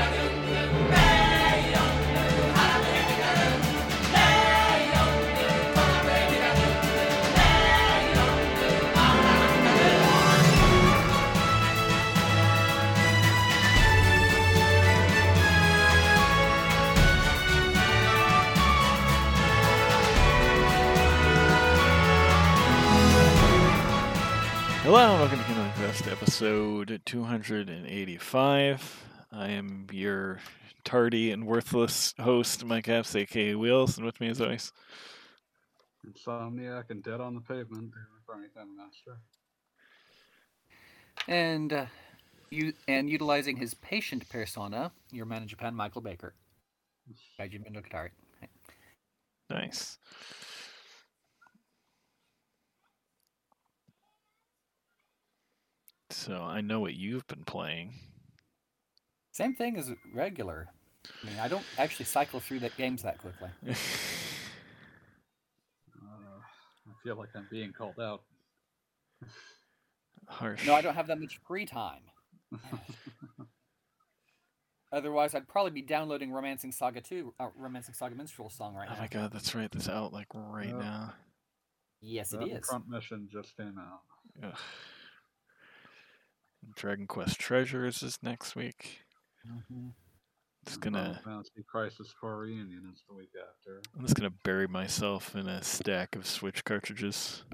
[0.00, 0.27] Hello
[26.40, 29.04] episode 285.
[29.32, 30.38] I am your
[30.84, 34.72] tardy and worthless host, Mike Apps, aka Wheels, and with me as always.
[36.06, 39.18] Insomniac and Dead on the Pavement, David Farmington Master.
[41.26, 41.86] And uh,
[42.50, 46.34] you and utilizing his patient persona, your man in Japan, Michael Baker.
[47.40, 48.10] Gaijin Bendo Katari.
[49.50, 49.98] Nice.
[56.18, 57.94] So I know what you've been playing.
[59.30, 60.66] Same thing as regular.
[61.22, 63.50] I mean, I don't actually cycle through the games that quickly.
[66.00, 66.40] Uh,
[66.88, 68.22] I feel like I'm being called out.
[70.28, 70.66] Harsh.
[70.66, 72.02] No, I don't have that much free time.
[74.92, 78.92] Otherwise, I'd probably be downloading Romancing Saga 2, uh, Romancing Saga Minstrel Song right Oh
[78.92, 78.98] now.
[78.98, 79.70] Oh my god, that's right.
[79.70, 80.78] That's out like right Yep.
[80.78, 81.12] now.
[82.00, 82.66] Yes, it That is.
[82.66, 84.00] front mission just came out.
[84.42, 84.58] Ugh.
[86.76, 89.00] Dragon Quest Treasures is next week.
[89.46, 89.92] Mhm.
[90.62, 91.20] It's gonna.
[91.24, 93.80] Fantasy Crisis Core Reunion is the week after.
[93.94, 97.44] I'm just gonna bury myself in a stack of Switch cartridges.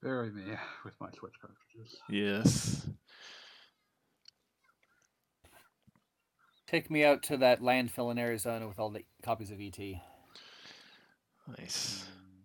[0.00, 0.44] Bury me
[0.84, 2.00] with my Switch cartridges.
[2.08, 2.88] Yes.
[6.66, 10.00] Take me out to that landfill in Arizona with all the copies of E ET.
[11.58, 12.04] Nice.
[12.04, 12.44] Mm,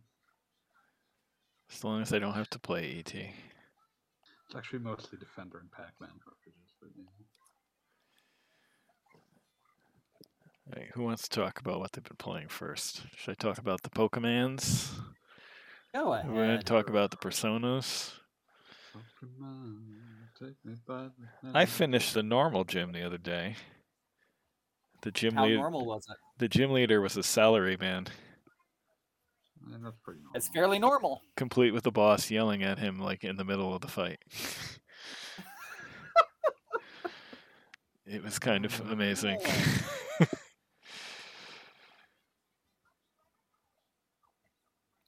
[1.71, 3.13] As long as I don't have to play E ET.
[4.47, 7.03] It's actually mostly Defender and Pac-Man cartridges, but yeah.
[10.73, 13.03] Alright, who wants to talk about what they've been playing first?
[13.15, 14.89] Should I talk about the Pokemans?
[15.93, 18.13] Go We're gonna talk about the Personas.
[18.95, 19.83] Pokemon,
[20.39, 21.09] take me by
[21.43, 23.55] the I finished the normal gym the other day.
[25.01, 26.17] The gym How leader, normal was it?
[26.37, 28.07] the gym leader was a salary man,
[29.69, 30.37] Yeah, that's pretty normal.
[30.37, 31.21] It's fairly normal.
[31.35, 34.19] complete with the boss yelling at him like in the middle of the fight.
[38.05, 39.39] it was kind of amazing.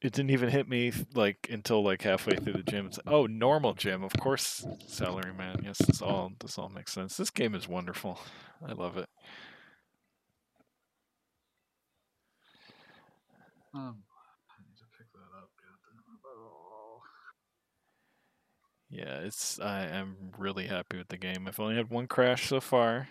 [0.01, 2.85] it didn't even hit me like until like halfway through the gym.
[2.87, 5.61] It's like, oh, normal gym, of course, salary man.
[5.63, 7.17] Yes, this all this all makes sense.
[7.17, 8.19] This game is wonderful.
[8.65, 9.09] I love it.
[13.73, 14.03] Um,
[14.49, 15.49] I need to pick that up.
[15.59, 16.19] goddamn.
[16.25, 17.01] Oh.
[18.99, 21.47] Yeah, it's I am really happy with the game.
[21.47, 23.07] I've only had one crash so far,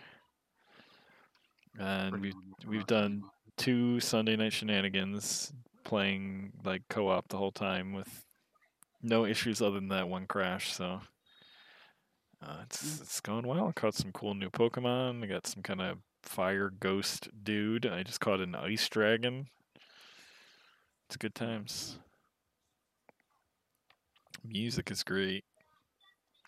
[1.79, 2.35] and we've
[2.67, 3.23] we've done
[3.57, 5.51] two Sunday night shenanigans,
[5.85, 8.27] playing like co-op the whole time with
[9.03, 10.75] no issues other than that one crash.
[10.75, 11.01] So
[12.43, 13.69] uh, it's it's going well.
[13.69, 15.25] I caught some cool new Pokemon.
[15.25, 17.87] I got some kind of fire ghost dude.
[17.87, 19.49] I just caught an ice dragon.
[21.09, 21.99] It's good times.
[24.45, 25.45] Music is great.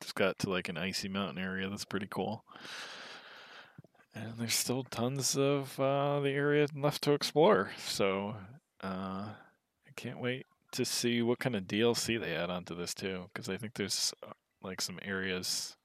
[0.00, 1.68] Just got to like an icy mountain area.
[1.68, 2.44] That's pretty cool.
[4.14, 7.70] And there's still tons of uh, the area left to explore.
[7.78, 8.34] So
[8.82, 13.26] uh, I can't wait to see what kind of DLC they add onto this too.
[13.32, 15.76] Because I think there's uh, like some areas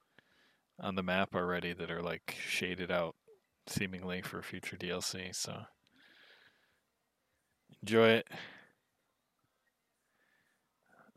[0.80, 3.16] on the map already that are like shaded out
[3.68, 5.36] seemingly for future DLC.
[5.36, 5.64] So
[7.82, 8.28] enjoy it.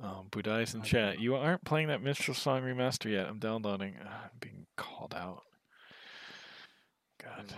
[0.00, 1.18] Um, Budai's in chat.
[1.18, 3.26] You aren't playing that Minstrel Song remaster yet.
[3.26, 3.94] I'm downloading.
[4.00, 5.42] Uh, I'm being called out.
[7.22, 7.52] God.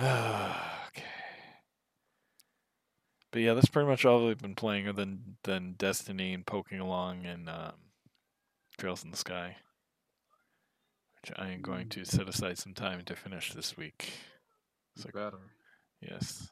[0.00, 1.04] Okay.
[3.32, 6.80] But yeah, that's pretty much all we've been playing, other than than Destiny and poking
[6.80, 7.72] along and um,
[8.78, 9.56] Trails in the Sky,
[11.20, 14.10] which I am going to set aside some time to finish this week.
[14.96, 15.36] So- better.
[16.00, 16.48] Yes.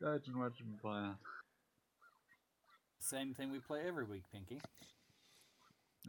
[0.00, 1.14] Imagine what you've been playing.
[2.98, 4.60] Same thing we play every week, Pinky.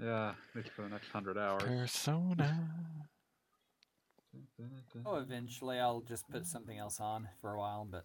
[0.02, 1.64] Yeah, at least for the next hundred hours.
[1.64, 2.60] Persona.
[5.06, 8.04] Oh, eventually I'll just put something else on for a while, but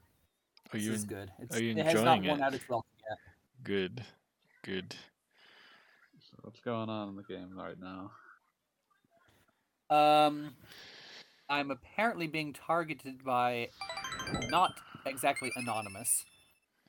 [0.72, 1.30] Are this you is good.
[1.40, 2.42] It's, are you it has not enjoying worn it?
[2.44, 3.18] out its welcome yet.
[3.64, 4.04] good?
[4.62, 4.94] Good.
[6.20, 8.12] So what's going on in the game right now?
[9.90, 10.54] Um,
[11.50, 13.68] I'm apparently being targeted by
[14.48, 14.72] not
[15.04, 16.24] exactly anonymous.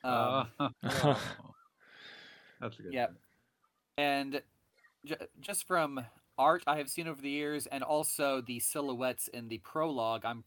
[0.04, 1.20] Um, Uh, oh.
[2.60, 2.92] That's a good.
[2.92, 3.08] Yep.
[3.08, 3.18] thing.
[3.98, 4.42] and
[5.04, 6.00] j- just from
[6.38, 10.44] art I have seen over the years, and also the silhouettes in the prologue, I'm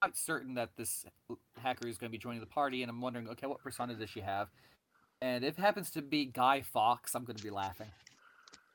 [0.00, 1.06] quite certain that this
[1.58, 2.82] hacker is going to be joining the party.
[2.82, 4.48] And I'm wondering, okay, what persona does she have?
[5.22, 7.88] And if it happens to be Guy Fawkes, I'm going to be laughing.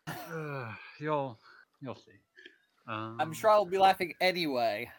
[0.07, 1.37] Uh, you'll
[1.81, 2.17] you'll see.
[2.89, 4.89] Um, I'm sure I'll be laughing anyway.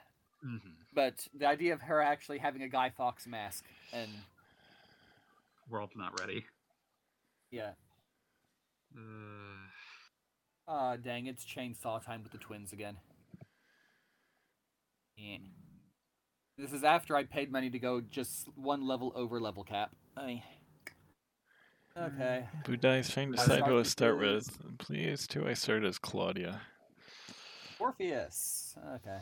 [0.45, 0.61] mhm.
[0.95, 4.11] But the idea of her actually having a Guy Fawkes mask, and
[5.69, 6.47] World's not ready.
[7.51, 7.73] yeah,
[8.97, 9.69] Uh,
[10.67, 12.97] ah, dang, it's chainsaw time with the twins again.
[15.17, 15.39] Yeah.
[16.57, 19.91] This is after I paid money to go just one level over level cap.
[20.17, 20.43] I.
[21.97, 22.47] Okay.
[22.65, 24.49] Budai is trying to decide who to start with.
[24.79, 26.61] Please, too, I start as Claudia.
[27.81, 28.77] Orpheus.
[28.97, 29.19] Okay.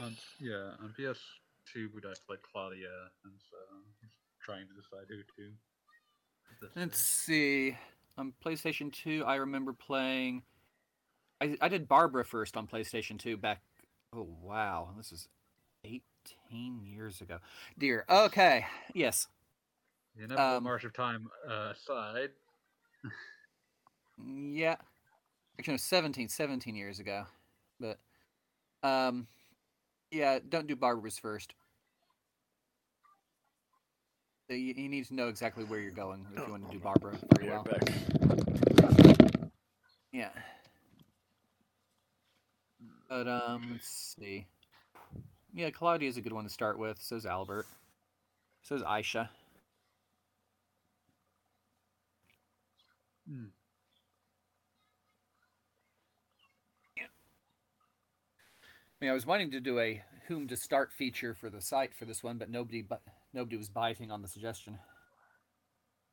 [0.00, 2.88] on, yeah, on PS2, Budai played Claudia,
[3.24, 3.56] and so
[4.00, 4.10] he's
[4.42, 5.52] trying to decide who to.
[6.76, 7.04] Let's is.
[7.04, 7.76] see.
[8.16, 10.42] On PlayStation 2, I remember playing.
[11.40, 13.62] I, I did Barbara first on PlayStation 2 back.
[14.12, 14.88] Oh, wow.
[14.96, 15.28] This is
[15.84, 16.02] 18
[16.84, 17.38] years ago.
[17.78, 18.04] Dear.
[18.10, 18.66] Okay.
[18.92, 19.28] Yes.
[20.16, 22.30] The inevitable um, march of time uh, aside,
[24.26, 24.76] Yeah.
[25.58, 27.24] Actually, no, 17, 17 years ago.
[27.80, 27.98] But,
[28.82, 29.26] um,
[30.10, 31.54] yeah, don't do Barbara's first.
[34.48, 36.78] So You, you need to know exactly where you're going if you want to do
[36.78, 37.78] Barbara very Yeah, well.
[40.12, 40.30] Yeah.
[43.08, 44.46] But um, let's see.
[45.52, 47.00] Yeah, claudia is a good one to start with.
[47.00, 47.66] So's Albert.
[48.62, 49.28] So's Aisha.
[53.28, 53.46] Hmm.
[59.00, 62.04] Mean, I was wanting to do a whom to start feature for the site for
[62.04, 63.00] this one, but nobody but
[63.32, 64.78] nobody was biting on the suggestion.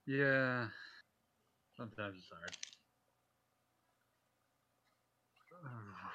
[0.07, 0.67] yeah,
[1.77, 2.57] sometimes it's hard.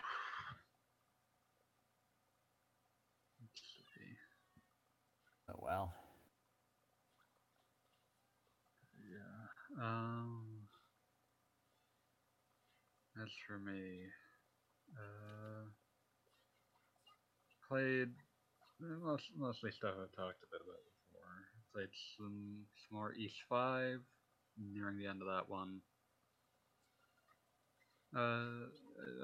[5.53, 5.93] Oh well.
[9.11, 9.85] Yeah.
[9.85, 10.45] Um.
[13.21, 14.05] As for me,
[17.71, 18.11] played
[18.81, 21.31] most, mostly stuff I've talked a bit about before.
[21.73, 24.01] Played some, some more Ys Five,
[24.59, 25.81] nearing the end of that one.
[28.17, 28.67] Uh,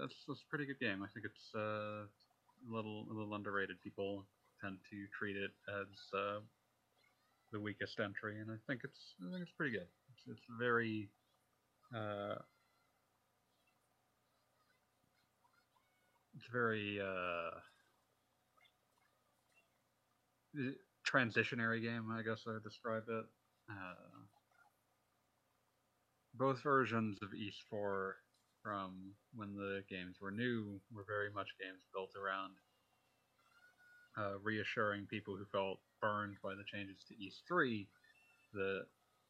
[0.00, 1.02] that's, that's a pretty good game.
[1.02, 3.82] I think it's uh, a little a little underrated.
[3.82, 4.24] People
[4.62, 6.38] tend to treat it as uh,
[7.50, 9.88] the weakest entry, and I think it's I think it's pretty good.
[10.14, 11.08] It's, it's very
[11.92, 12.36] uh,
[16.36, 17.58] it's very uh,
[21.06, 22.10] transitionary game.
[22.10, 23.24] I guess I would describe it.
[23.70, 24.24] Uh,
[26.34, 28.16] both versions of Ys Four
[28.62, 32.54] from when the games were new were very much games built around
[34.18, 37.88] uh, reassuring people who felt burned by the changes to Ys 3
[38.54, 38.86] that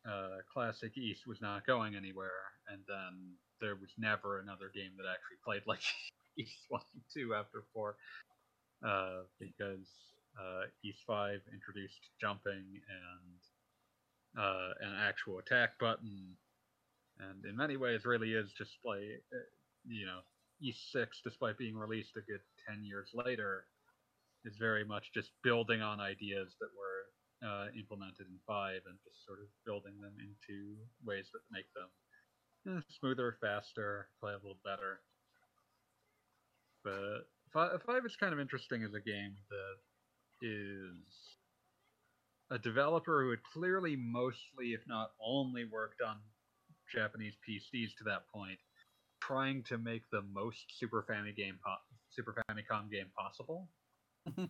[0.09, 5.07] uh, classic Ys was not going anywhere, and then there was never another game that
[5.11, 5.83] actually played like
[6.37, 7.97] Ys 1 and 2 after 4,
[8.87, 13.39] uh, because uh, Ys 5 introduced jumping and
[14.39, 16.37] uh, an actual attack button,
[17.19, 19.49] and in many ways really is just like, uh,
[19.87, 20.21] you know,
[20.61, 23.65] Ys 6, despite being released a good 10 years later,
[24.45, 29.25] is very much just building on ideas that were uh, implemented in five and just
[29.27, 31.91] sort of building them into ways that make them
[32.77, 35.01] eh, smoother, faster, play a little better.
[36.85, 39.77] But five, five is kind of interesting as a game that
[40.43, 41.37] is
[42.51, 46.17] a developer who had clearly mostly, if not only, worked on
[46.93, 48.59] Japanese PCs to that point,
[49.21, 53.69] trying to make the most Super Famicom po- Super Famicom game possible.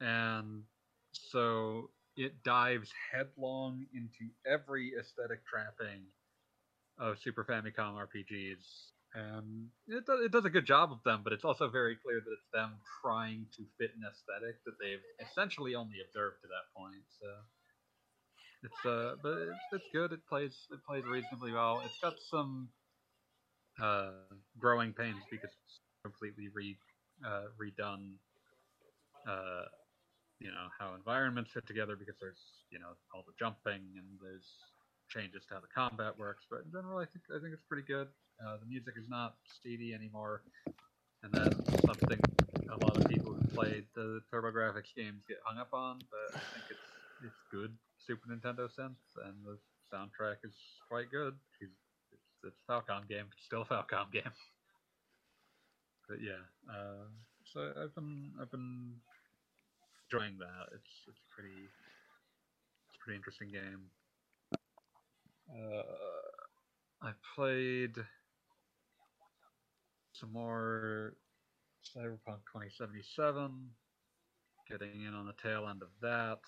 [0.00, 0.64] And
[1.12, 6.02] so it dives headlong into every aesthetic trapping
[6.98, 8.92] of Super Famicom RPGs,
[9.88, 11.22] it does, it does a good job of them.
[11.24, 15.02] But it's also very clear that it's them trying to fit an aesthetic that they've
[15.26, 17.04] essentially only observed to that point.
[17.20, 17.28] So
[18.62, 20.12] it's uh, but it's, it's good.
[20.12, 21.82] It plays it plays reasonably well.
[21.84, 22.70] It's got some
[23.82, 24.10] uh
[24.58, 26.76] growing pains because it's completely re
[27.24, 28.14] uh, redone
[29.26, 29.64] uh,
[30.38, 34.48] you know how environments fit together because there's you know all the jumping and there's
[35.08, 37.86] changes to how the combat works but in general i think i think it's pretty
[37.86, 38.08] good
[38.44, 40.42] uh, the music is not steady anymore
[41.22, 42.18] and that's something
[42.70, 46.44] a lot of people who played the TurboGrafx games get hung up on, but I
[46.52, 46.88] think it's
[47.24, 47.72] it's good
[48.06, 49.58] Super Nintendo sense, and the
[49.92, 50.54] soundtrack is
[50.88, 51.34] quite good.
[51.60, 51.72] It's
[52.12, 54.34] it's, it's a Falcom game, still a Falcom game.
[56.08, 57.08] But yeah, uh,
[57.52, 58.92] so I've been I've been
[60.06, 60.74] enjoying that.
[60.74, 61.66] It's it's pretty
[62.88, 63.90] it's pretty interesting game.
[65.50, 65.82] Uh,
[67.02, 67.94] I played
[70.12, 71.14] some more
[71.84, 73.52] Cyberpunk 2077,
[74.68, 76.40] getting in on the tail end of that.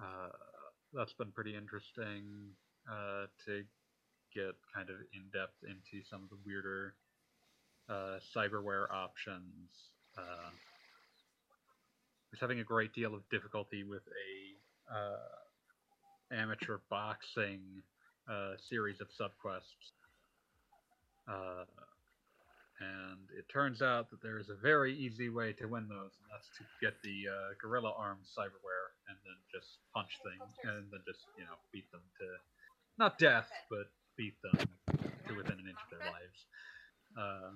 [0.00, 0.30] Uh,
[0.92, 2.24] that's been pretty interesting
[2.90, 3.62] uh, to
[4.34, 6.94] get kind of in depth into some of the weirder
[7.88, 9.70] uh, cyberware options.
[10.16, 10.50] Uh,
[12.30, 15.43] was having a great deal of difficulty with a uh,
[16.34, 17.60] amateur boxing
[18.30, 19.92] uh, series of subquests.
[21.28, 21.64] Uh,
[22.80, 26.26] and it turns out that there is a very easy way to win those, and
[26.30, 31.00] that's to get the uh, Gorilla Arms cyberware and then just punch things, and then
[31.06, 32.26] just you know beat them to
[32.98, 33.86] not death, but
[34.16, 34.66] beat them
[35.28, 36.38] to within an inch of their lives.
[37.16, 37.50] Uh,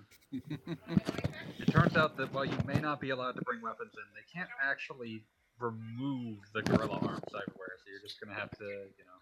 [1.59, 4.27] it turns out that while you may not be allowed to bring weapons in, they
[4.33, 5.25] can't actually
[5.61, 9.19] remove the Gorilla arms everywhere, so you're just gonna have to you know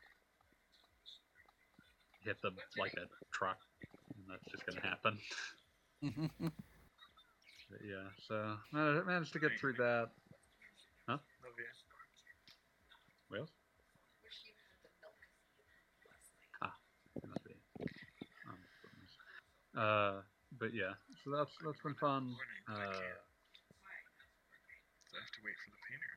[2.24, 3.58] hit them like a truck,
[4.14, 5.18] and that's just gonna happen.
[7.70, 10.10] But yeah, so I managed to get through that.
[11.08, 11.18] Huh?
[13.30, 13.50] Wales?
[16.62, 16.72] Ah,
[17.26, 17.54] must be.
[19.76, 19.80] Oh.
[19.80, 20.22] Uh,
[20.58, 22.34] but yeah, so that's that's been fun.
[22.70, 22.78] Uh, I
[25.18, 26.15] have to wait for the painter.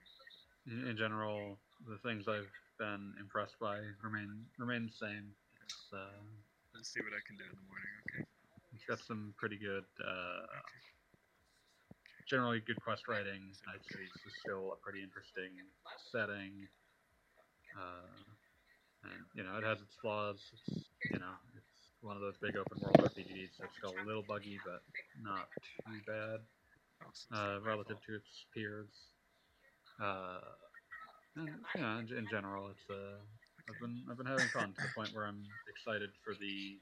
[0.69, 1.57] In, general,
[1.87, 5.33] the things I've been impressed by remain remain the same.
[5.63, 6.19] It's uh,
[6.73, 7.95] Let's see what I can do in the morning.
[8.13, 8.23] Okay.
[8.71, 10.45] it's got some pretty good, uh,
[12.29, 13.51] generally good quest writing.
[13.67, 15.59] I'd say it's still a pretty interesting
[16.11, 16.69] setting.
[17.73, 18.07] Uh,
[19.11, 20.39] and you know, it has its flaws.
[20.53, 24.23] It's you know, it's one of those big open world RPGs that's still a little
[24.23, 24.85] buggy, but
[25.19, 25.49] not
[25.83, 26.39] too bad
[27.33, 29.18] uh, relative to its peers.
[30.01, 30.39] Uh,
[31.35, 33.19] and, you know, in, in general, it's uh,
[33.69, 36.79] I've been I've been having fun to the point where I'm excited for the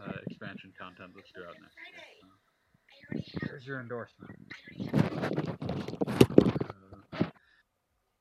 [0.00, 2.00] uh, expansion content that's due out next year.
[2.20, 3.46] So.
[3.46, 4.38] There's your endorsement.
[7.12, 7.24] Uh,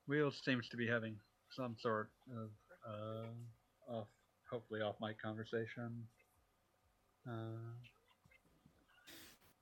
[0.08, 1.16] Wheels seems to be having
[1.52, 2.50] some sort of
[2.88, 3.28] uh,
[3.94, 4.08] off,
[4.50, 6.08] hopefully off mic conversation.
[7.28, 7.76] Uh,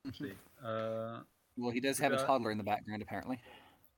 [0.06, 0.34] let's see.
[0.66, 1.20] Uh,
[1.58, 3.40] well, he does have a toddler in the background, apparently.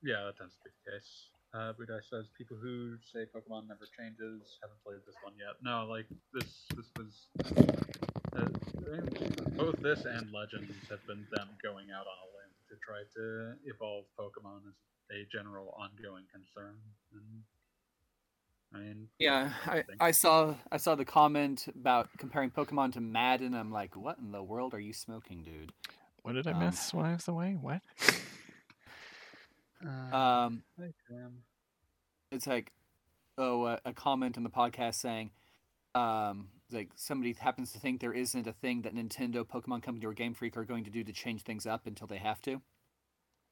[0.02, 1.10] Yeah, that tends to be the case.
[1.54, 5.60] Uh, Budai says people who say Pokemon never changes haven't played this one yet.
[5.62, 7.28] No, like this, this was
[8.34, 8.48] uh,
[9.56, 13.54] both this and Legends have been them going out on a limb to try to
[13.66, 14.74] evolve Pokemon as
[15.12, 16.76] a general ongoing concern.
[17.12, 17.42] And
[18.74, 19.96] I mean, Yeah, I, thing.
[20.00, 23.52] I saw I saw the comment about comparing Pokemon to Madden.
[23.52, 25.72] I'm like, what in the world are you smoking, dude?
[26.22, 27.58] What did I Um, miss when I was away?
[27.60, 27.82] What?
[29.86, 30.62] uh, Um,
[32.30, 32.72] it's like,
[33.38, 35.30] oh, uh, a comment in the podcast saying,
[35.94, 40.12] um, like somebody happens to think there isn't a thing that Nintendo, Pokemon Company, or
[40.12, 42.62] Game Freak are going to do to change things up until they have to.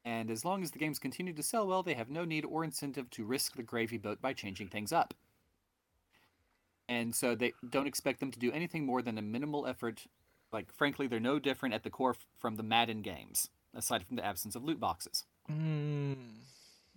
[0.05, 2.65] And as long as the games continue to sell well, they have no need or
[2.65, 5.13] incentive to risk the gravy boat by changing things up.
[6.89, 10.07] And so they don't expect them to do anything more than a minimal effort.
[10.53, 14.17] Like, frankly, they're no different at the core f- from the Madden games, aside from
[14.17, 15.25] the absence of loot boxes.
[15.51, 16.37] Mm,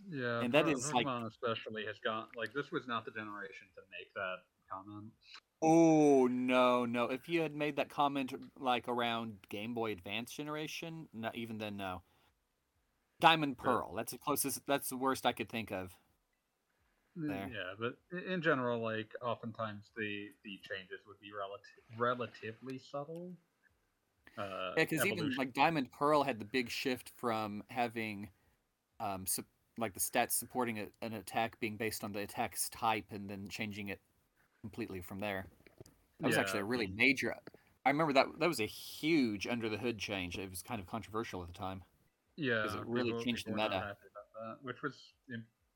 [0.09, 3.67] Yeah, And that Po- is, like- especially has gone like this was not the generation
[3.75, 5.11] to make that comment.
[5.61, 7.05] Oh no, no!
[7.05, 11.77] If you had made that comment like around Game Boy Advance generation, not even then,
[11.77, 12.03] no.
[13.21, 13.93] Diamond But- Pearl.
[13.95, 14.65] That's the closest.
[14.67, 15.95] That's the worst I could think of.
[17.17, 17.49] Mm, There.
[17.53, 23.37] Yeah, but in general, like oftentimes the the changes would be relative relatively subtle.
[24.37, 28.29] Uh, Yeah, because even like Diamond Pearl had the big shift from having,
[29.03, 29.25] um,
[29.77, 33.47] like the stats supporting a, an attack being based on the attack's type, and then
[33.49, 33.99] changing it
[34.61, 35.47] completely from there.
[36.19, 37.35] That was actually a really major.
[37.85, 40.37] I remember that that was a huge under the hood change.
[40.37, 41.83] It was kind of controversial at the time.
[42.37, 43.97] yeah, 'cause it really people- changed the people not meta.
[44.39, 45.13] that, which was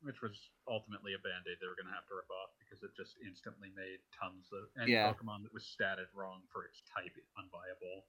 [0.01, 2.83] which was ultimately a band aid they were going to have to rip off because
[2.83, 5.11] it just instantly made tons of any Yeah.
[5.11, 8.03] Pokemon that was statted wrong for its type unviable.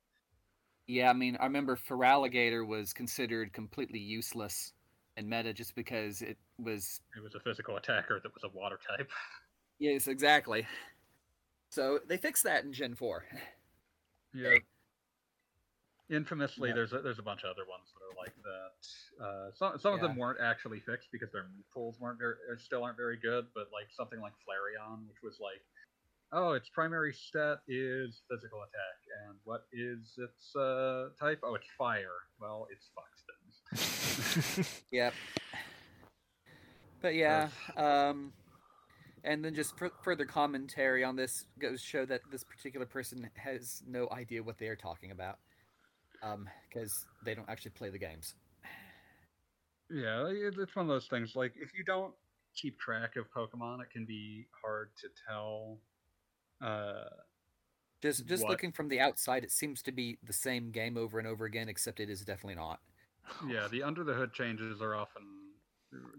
[0.86, 4.74] Yeah, I mean, I remember Feraligatr was considered completely useless
[5.18, 7.00] in meta just because it was.
[7.16, 9.10] It was a physical attacker that was a water type.
[9.78, 10.66] Yes, exactly.
[11.70, 13.24] So they fixed that in Gen 4.
[14.34, 14.54] Yeah.
[16.10, 16.74] Infamously, Yeah.
[16.74, 19.24] there's a, there's a bunch of other ones that are like that.
[19.24, 22.82] Uh, some some of them weren't actually fixed because their move pools weren't very still
[22.82, 23.46] aren't very good.
[23.54, 25.60] But like something like Flareon, which was like,
[26.32, 28.98] oh, its primary stat is physical attack,
[29.28, 31.40] and what is its uh, type?
[31.42, 32.24] Oh, it's fire.
[32.40, 33.27] Well, it's things.
[34.90, 35.16] Yep.
[37.00, 38.32] But yeah, um,
[39.24, 43.82] and then just f- further commentary on this goes show that this particular person has
[43.86, 45.38] no idea what they are talking about,
[46.22, 48.34] um, because they don't actually play the games.
[49.90, 51.34] Yeah, it's one of those things.
[51.34, 52.14] Like if you don't
[52.54, 55.78] keep track of Pokemon, it can be hard to tell.
[56.62, 57.04] Uh,
[58.02, 58.48] Just just What?
[58.48, 61.68] looking from the outside, it seems to be the same game over and over again,
[61.68, 62.80] except it is definitely not.
[63.40, 65.54] Yeah, the under the hood changes are often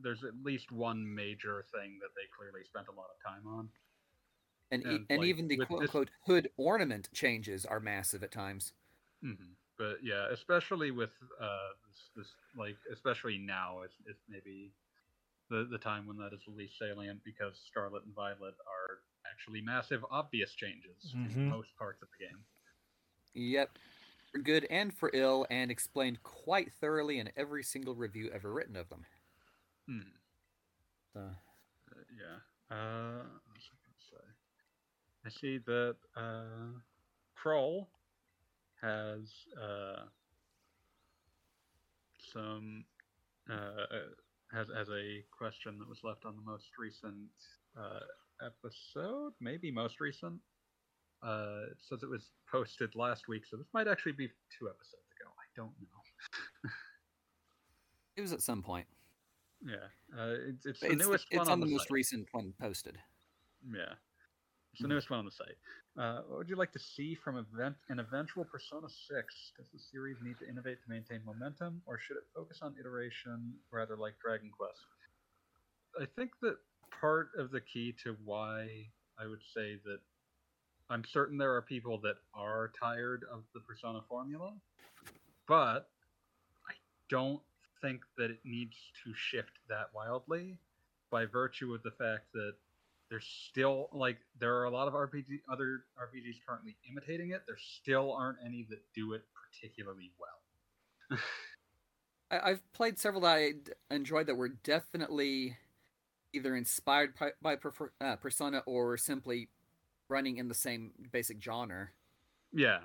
[0.02, 3.70] there's at least one major thing that they clearly spent a lot of time on.
[4.72, 8.32] And e- And, and like, even the quote unquote hood ornament changes are massive at
[8.32, 8.74] times.
[9.22, 14.74] hmm But yeah, especially with uh, this, this like especially now is, is maybe
[15.50, 19.00] the the time when that is the least salient because Scarlet and Violet are
[19.32, 21.26] actually massive, obvious changes Mhm.
[21.26, 22.46] in most parts of the game.
[23.34, 23.78] Yep.
[24.32, 28.76] For good and for ill, and explained quite thoroughly in every single review ever written
[28.76, 29.06] of them.
[29.88, 30.00] Hmm.
[31.14, 32.76] So, Uh, yeah.
[32.76, 33.24] Uh,
[34.14, 35.28] I?
[35.28, 36.78] I see that uh,
[37.36, 37.90] Kroll
[38.82, 39.30] has
[39.62, 40.04] uh,
[42.34, 42.86] some
[43.50, 43.86] uh,
[44.52, 47.30] has has a question that was left on the most recent
[47.78, 48.00] uh,
[48.46, 50.40] episode, maybe most recent.
[51.22, 55.30] Uh, says it was posted last week, so this might actually be two episodes ago.
[55.38, 56.70] I don't know.
[58.16, 58.88] it was at some point.
[59.66, 59.76] Yeah,
[60.18, 61.92] uh, it's, it's the It's, newest it's one on the, the most site.
[61.92, 62.98] recent one posted.
[63.70, 63.94] Yeah.
[64.72, 64.92] It's the Mhm.
[64.92, 65.58] newest one on the site.
[65.98, 69.52] Uh, what would you like to see from event an eventual Persona 6?
[69.58, 73.54] Does the series need to innovate to maintain momentum, or should it focus on iteration
[73.72, 74.80] rather like Dragon Quest?
[76.00, 76.58] I think that
[77.02, 80.00] part of the key to why I would say that
[80.90, 84.54] I'm certain there are people that are tired of the Persona formula,
[85.48, 85.90] but
[86.68, 86.74] I
[87.10, 87.42] don't
[87.82, 90.58] think that it needs to shift that wildly
[91.12, 92.54] by virtue of the fact that
[93.10, 97.44] there's still like there are a lot of RPG other RPGs currently imitating it.
[97.48, 101.20] There still aren't any that do it particularly well.
[102.32, 103.54] I, I've played several that I
[103.92, 105.58] enjoyed that were definitely
[106.34, 107.58] either inspired by, by
[108.02, 109.50] uh, Persona or simply
[110.10, 111.90] running in the same basic genre.
[112.52, 112.80] Yeah.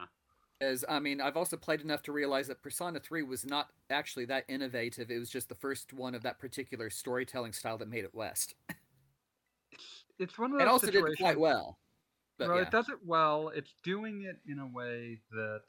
[0.60, 4.24] As I mean, I've also played enough to realize that Persona 3 was not actually
[4.26, 5.10] that innovative.
[5.10, 8.54] It was just the first one of that particular storytelling style that made it West.
[10.20, 11.80] It's one of those And also did quite well.
[12.38, 12.62] But well, yeah.
[12.62, 13.50] it does it well.
[13.52, 15.62] It's doing it in a way that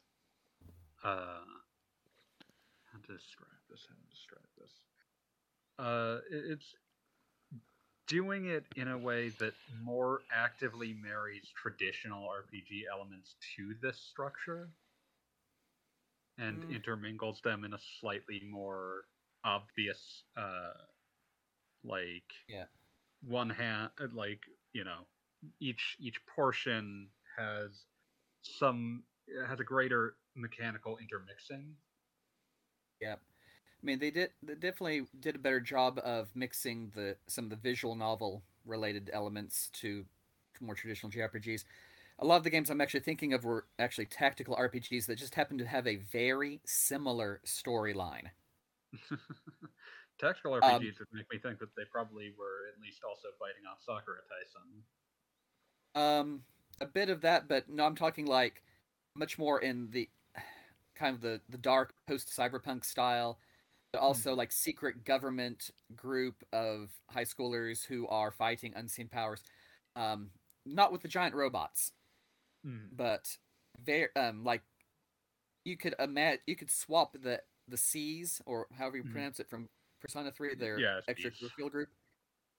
[1.04, 1.42] uh
[2.92, 4.72] how to describe this, how to describe this.
[5.80, 6.76] Uh it- it's
[8.08, 14.72] doing it in a way that more actively marries traditional RPG elements to this structure
[16.38, 16.70] and Mm.
[16.70, 19.06] intermingles them in a slightly more
[19.44, 20.74] obvious uh
[21.84, 22.66] like Yeah.
[23.22, 24.42] one hand like
[24.74, 25.08] you know
[25.60, 27.86] each each portion has
[28.42, 29.04] some
[29.48, 31.76] has a greater mechanical intermixing
[33.00, 33.22] Yep.
[33.86, 37.52] I mean, they did they definitely did a better job of mixing the some of
[37.52, 40.06] the visual novel related elements to
[40.60, 41.66] more traditional JRPGs.
[42.18, 45.36] A lot of the games I'm actually thinking of were actually tactical RPGs that just
[45.36, 48.32] happen to have a very similar storyline.
[50.20, 53.66] tactical Um, rpgs would make me think that they probably were at least also fighting
[53.70, 56.42] off Sakura Taisen Um,
[56.82, 58.64] a bit of that, but no, I'm talking like
[59.16, 60.10] much more in the
[60.96, 63.38] kind of the the dark post cyberpunk style,
[63.96, 69.44] also like secret government group of high schoolers who are fighting unseen powers.
[69.96, 70.32] Um,
[70.66, 71.94] not with the giant robots,
[72.92, 73.38] but
[73.80, 74.64] very um like
[75.64, 79.26] you could imagine you could swap the the SEES or however you Mhm.
[79.26, 81.90] pronounce it from Persona 3 their Yeah, extracurricular group.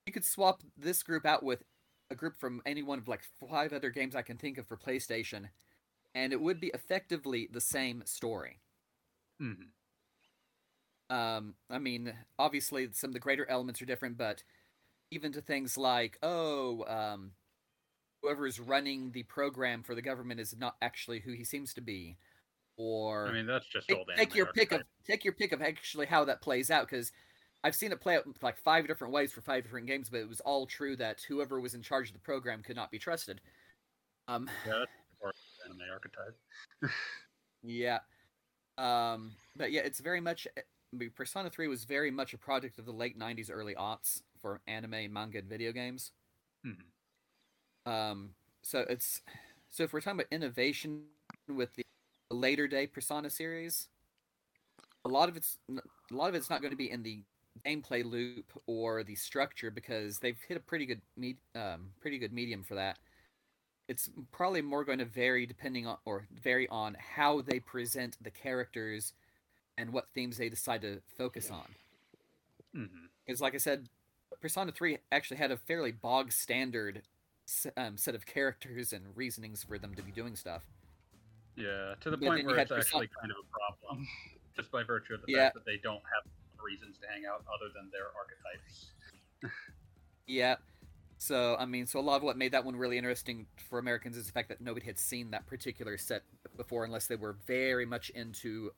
[0.07, 1.63] You could swap this group out with
[2.11, 4.77] a group from any one of like five other games I can think of for
[4.77, 5.51] PlayStation
[6.15, 8.61] and it would be effectively the same story.
[9.39, 9.76] Mhm.
[11.09, 14.43] Um, I mean, obviously some of the greater elements are different, but
[15.11, 17.31] even to things like, oh, um,
[18.21, 21.81] whoever is running the program for the government is not actually who he seems to
[21.81, 22.17] be,
[22.77, 25.61] or i mean that's just take, old take your pick of take your pick of
[25.61, 27.11] actually how that plays out because
[27.63, 30.29] I've seen it play out like five different ways for five different games, but it
[30.29, 33.41] was all true that whoever was in charge of the program could not be trusted.
[34.27, 34.83] Um, yeah
[35.23, 36.37] that's anime archetype
[37.63, 37.99] Yeah.
[38.77, 40.47] Um, but yeah, it's very much.
[41.15, 45.11] Persona 3 was very much a project of the late 90s, early aughts for anime,
[45.11, 46.11] manga, and video games.
[46.65, 46.85] Mhm.
[47.85, 49.21] Um, so it's
[49.69, 51.05] so if we're talking about innovation
[51.47, 51.83] with the
[52.31, 53.87] later day Persona series,
[55.05, 57.23] a lot of it's a lot of it's not going to be in the
[57.65, 62.33] gameplay loop or the structure because they've hit a pretty good me- um, pretty good
[62.33, 62.99] medium for that.
[63.87, 68.31] It's probably more going to vary depending on or vary on how they present the
[68.31, 69.13] characters
[69.77, 71.65] and what themes they decide to focus on.
[72.73, 72.85] hmm
[73.25, 73.87] Because, like I said,
[74.41, 77.03] Persona 3 actually had a fairly bog standard
[77.77, 80.63] um, set of characters and reasonings for them to be doing stuff.
[81.55, 84.07] Yeah, to the But point where it's Persona- actually kind of a problem,
[84.55, 85.45] just by virtue of the Yeah.
[85.45, 86.31] fact that they don't have
[86.63, 88.91] reasons to hang out other than their archetypes.
[90.25, 90.55] Yeah.
[91.19, 94.17] So, I mean, so a lot of what made that one really interesting for Americans
[94.17, 96.23] is the fact that nobody had seen that particular set
[96.57, 98.71] before unless they were very much into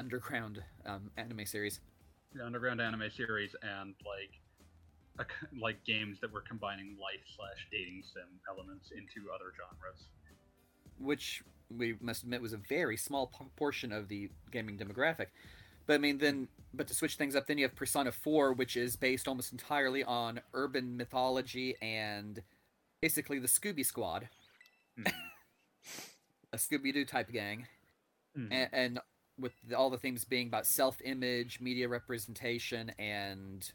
[0.00, 1.80] underground um, anime series.
[2.34, 4.30] The underground anime series and like
[5.18, 5.24] a
[5.60, 10.04] like games that were combining life slash dating sim elements into other genres.
[10.98, 11.42] which
[11.76, 15.26] we must admit was a very small p- portion of the gaming demographic.
[15.86, 18.76] But I mean, then, but to switch things up, then you have Persona 4, which
[18.76, 22.42] is based almost entirely on urban mythology and
[23.00, 24.28] basically the Scooby Squad,
[24.98, 25.12] Mhm.
[26.52, 27.66] a Scooby Doo type gang,
[28.36, 28.48] Mhm.
[28.52, 29.00] and, and
[29.38, 33.70] with the, all the themes being about self image, media representation, and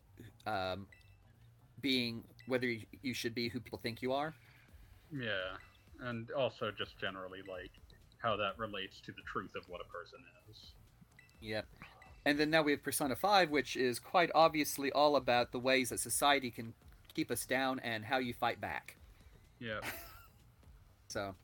[0.45, 0.87] um,
[1.81, 4.33] being whether you, you should be who people think you are.
[5.11, 5.57] Yeah,
[6.01, 7.71] and also just generally like
[8.17, 10.73] how that relates to the truth of what a person is.
[11.41, 11.65] Yep.
[12.25, 15.89] And then now we have Persona 5, which is quite obviously all about the ways
[15.89, 16.73] that society can
[17.13, 18.95] keep us down and how you fight back.
[19.59, 19.81] Yeah,
[21.07, 21.35] So,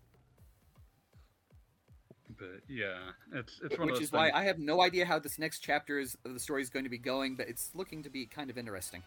[2.40, 2.98] but yeah,
[3.34, 5.60] it's it's one of which those is why I have no idea how this next
[5.60, 8.26] chapter is, of the story is going to be going, but it's looking to be
[8.26, 9.04] kind of interesting.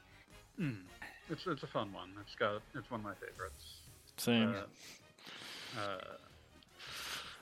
[0.60, 0.82] Mm.
[1.30, 2.10] It's it's a fun one.
[2.20, 3.64] It's got it's one of my favorites.
[4.16, 4.54] Same.
[4.54, 5.98] Uh, uh,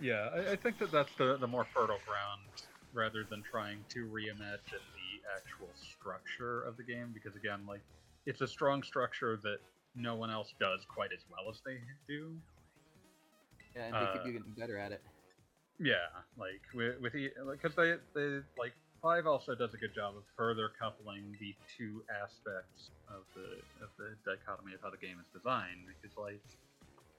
[0.00, 2.42] yeah, I, I think that that's the the more fertile ground
[2.92, 7.82] rather than trying to reimagine the actual structure of the game because again, like
[8.26, 9.58] it's a strong structure that
[9.96, 12.32] no one else does quite as well as they do.
[13.74, 15.02] Yeah, and they Uh, keep getting better at it.
[15.80, 20.24] Yeah, like with with because they they like five also does a good job of
[20.36, 25.26] further coupling the two aspects of the of the dichotomy of how the game is
[25.34, 25.88] designed.
[25.88, 26.42] Because like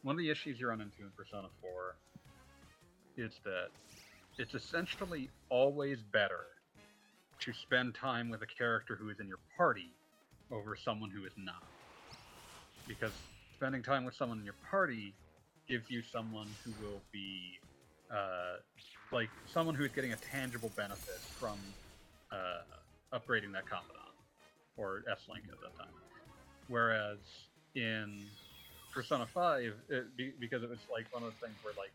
[0.03, 1.97] one of the issues you run into in Persona Four
[3.17, 3.69] is that
[4.37, 6.45] it's essentially always better
[7.41, 9.97] to spend time with a character who is in your party
[10.51, 11.63] over someone who is not.
[12.87, 13.13] Because
[13.55, 15.15] spending time with someone in your party
[15.67, 17.59] gives you someone who will be
[18.13, 18.57] uh,
[19.11, 21.57] like someone who's getting a tangible benefit from
[22.31, 24.01] uh, upgrading that confidant
[24.77, 25.93] or S Link at that time.
[26.67, 27.19] Whereas
[27.75, 28.23] in
[28.93, 31.91] Persona 5, it, be, because it was like one of the things where like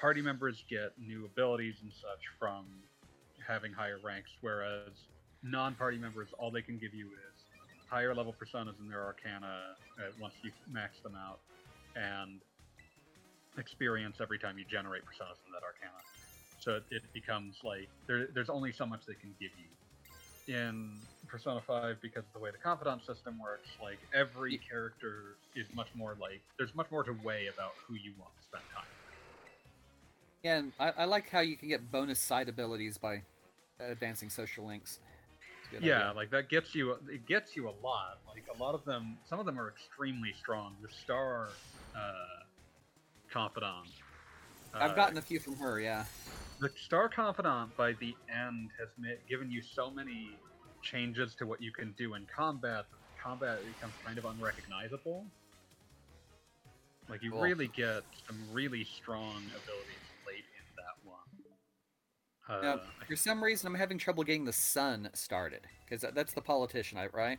[0.00, 2.66] party members get new abilities and such from
[3.46, 4.90] having higher ranks, whereas
[5.42, 7.44] non-party members all they can give you is
[7.88, 11.40] higher level personas in their arcana uh, once you max them out,
[11.96, 12.40] and
[13.58, 16.02] experience every time you generate personas in that arcana.
[16.58, 19.68] So it, it becomes like there, there's only so much they can give you.
[20.52, 25.68] In Persona 5, because of the way the confidant system works, like every character is
[25.72, 28.90] much more like there's much more to weigh about who you want to spend time.
[28.90, 29.12] with.
[30.42, 33.22] Yeah, and I, I like how you can get bonus side abilities by
[33.78, 34.98] advancing social links.
[35.60, 36.12] It's a good Yeah, idea.
[36.12, 38.20] like that gets you it gets you a lot.
[38.26, 40.76] Like a lot of them, some of them are extremely strong.
[40.82, 41.58] The star
[41.96, 42.41] uh,
[43.32, 43.88] confidant.
[44.74, 46.04] I've uh, gotten a few from her, yeah.
[46.60, 48.88] the star confidant by the end has
[49.28, 50.30] given you so many
[50.82, 55.24] changes to what you can do in combat that combat becomes kind of unrecognizable
[57.08, 57.40] like you Cool.
[57.40, 61.18] really get some really strong abilities late in that one
[62.48, 66.40] uh, Now, for some reason, I'm having trouble getting the sun started because that's the
[66.40, 67.38] politician, right?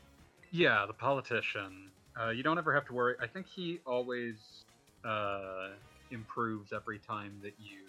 [0.52, 1.90] yeah the politician
[2.22, 4.63] uh, you don't ever have to worry i think he always
[5.06, 5.70] uh,
[6.12, 7.82] improves every time that you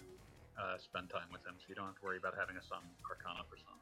[0.59, 2.79] uh, spend time with him so you don't have to worry about having a sun
[3.09, 3.75] arcana for something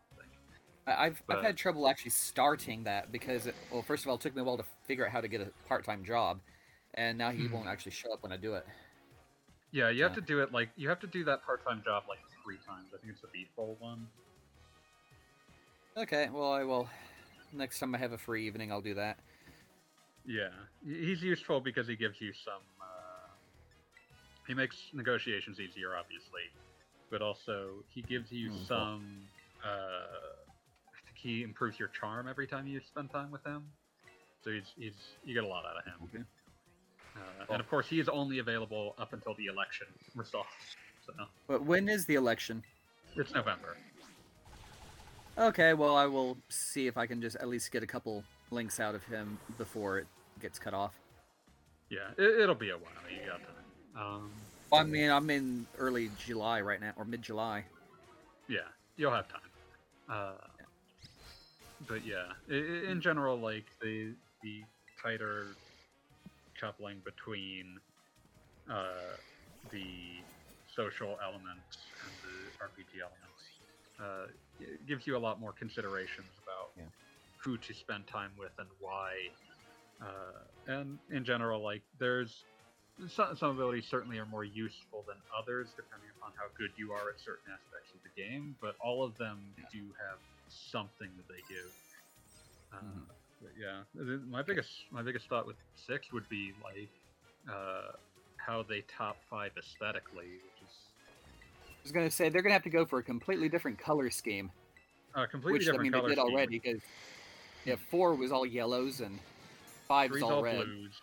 [0.86, 4.36] I've I've had trouble actually starting that because it, well, first of all, it took
[4.36, 6.40] me a while to figure out how to get a part-time job,
[6.96, 7.54] and now he Hmm.
[7.54, 8.66] won't actually show up when I do it.
[9.72, 10.16] Yeah, you have Yeah.
[10.16, 12.88] to do it like you have to do that part-time job like three times.
[12.94, 14.08] I think it's the Beatful one.
[15.98, 16.90] Okay, well I will.
[17.54, 19.20] Next time I have a free evening, I'll do that.
[20.26, 20.50] Yeah,
[20.84, 22.62] he's useful because he gives you some.
[24.48, 26.42] He makes negotiations easier, obviously,
[27.10, 29.22] but also he gives you Hmm, some.
[29.64, 33.64] Uh, I think he improves your charm every time you spend time with him.
[34.44, 35.94] So he's he's you get a lot out of him.
[36.04, 36.24] Okay.
[37.16, 37.54] Uh, Cool.
[37.56, 40.50] And of course, he is only available up until the election results.
[41.06, 41.14] So
[41.48, 42.64] But when is the election?
[43.16, 43.78] it's November.
[45.38, 48.80] Okay, well, I will see if I can just at least get a couple links
[48.80, 50.08] out of him before it
[50.42, 50.94] gets cut off.
[51.90, 52.92] Yeah, it, it'll be a while.
[53.10, 53.63] You got time.
[53.96, 54.34] Um,
[54.74, 57.66] I mean, I'm in early July right now, or mid July.
[58.50, 58.60] yeah,
[58.98, 59.42] you'll have time.
[60.10, 60.38] Uh,
[61.88, 64.66] but yeah, i- i- in general, like the the
[65.02, 65.58] tighter
[66.60, 67.80] coupling between
[68.70, 69.16] uh,
[69.72, 70.26] the
[70.68, 73.60] social elements and the RPG elements
[74.00, 74.28] uh,
[74.88, 76.90] gives you a lot more considerations about Yeah.
[77.44, 79.14] who to spend time with and why.
[80.02, 82.46] Uh, and in general, like there's
[83.08, 87.10] some, some abilities certainly are more useful than others depending upon how good you are
[87.10, 89.66] at certain aspects of the game, but all of them Yeah.
[89.72, 91.72] do have something that they give.
[92.72, 93.06] Uh, Mhm.
[93.42, 93.84] but yeah,
[94.26, 96.90] my biggest my biggest thought with six would be like
[97.50, 97.92] uh,
[98.38, 100.90] how they top five aesthetically, which is
[101.68, 104.50] I was gonna say they're gonna have to go for a completely different color scheme,
[105.14, 106.34] a completely which I mean color they did scheme.
[106.34, 106.60] already.
[106.60, 106.82] Because
[107.66, 109.20] yeah, four was all yellows and
[109.88, 110.66] five was Three's all all red.
[110.66, 111.02] blues.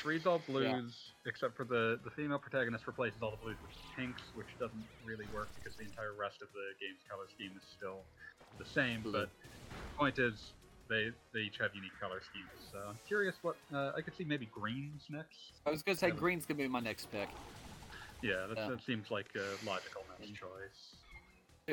[0.00, 4.22] Three's all blues, except for the the female protagonist replaces all the blues with pinks,
[4.34, 8.00] which doesn't really work because the entire rest of the game's color scheme is still
[8.58, 9.02] the same.
[9.02, 9.12] Blue.
[9.12, 9.30] But
[9.68, 10.52] the point is,
[10.88, 12.70] they they each have unique color schemes.
[12.72, 15.60] So I'm curious what uh, I could see maybe greens next.
[15.66, 16.14] I was gonna say Yeah.
[16.14, 17.28] green's gonna be my next pick.
[18.22, 18.68] Yeah, that, Yeah.
[18.70, 20.96] that seems like a logical next choice.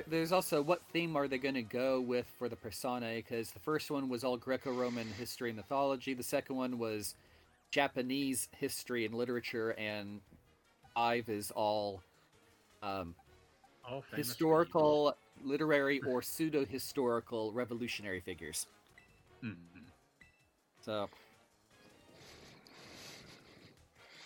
[0.05, 3.15] There's also what theme are they going to go with for the persona?
[3.15, 6.13] Because the first one was all Greco-Roman history and mythology.
[6.13, 7.15] The second one was
[7.71, 10.21] Japanese history and literature, and
[10.95, 12.01] five is all
[12.81, 13.15] um,
[13.83, 18.67] All famous for historical, literary, or pseudo-historical revolutionary figures.
[19.43, 19.91] Mhm.
[20.81, 21.09] So,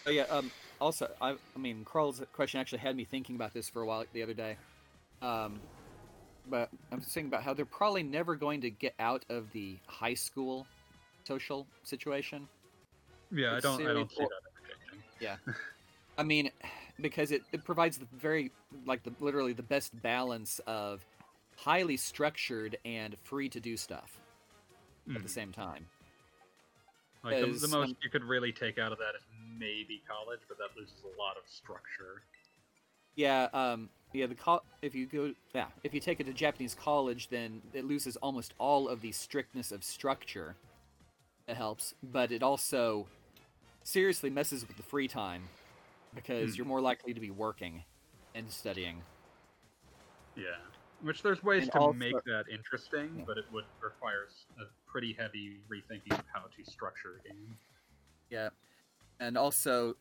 [0.05, 0.23] oh yeah.
[0.23, 0.51] Um.
[0.79, 4.03] Also, I, I mean, Carl's question actually had me thinking about this for a while
[4.13, 4.57] the other day.
[5.21, 5.61] Um,
[6.49, 10.15] but I'm thinking about how they're probably never going to get out of the high
[10.15, 10.67] school
[11.23, 12.47] social situation.
[13.31, 15.55] Yeah, I don't I don't see or- that changing.
[16.17, 16.51] I mean,
[16.99, 18.51] because it, it provides the very
[18.85, 21.05] like the literally the best balance of
[21.57, 24.19] highly structured and free to do stuff
[25.07, 25.23] at Mhm.
[25.23, 25.87] the same time.
[27.23, 29.21] Like the, the most um, you could really take out of that is
[29.57, 32.23] maybe college, but that loses a lot of structure.
[33.15, 34.25] Yeah, um, yeah.
[34.27, 37.85] The col- if you go, yeah, if you take it to Japanese college, then it
[37.85, 40.55] loses almost all of the strictness of structure.
[41.47, 43.07] It helps, but it also
[43.83, 45.43] seriously messes with the free time
[46.13, 46.55] because Hmm.
[46.57, 47.83] you're more likely to be working
[48.35, 49.01] and studying.
[50.35, 50.55] Yeah.
[51.01, 53.25] Which there's ways And to also- make that interesting, Yeah.
[53.25, 54.27] but it would require
[54.59, 57.57] a pretty heavy rethinking of how to structure a game.
[58.29, 58.49] Yeah,
[59.19, 59.97] and also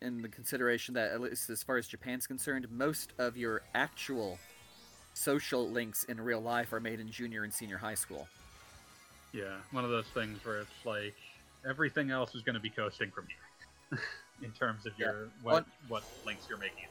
[0.00, 4.38] in the consideration that at least as far as Japan's concerned, most of your actual
[5.14, 8.28] social links in real life are made in junior and senior high school.
[9.32, 11.14] Yeah, one of those things where it's like
[11.68, 13.26] everything else is going to be coasting from
[13.90, 13.98] you
[14.42, 15.06] in terms of Yeah.
[15.06, 16.84] your what what links you're making.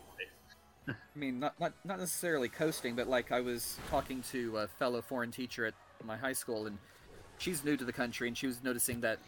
[0.88, 5.01] I mean, not, not not necessarily coasting, but like I was talking to a fellow
[5.01, 6.77] foreign teacher at my high school, and
[7.38, 9.19] she's new to the country, and she was noticing that,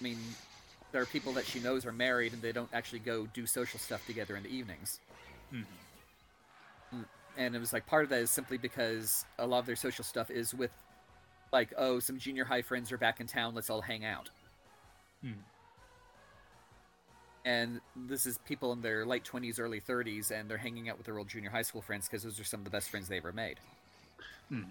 [0.00, 0.16] I mean,
[0.92, 3.80] there are people that she knows are married, and they don't actually go do social
[3.80, 5.00] stuff together in the evenings.
[5.52, 5.64] Mhm.
[7.36, 10.04] And it was like part of that is simply because a lot of their social
[10.04, 10.70] stuff is with,
[11.52, 14.30] like, oh, some junior high friends are back in town, let's all hang out.
[15.22, 15.32] Hmm.
[17.44, 21.06] And this is people in their late 20s, early 30s, and they're hanging out with
[21.06, 23.16] their old junior high school friends because those are some of the best friends they
[23.16, 23.58] ever made.
[24.50, 24.70] Mhm.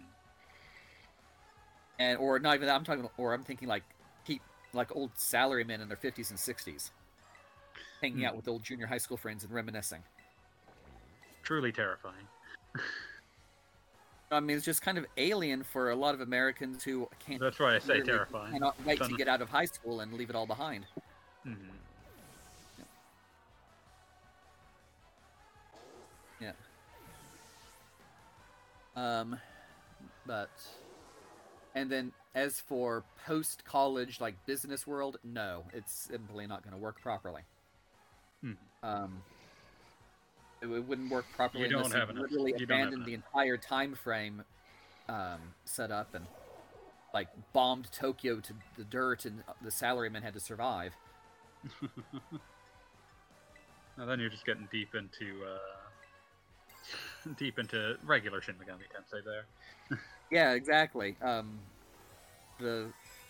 [2.00, 2.76] and or not even that.
[2.76, 3.84] I'm talking, or I'm thinking like
[4.26, 4.42] keep
[4.74, 6.92] like old salarymen in their 50s and 60s,
[8.02, 8.38] hanging out Hmm.
[8.38, 10.04] with old junior high school friends and reminiscing.
[11.44, 12.28] Truly terrifying.
[14.32, 17.40] I mean, it's just kind of alien for a lot of Americans who can't.
[17.40, 18.54] That's why I say terrifying.
[18.54, 20.86] Cannot wait to get out of high school and leave it all behind.
[21.46, 21.56] Mhm.
[26.40, 26.54] Yeah.
[28.96, 29.40] Um,
[30.26, 30.50] but
[31.76, 36.80] and then as for post college like business world, no, it's simply not going to
[36.80, 37.42] work properly.
[38.44, 38.58] Mhm.
[38.82, 39.24] Um,
[40.62, 43.58] it, wouldn't work properly You don't have enough- literally you don't have abandoned the entire
[43.58, 44.44] time frame
[45.10, 46.26] um, set up and
[47.14, 50.94] like bombed Tokyo to the dirt, and the salarymen had to survive.
[53.98, 60.00] Now then you're just getting deep into uh, deep into regular Shin Megami Tensei there.
[60.32, 61.18] Yeah, exactly.
[61.22, 61.60] Um,
[62.58, 62.88] the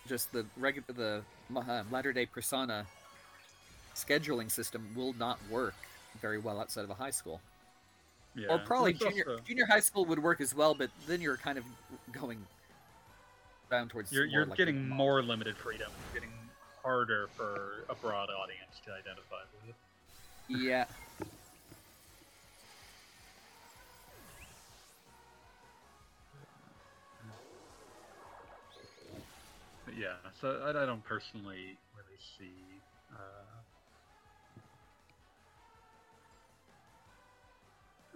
[0.08, 1.24] just the regular the
[1.60, 2.86] uh, latter day Persona
[3.96, 5.74] scheduling system will not work
[6.20, 7.42] very well outside of a high school.
[8.34, 8.48] Yeah.
[8.48, 11.58] or probably junior also- junior high school would work as well, but then you're kind
[11.58, 11.66] of
[12.14, 12.40] going
[13.70, 14.12] down towards.
[14.12, 15.92] You're, you're like getting more limited freedom.
[16.06, 16.32] It's getting
[16.84, 19.76] harder for a broad audience to identify with.
[20.50, 20.86] Yeah.
[29.98, 32.54] Yeah, so I, I don't personally really see.
[33.14, 33.51] Uh,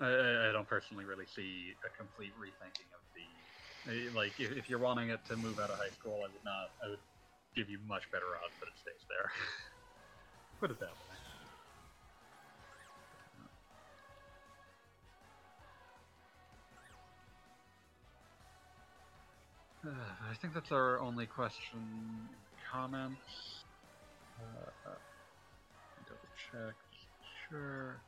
[0.02, 3.28] I, I- don't personally really see a complete rethinking of the.
[3.92, 6.44] eh, Like, if, if you're wanting it to move out of high school, I would
[6.44, 6.68] not.
[6.84, 7.04] I would
[7.56, 9.32] give you much better odds that it stays there.
[10.60, 11.16] Put it that way.
[19.86, 22.30] Uh, I think that's our only question
[22.72, 23.66] comments.
[24.40, 24.96] Uh,
[26.06, 26.76] double check.
[27.50, 28.04] Sure.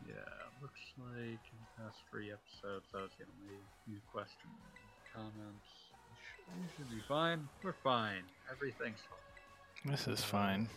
[0.00, 4.88] Yeah, looks like in the past three episodes that was the only new question and
[5.12, 5.68] comments.
[6.08, 7.48] We should, we should be fine.
[7.62, 8.22] We're fine.
[8.50, 9.90] Everything's fine.
[9.90, 10.68] This is fine.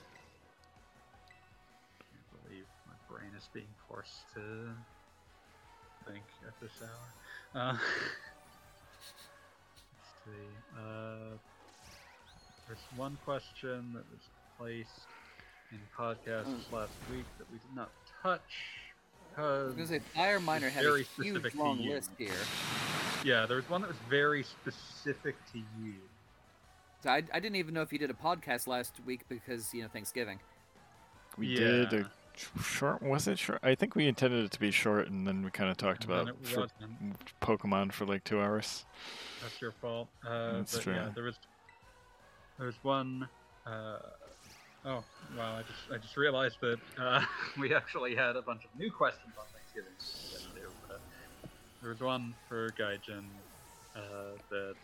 [1.99, 4.41] can't believe my brain is being forced to
[6.05, 7.07] think at this hour.
[7.55, 7.73] Uh,
[9.95, 10.49] let's see.
[10.77, 11.37] Uh,
[12.67, 15.07] there's one question that was placed
[15.71, 17.89] in podcasts last week that we did not
[18.21, 18.88] touch
[19.43, 22.31] I was because gonna say Fire Miner had very a huge specific long list here.
[23.23, 25.93] yeah, there was one that was very specific to you.
[27.03, 29.81] So I, I didn't even know if you did a podcast last week because you
[29.81, 30.39] know Thanksgiving.
[31.37, 32.11] We did a
[32.61, 33.01] short.
[33.01, 33.59] Was it short?
[33.63, 36.13] I think we intended it to be short, and then we kind of talked And
[36.13, 36.67] about for.
[37.41, 38.85] Pokemon for like two hours.
[39.41, 40.09] That's your fault.
[40.27, 41.11] Uh, That's but yeah, true.
[41.15, 41.35] there was
[42.57, 43.29] there was one.
[43.65, 43.99] Uh,
[44.85, 45.03] oh
[45.37, 45.57] wow!
[45.57, 47.23] I just I just realized that uh,
[47.59, 49.93] we actually had a bunch of new questions on Thanksgiving.
[51.81, 53.25] there was one for Gaijin
[53.95, 54.75] uh, that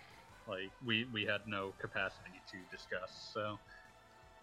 [0.47, 3.31] like we we had no capacity to discuss.
[3.33, 3.57] So.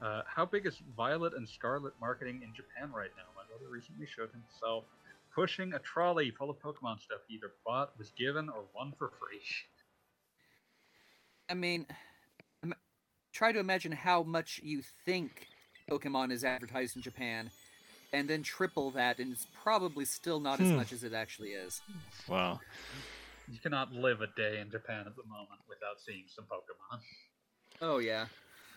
[0.00, 3.22] Uh, how big is Violet and Scarlet marketing in Japan right now?
[3.36, 4.82] My brother recently showed himself
[5.34, 9.12] pushing a trolley full of Pokemon stuff he either bought, was given, or won for
[9.20, 9.40] free.
[11.48, 11.86] I mean,
[13.32, 15.48] try to imagine how much you think
[15.90, 17.50] Pokemon is advertised in Japan,
[18.12, 20.76] and then triple that, and it's probably still not as Hmm.
[20.76, 21.80] much as it actually is.
[22.28, 22.60] Wow.
[23.50, 27.00] You cannot live a day in Japan at the moment without seeing some Pokemon.
[27.80, 28.26] Oh yeah.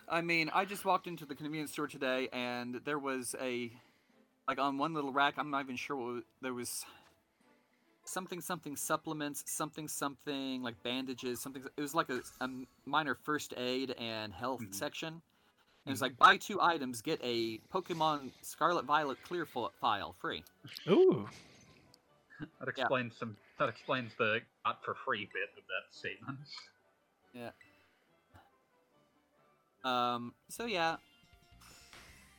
[0.08, 3.72] I mean, I just walked into the convenience store today, and there was a,
[4.48, 5.34] like on one little rack.
[5.36, 6.84] I'm not even sure what was, there was.
[8.16, 11.62] Something something supplements, something something like bandages, something.
[11.76, 12.48] It was like a, a
[12.86, 14.74] minor first aid and health Mhm.
[14.74, 15.08] section.
[15.08, 15.20] And
[15.84, 20.42] it was like buy two items, get a Pokemon Scarlet Violet clear fo- file free.
[20.88, 21.28] Ooh.
[22.58, 23.36] That explains some.
[23.58, 26.38] That explains the not for free bit of that statement.
[27.34, 27.50] Yeah.
[29.84, 30.32] Um.
[30.48, 30.96] So yeah.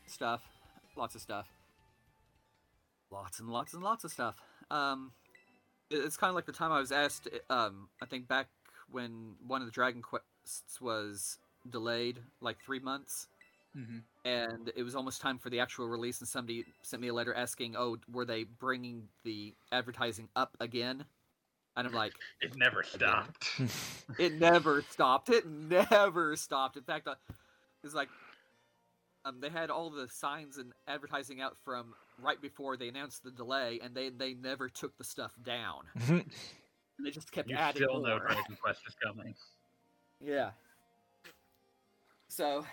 [0.08, 0.42] Stuff.
[0.96, 1.48] Lots of stuff.
[3.12, 4.36] Lots and lots and lots of stuff.
[4.72, 5.12] Um.
[5.90, 7.28] It- It's kind of like the time I was asked.
[7.50, 7.90] Um.
[8.02, 8.48] I think back
[8.92, 11.38] when one of the Dragon Quests was
[11.70, 13.28] delayed like three months,
[13.76, 13.98] Mm-hmm.
[14.26, 17.34] and it was almost time for the actual release, and somebody sent me a letter
[17.34, 21.06] asking, "Oh, were they bringing the advertising up again?"
[21.76, 23.50] And I'm like, It never stopped.
[24.18, 25.30] it never stopped.
[25.30, 26.76] It never stopped.
[26.78, 27.16] In fact, uh,
[27.84, 28.10] it's like
[29.28, 33.32] um, they had all the signs and advertising out from right before they announced the
[33.32, 36.24] delay, and they they never took the stuff down.
[37.04, 38.18] They just kept you adding still know.
[38.18, 39.36] Dragon Quest is coming.
[40.20, 40.50] yeah.
[42.28, 42.66] So,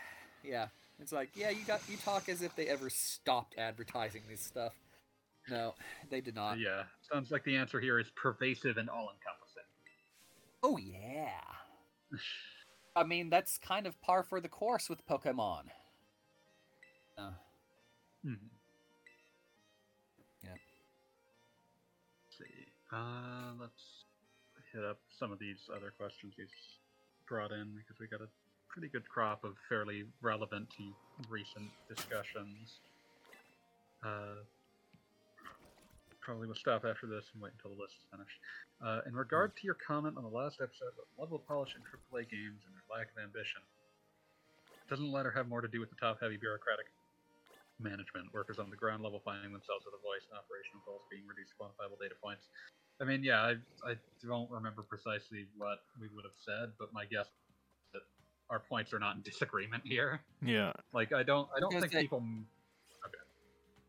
[0.43, 4.41] yeah, it's like yeah, you got you talk as if they ever stopped advertising this
[4.41, 4.73] stuff.
[5.51, 5.75] No,
[6.09, 6.59] they did not.
[6.59, 9.63] yeah, sounds like the answer here is pervasive and all-encompassing.
[10.63, 11.29] Oh yeah.
[12.97, 15.65] I mean, that's kind of par for the course with Pokemon.
[17.17, 17.31] Uh,
[18.25, 18.51] Mhm.
[20.43, 20.59] Yep.
[22.25, 22.67] Let's see.
[22.91, 24.05] Uh, let's
[24.73, 26.49] hit up some of these other questions he's
[27.29, 28.29] brought in because we got a
[28.69, 30.95] pretty good crop of fairly relevant to
[31.29, 32.81] recent discussions.
[34.03, 34.43] Uh,
[36.21, 38.39] probably will stop after this and wait until the list is finished.
[38.81, 41.83] Uh, in regard to your comment on the last episode about level of polish in
[41.83, 43.61] AAA games and their lack of ambition,
[44.89, 46.87] doesn't the latter have more to do with the top-heavy bureaucratic
[47.81, 51.27] management, workers on the ground level finding themselves with a voice, and operational goals being
[51.27, 52.47] reduced to quantifiable data points.
[53.01, 53.95] I mean, yeah, I, I
[54.25, 58.03] don't remember precisely what we would have said, but my guess is that
[58.51, 60.21] our points are not in disagreement here.
[60.45, 60.73] Yeah.
[60.93, 62.23] Like, I don't, I don't think say- people.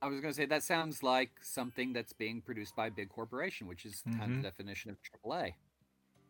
[0.01, 3.09] I was going to say that sounds like something that's being produced by a big
[3.09, 4.36] corporation, which is kind of Mhm.
[4.38, 5.53] the definition of AAA.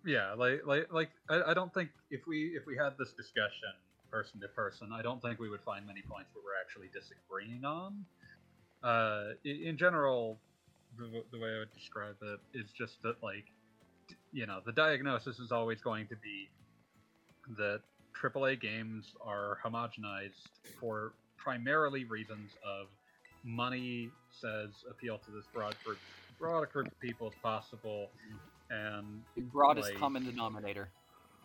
[0.05, 3.73] Yeah, like, like, like, I, I don't think if we if we had this discussion
[4.11, 7.65] person to person, I don't think we would find many points where we're actually disagreeing
[7.65, 8.05] on.
[8.83, 10.37] Uh, in, in general,
[10.97, 13.45] the, the way I would describe it is just that, like,
[14.31, 16.49] you know, the diagnosis is always going to be
[17.57, 17.81] that
[18.21, 20.49] AAA games are homogenized
[20.79, 22.87] for primarily reasons of
[23.43, 25.99] money says appeal to this broad group,
[26.39, 28.09] broad group of people as possible,
[28.69, 30.89] and The broadest Like- common denominator.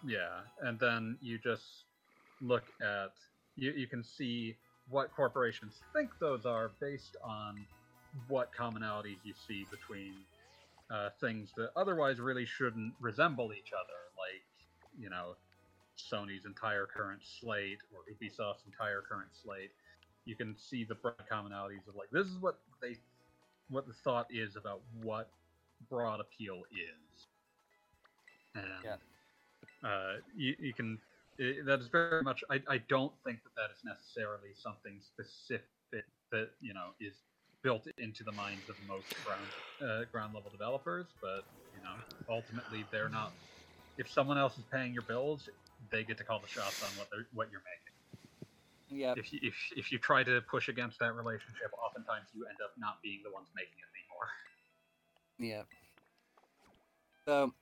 [0.04, 1.84] yeah, and then you just
[2.40, 3.12] look at
[3.56, 4.56] you, you can see
[4.88, 7.66] what corporations think those are based on
[8.26, 10.26] what commonalities you see between
[10.90, 14.44] uh, things that otherwise really shouldn't resemble each other, like
[14.98, 15.36] you know
[15.98, 19.72] Sony's entire current slate or Ubisoft's entire current slate.
[20.24, 22.96] You can see the broad commonalities of like this is what they
[23.68, 25.30] what the thought is about what
[25.88, 27.28] broad appeal is.
[28.54, 28.96] And Yeah.
[29.84, 31.00] uh, you, you can
[31.40, 35.64] that is very much I, I don't think that that is necessarily something specific
[36.30, 37.14] that you know is
[37.62, 39.48] built into the minds of most ground
[39.80, 41.96] uh, ground level developers but you know
[42.28, 43.34] ultimately they're not
[43.98, 45.48] if someone else is paying your bills
[45.90, 49.14] they get to call the shots on what they're what you're making Yeah.
[49.16, 52.72] if you if, if you try to push against that relationship oftentimes you end up
[52.78, 54.28] not being the ones making it anymore
[55.38, 55.62] Yeah.
[57.26, 57.54] So,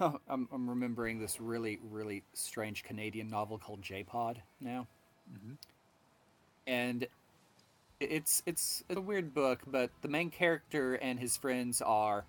[0.28, 4.86] I'm, I'm remembering this really, really strange Canadian novel called J-Pod now.
[5.32, 5.56] Mhm.
[6.66, 7.06] And
[8.00, 12.24] it's, it's it's a weird book, but the main character and his friends are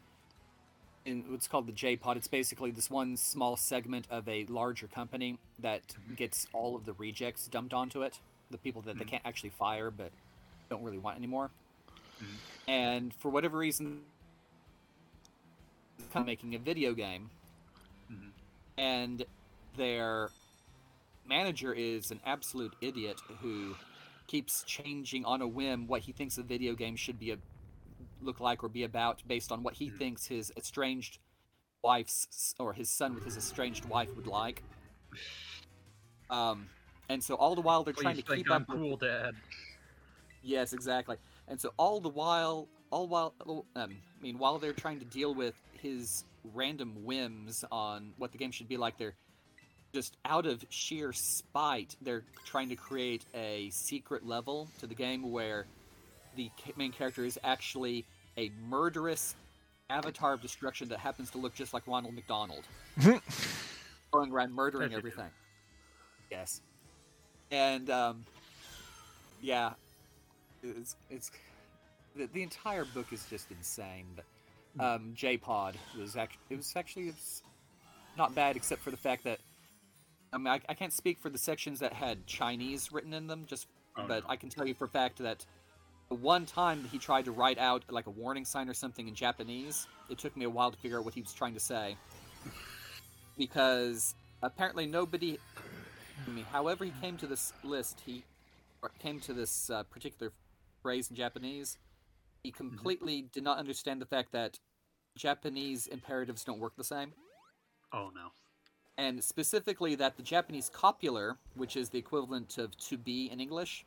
[1.06, 2.18] in what's called the J-Pod.
[2.18, 5.82] It's basically this one small segment of a larger company that
[6.16, 8.20] gets all of the rejects dumped onto it.
[8.52, 9.10] The people that they Mhm.
[9.10, 10.12] can't actually fire but
[10.70, 11.52] don't really want anymore.
[12.20, 12.38] Mhm.
[12.68, 14.04] And for whatever reason,
[16.12, 17.30] kind of making a video game.
[18.82, 19.24] And
[19.78, 20.32] their
[21.26, 23.76] manager is an absolute idiot who
[24.28, 27.38] keeps changing on a whim what he thinks a video game should be a
[28.22, 29.98] look like or be about based on what he Mhm.
[30.00, 31.20] thinks his estranged
[31.84, 34.64] wife's or his son with his estranged wife would like.
[36.30, 36.70] Um,
[37.10, 38.70] and so all the while they're trying to keep I'm up.
[38.70, 39.36] with- cool dad
[40.44, 41.18] Yes, exactly.
[41.48, 43.36] And so all the while, all while,
[43.76, 46.24] um, I mean, while they're trying to deal with his
[46.54, 49.16] random whims on what the game should be like, they're
[49.94, 55.32] just out of sheer spite, they're trying to create a secret level to the game
[55.32, 55.66] where
[56.36, 58.06] the main character is actually
[58.38, 59.36] a murderous
[59.90, 62.64] avatar of destruction that happens to look just like Ronald McDonald,
[64.12, 65.30] going around murdering everything.
[66.32, 66.62] Yes,
[67.52, 68.24] and um,
[69.42, 69.72] yeah,
[70.64, 71.32] it's it's
[72.16, 74.06] the, the entire book is just insane.
[74.16, 74.26] But.
[74.80, 77.44] Um, J Pod was actually it was actually it was
[78.18, 79.40] not bad except for the fact that
[80.34, 83.46] I mean I, I can't speak for the sections that had Chinese written in them,
[83.48, 83.68] just
[83.98, 84.30] Oh, but no.
[84.30, 85.46] I can tell you for a fact that
[86.10, 89.16] the one time he tried to write out like a warning sign or something in
[89.16, 91.96] Japanese, it took me a while to figure out what he was trying to say
[93.38, 95.38] because apparently nobody.
[96.28, 98.24] I mean, however he came to this list, he
[99.00, 100.32] came to this uh, particular
[100.82, 101.78] phrase in Japanese.
[102.44, 104.60] He completely did not understand the fact that
[105.16, 107.14] Japanese imperatives don't work the same,
[107.94, 108.32] oh no
[108.98, 113.86] and specifically that the Japanese copular, which is the equivalent of to be in English,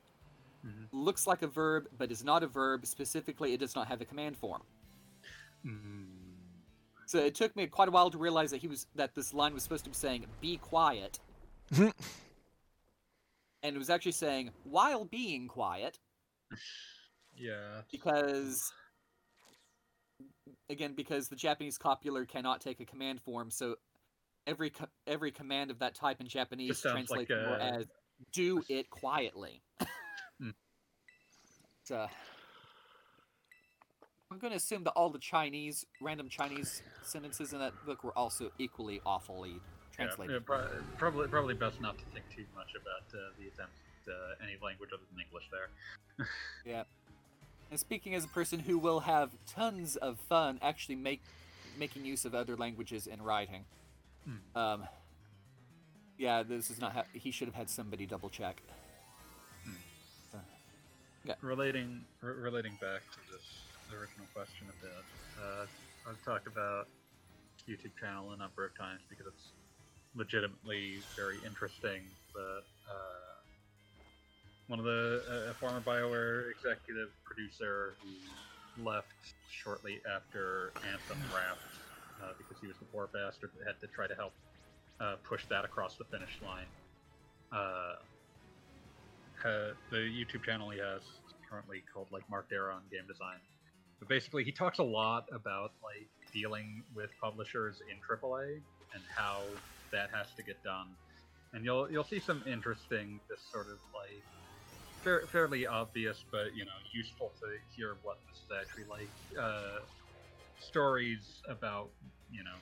[0.64, 0.88] Mhm.
[0.92, 2.86] looks like a verb but is not a verb.
[2.86, 4.62] Specifically, it does not have a command form.
[5.64, 6.36] Mm.
[7.07, 9.52] So it took me quite a while to realize that he was that this line
[9.52, 11.20] was supposed to be saying "be quiet,"
[13.62, 15.98] and it was actually saying "while being quiet"
[17.37, 18.72] yeah because,
[20.68, 23.76] again, because the Japanese copular cannot take a command form, so
[24.47, 27.87] every co- every command of that type in Japanese like translates more a- as
[28.32, 29.62] "do it quietly."
[30.41, 30.51] Hmm.
[31.85, 32.09] So.
[34.32, 38.16] I'm going to assume that all the Chinese, random Chinese sentences in that book were
[38.18, 39.61] also equally awfully
[39.93, 40.35] translated.
[40.35, 40.66] yeah, pro-
[40.99, 43.76] probably probably best not to think too much about uh, the attempt
[44.07, 46.26] at uh, any language other than English there.
[47.70, 51.22] And speaking as a person who will have tons of fun actually make
[51.76, 53.64] making use of other languages in writing,
[54.24, 54.56] Hmm.
[54.58, 54.88] um,
[56.16, 56.92] yeah, this is not.
[56.92, 58.62] Ha- he should have had somebody double check.
[59.64, 59.72] Hmm.
[60.30, 60.40] So-
[61.24, 61.34] Yeah.
[61.40, 63.42] Relating re- relating back to this
[63.92, 65.04] original question a bit,
[65.42, 65.66] uh,
[66.08, 66.86] I've talked about
[67.68, 69.48] YouTube channel a number of times because it's
[70.14, 72.08] legitimately very interesting.
[72.32, 73.34] But uh,
[74.68, 79.12] one of the uh, former Bioware executive producer who left
[79.50, 81.60] shortly after Anthem wrapped
[82.22, 84.32] uh, because he was the poor bastard that had to try to help
[85.00, 86.66] uh, push that across the finish line.
[87.52, 87.94] Uh,
[89.90, 93.36] the YouTube channel he has is currently called like Mark Darrah on game design.
[93.98, 98.60] But basically, he talks a lot about like dealing with publishers in AAA
[98.94, 99.44] and how
[99.92, 100.88] that has to get done.
[101.52, 104.24] And you'll you'll see some interesting, this sort of like
[105.05, 107.46] fair, fairly obvious, but you know useful to
[107.76, 109.12] hear what this is actually like.
[109.40, 109.80] Uh,
[110.59, 111.90] stories about
[112.30, 112.59] you know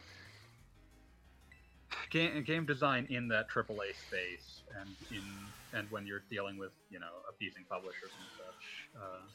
[2.11, 7.01] game, game design in that AAA space, and in and when you're dealing with you
[7.01, 8.89] know appeasing publishers and such.
[9.03, 9.29] Uh,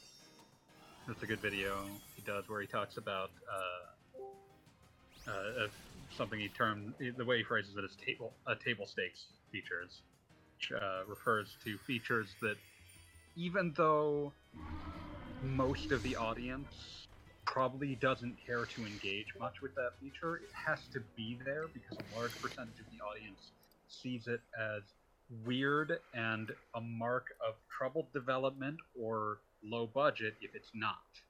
[1.07, 5.67] that's a good video he does where he talks about uh, uh,
[6.11, 8.33] something he termed the way he phrases it as table
[8.63, 10.01] table stakes features,
[10.57, 12.57] which uh, refers to features that
[13.37, 14.33] even though
[15.41, 17.07] most of the audience
[17.45, 21.97] probably doesn't care to engage much with that feature, it has to be there because
[21.97, 23.53] a large percentage of the audience
[23.87, 24.83] sees it as
[25.29, 31.21] weird and a mark of troubled development or low budget if it's not.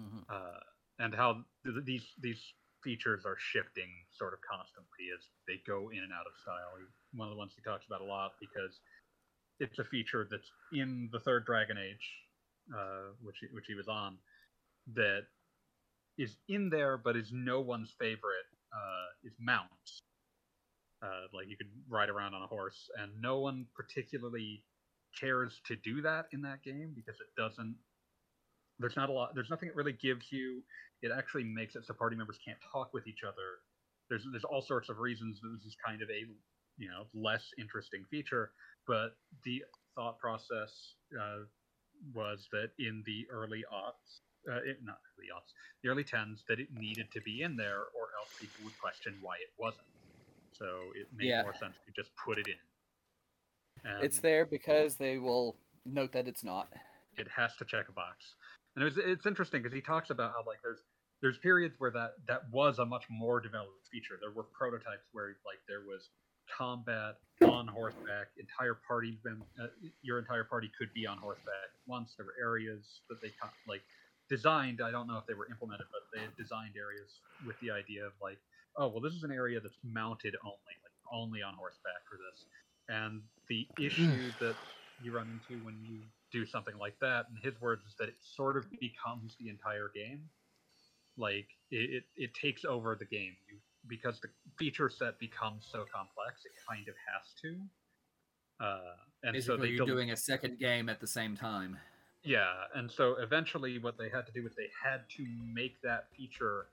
[0.00, 0.24] Mhm.
[0.28, 0.60] Uh,
[0.98, 6.00] and how th- these these features are shifting sort of constantly as they go in
[6.00, 6.78] and out of style.
[7.12, 8.80] One of the ones he talks about a lot because
[9.60, 12.10] it's a feature that's in the third Dragon Age,
[12.74, 14.18] uh, which he, which he was on,
[14.94, 15.22] that
[16.18, 18.46] is in there but is no one's favorite.
[18.74, 20.02] Uh, is mounts.
[21.00, 24.64] Uh, like you could ride around on a horse, and no one particularly
[25.20, 27.76] cares to do that in that game because it doesn't.
[28.80, 29.30] There's not a lot.
[29.34, 30.62] There's nothing it really gives you.
[31.02, 33.62] It actually makes it so party members can't talk with each other.
[34.08, 36.24] There's there's all sorts of reasons that this is kind of a
[36.76, 38.52] you know less interesting feature,
[38.86, 39.62] but the
[39.94, 41.40] thought process uh,
[42.12, 44.20] was that in the early aughts,
[44.50, 45.52] uh, it, not early aughts,
[45.82, 49.18] the early tens, that it needed to be in there, or else people would question
[49.20, 49.86] why it wasn't.
[50.52, 51.42] So it made Yeah.
[51.42, 52.54] more sense to just put it in.
[54.02, 56.72] It's there because they will note that it's not.
[57.16, 58.34] It has to check a box,
[58.74, 60.80] and it was, it's interesting because he talks about how like there's
[61.22, 64.18] there's periods where that that was a much more developed feature.
[64.20, 66.10] There were prototypes where like there was
[66.50, 68.28] combat on horseback.
[68.38, 69.66] Entire party, uh,
[70.02, 72.14] your entire party could be on horseback at once.
[72.16, 73.32] There were areas that they
[73.68, 73.82] like
[74.28, 74.80] designed.
[74.80, 78.12] I don't know if they were implemented, but they designed areas with the idea of
[78.22, 78.38] like,
[78.76, 82.46] oh well, this is an area that's mounted only, like only on horseback for this.
[82.88, 84.56] And the issue that
[85.02, 86.00] you run into when you
[86.32, 89.90] do something like that, in his words, is that it sort of becomes the entire
[89.94, 90.22] game.
[91.16, 93.58] Like it, it, it takes over the game you,
[93.88, 94.28] because the
[94.58, 96.44] feature set becomes so complex.
[96.44, 98.64] It kind of has to.
[98.64, 98.78] Uh,
[99.22, 101.76] and so Basically, they you're del- doing a second game at the same time.
[102.22, 106.06] yeah, and so eventually, what they had to do was they had to make that
[106.16, 106.66] feature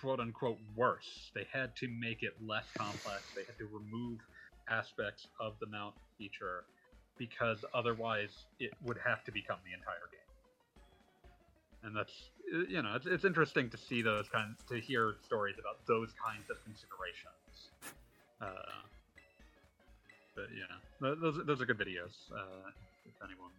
[0.00, 1.30] "quote unquote" worse.
[1.34, 3.22] They had to make it less complex.
[3.34, 4.20] They had to remove
[4.68, 6.64] aspects of the mount feature
[7.18, 10.20] because otherwise, it would have to become the entire game.
[11.84, 15.56] And that's uh, you know, it's, it's interesting to see those kinds to hear stories
[15.58, 17.70] about those kinds of considerations.
[18.40, 18.84] Uh,
[20.34, 22.14] but yeah, those those are good videos.
[22.32, 22.70] Uh,
[23.06, 23.50] if anyone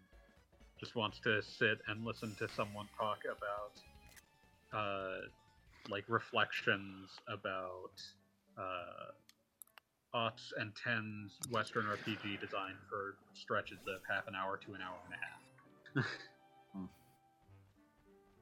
[0.79, 5.21] just wants to sit and listen to someone talk about uh,
[5.89, 8.01] like reflections about
[8.57, 9.11] uh,
[10.15, 14.97] aughts and tens Western RPG design for stretches of half an hour to an hour
[15.05, 16.05] and a half.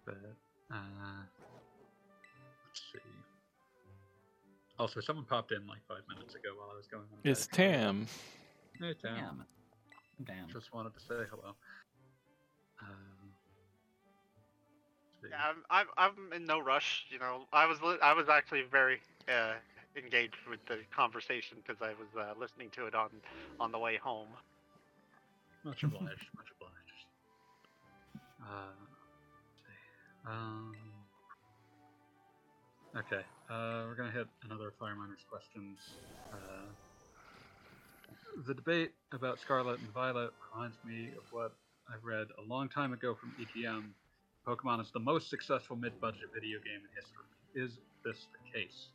[0.05, 0.17] But
[0.71, 0.75] uh,
[2.67, 2.99] let's see.
[4.79, 7.19] Also, someone popped in like five minutes ago while I was going on.
[7.23, 7.57] It's back.
[7.57, 8.07] Tam.
[8.79, 9.15] Hey, Tam.
[9.15, 9.45] Damn.
[10.25, 10.49] Damn.
[10.49, 11.55] Just wanted to say hello.
[12.81, 12.87] Um.
[15.29, 17.05] Yeah, I'm, I'm I'm in no rush.
[17.09, 18.99] You know, I was li- I was actually very
[19.29, 19.53] uh,
[19.95, 23.09] engaged with the conversation because I was uh, listening to it on
[23.59, 24.27] on the way home.
[25.63, 26.03] Much obliged.
[26.35, 26.73] much obliged.
[28.43, 28.45] Uh,
[28.81, 28.82] let's see.
[30.27, 30.75] Um,
[32.95, 33.23] okay.
[33.49, 35.79] Uh, we're gonna hit another Fire Miners questions.
[36.31, 36.71] Uh,
[38.47, 41.53] the debate about Scarlet and Violet reminds me of what
[41.87, 43.91] I read a long time ago from EGM.
[44.47, 47.27] Pokemon is the most successful mid-budget video game in history.
[47.55, 48.89] Is this the case?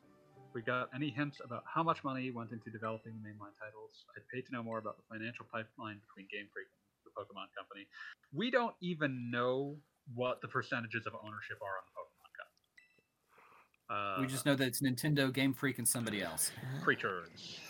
[0.54, 4.04] We got any hints about how much money went into developing the mainline titles?
[4.16, 7.48] I'd pay to know more about the financial pipeline between Game Freak and the Pokemon
[7.56, 7.86] Company.
[8.32, 9.76] We don't even know
[10.14, 14.18] what the percentages of ownership are on the Pokemon Company.
[14.18, 16.50] Uh, we just know that it's Nintendo, Game Freak, and somebody else.
[16.82, 17.60] creatures,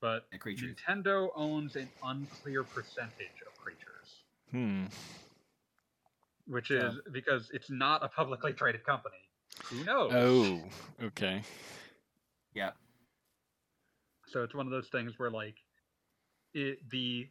[0.00, 0.74] but Yeah, creatures.
[0.88, 4.86] Nintendo owns an unclear percentage of creatures, Hmm.
[6.46, 6.88] which Yeah.
[6.88, 9.28] is because it's not a publicly traded company.
[9.70, 10.12] Who knows?
[10.14, 10.70] Oh,
[11.06, 11.42] okay.
[12.54, 12.72] Yeah.
[14.26, 15.56] So it's one of those things where like
[16.54, 17.28] it the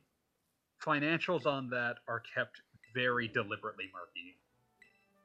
[0.81, 2.61] financials on that are kept
[2.97, 4.35] very deliberately murky.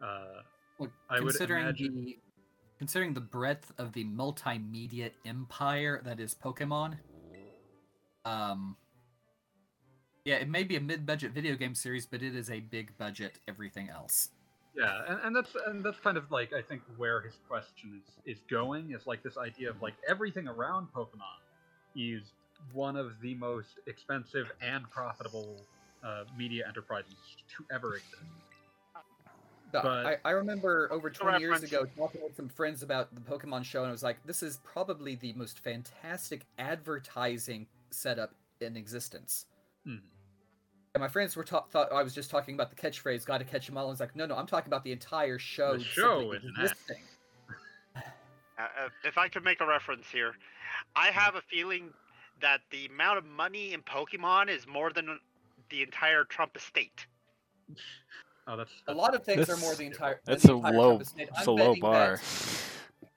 [0.00, 0.42] Uh,
[0.78, 2.18] Well, I would considering imagine- the
[2.78, 6.98] considering the breadth of the multimedia empire that is Pokemon,
[8.24, 8.76] um,
[10.24, 13.38] yeah, it may be a mid-budget video game series, but it is a big budget
[13.46, 14.30] everything else.
[14.74, 18.36] yeah, and, and that's and that's kind of like I think where his question is
[18.36, 21.38] is going is like this idea of like everything around Pokemon
[21.94, 22.32] is
[22.72, 25.66] one of the most expensive and profitable
[26.02, 27.14] uh, media enterprises
[27.56, 28.16] to ever exist.
[29.72, 33.14] But But- I, I remember over For 20 years ago talking with some friends about
[33.14, 38.34] the Pokemon show, and I was like, this is probably the most fantastic advertising setup
[38.60, 39.46] in existence.
[39.86, 40.00] Mhm.
[40.94, 43.44] And my friends were ta- thought I was just talking about the catchphrase "Got to
[43.44, 45.78] catch 'em all." I was like, no, no, I'm talking about the entire show.
[45.78, 46.64] The show is an ad.
[46.64, 47.02] existing.
[48.58, 50.34] Uh, uh, if I could make a reference here,
[50.94, 51.88] I have a feeling
[52.42, 55.18] that the amount of money in Pokemon is more than
[55.72, 57.06] the entire Trump estate.
[58.46, 60.20] Oh, that's, A lot of things are more the entire.
[60.24, 62.16] That's the a entire low, Trump it's a low bar.
[62.16, 62.62] that-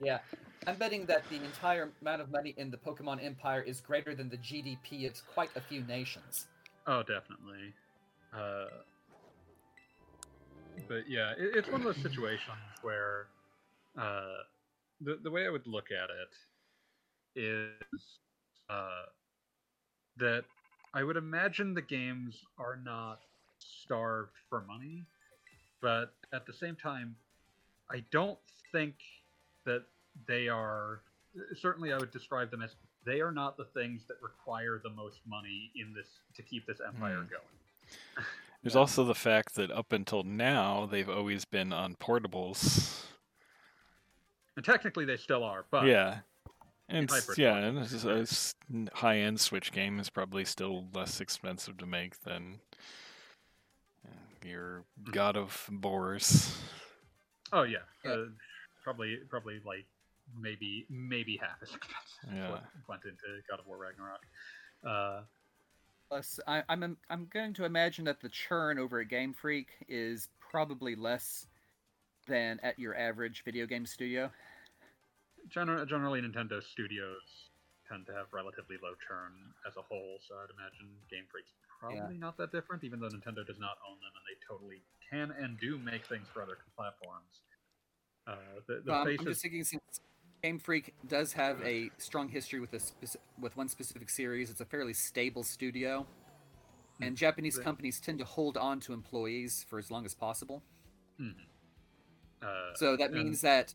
[0.00, 0.18] yeah,
[0.66, 4.28] I'm betting that the entire amount of money in the Pokemon Empire is greater than
[4.28, 6.46] the GDP of quite a few nations.
[6.86, 7.74] Oh, definitely.
[8.34, 8.66] Uh,
[10.88, 13.26] but yeah, it, it's one of those situations where
[13.98, 14.38] uh,
[15.00, 18.18] the the way I would look at it is
[18.70, 19.06] uh,
[20.18, 20.44] that
[20.96, 23.20] I would imagine the games are not
[23.58, 25.04] starved for money,
[25.82, 27.14] but at the same time,
[27.90, 28.38] I don't
[28.72, 28.94] think
[29.66, 29.82] that
[30.26, 31.02] they are.
[31.54, 35.18] Certainly, I would describe them as they are not the things that require the most
[35.26, 37.28] money in this to keep this empire Hmm.
[37.28, 38.26] going.
[38.62, 43.04] There's also the fact that up until now they've always been on portables.
[44.56, 46.20] And technically, they still are, but yeah.
[46.88, 47.64] And s- hybrid yeah, one.
[47.64, 52.20] and it's- a s- n- high-end Switch game is probably still less expensive to make
[52.20, 52.60] than
[54.44, 55.10] your Hmm.
[55.10, 56.56] God of Wars.
[57.52, 58.10] oh yeah, Yeah.
[58.12, 58.26] Uh,
[58.82, 59.86] probably probably like
[60.38, 62.50] maybe maybe half as expensive as Yeah.
[62.50, 64.24] what went into God of War Ragnarok.
[64.84, 65.22] Uh,
[66.08, 69.70] Plus, I, I'm im- I'm going to imagine that the churn over at Game Freak
[69.88, 71.48] is probably less
[72.28, 74.30] than at your average video game studio.
[75.48, 77.50] Gener- generally, Nintendo studios
[77.88, 79.32] tend to have relatively low churn
[79.66, 83.46] as a whole, so I'd imagine Game Freak's probably not that different, even though Nintendo
[83.46, 87.42] does not own them and they totally can and do make things for other platforms.
[88.26, 88.36] Uh,
[88.66, 90.00] the the Um, I'm just thinking since
[90.42, 94.60] Game Freak does have a strong history with a speci- with one specific series, it's
[94.60, 96.06] a fairly stable studio,
[97.00, 97.64] and Japanese Right.
[97.64, 100.64] companies tend to hold on to employees for as long as possible.
[102.42, 103.74] uh, So that and- means that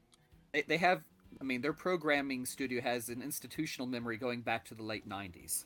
[0.52, 1.04] they, they have.
[1.40, 5.66] I mean, their programming studio has an institutional memory going back to the late '90s.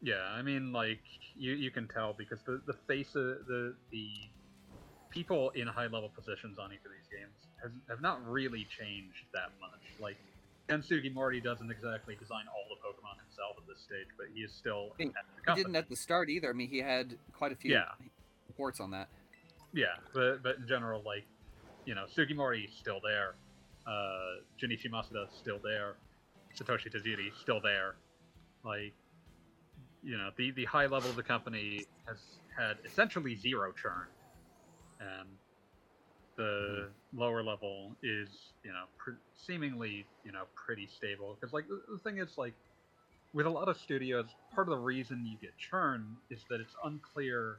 [0.00, 1.02] Yeah, I mean, like
[1.36, 4.08] you, you can tell because the the face of the the
[5.10, 9.24] people in high level positions on each of these games has, have not really changed
[9.34, 9.80] that much.
[10.00, 10.16] Like
[10.68, 14.52] Ken Sugimori doesn't exactly design all the Pokemon himself at this stage, but he is
[14.52, 15.12] still He- at
[15.44, 16.48] the He didn't at the start either.
[16.50, 17.90] I mean, he had quite a few Yeah.
[18.48, 19.08] reports on that.
[19.74, 21.24] Yeah, but but in general, like
[21.84, 23.34] you know, Sugimori is still there,
[23.86, 25.96] uh, Junichi Masuda's still there,
[26.56, 27.96] Satoshi Tajiri still there.
[28.64, 28.94] Like,
[30.02, 32.18] you know, the the high level of the company has
[32.56, 34.06] had essentially zero churn,
[35.00, 35.28] and
[36.36, 38.28] the lower level is
[38.64, 41.36] you know pr- seemingly you know pretty stable.
[41.38, 42.54] Because like the, the thing is like
[43.32, 46.74] with a lot of studios, part of the reason you get churn is that it's
[46.84, 47.58] unclear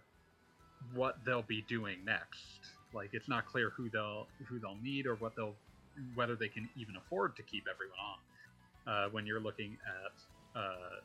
[0.93, 2.59] what they'll be doing next.
[2.93, 5.55] Like it's not clear who they'll who they'll need or what they'll
[6.16, 8.20] whether they can even afford to keep everyone on.
[8.86, 11.00] Uh, when you're looking at uh,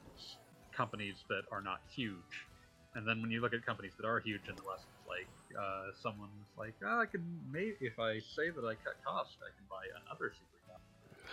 [0.73, 2.49] companies that are not huge,
[2.95, 5.29] and then when you look at companies that are huge in the West, it's like
[5.61, 9.51] uh, someone's like, oh, I can maybe if I say that I cut costs, I
[9.57, 10.83] can buy another super cup.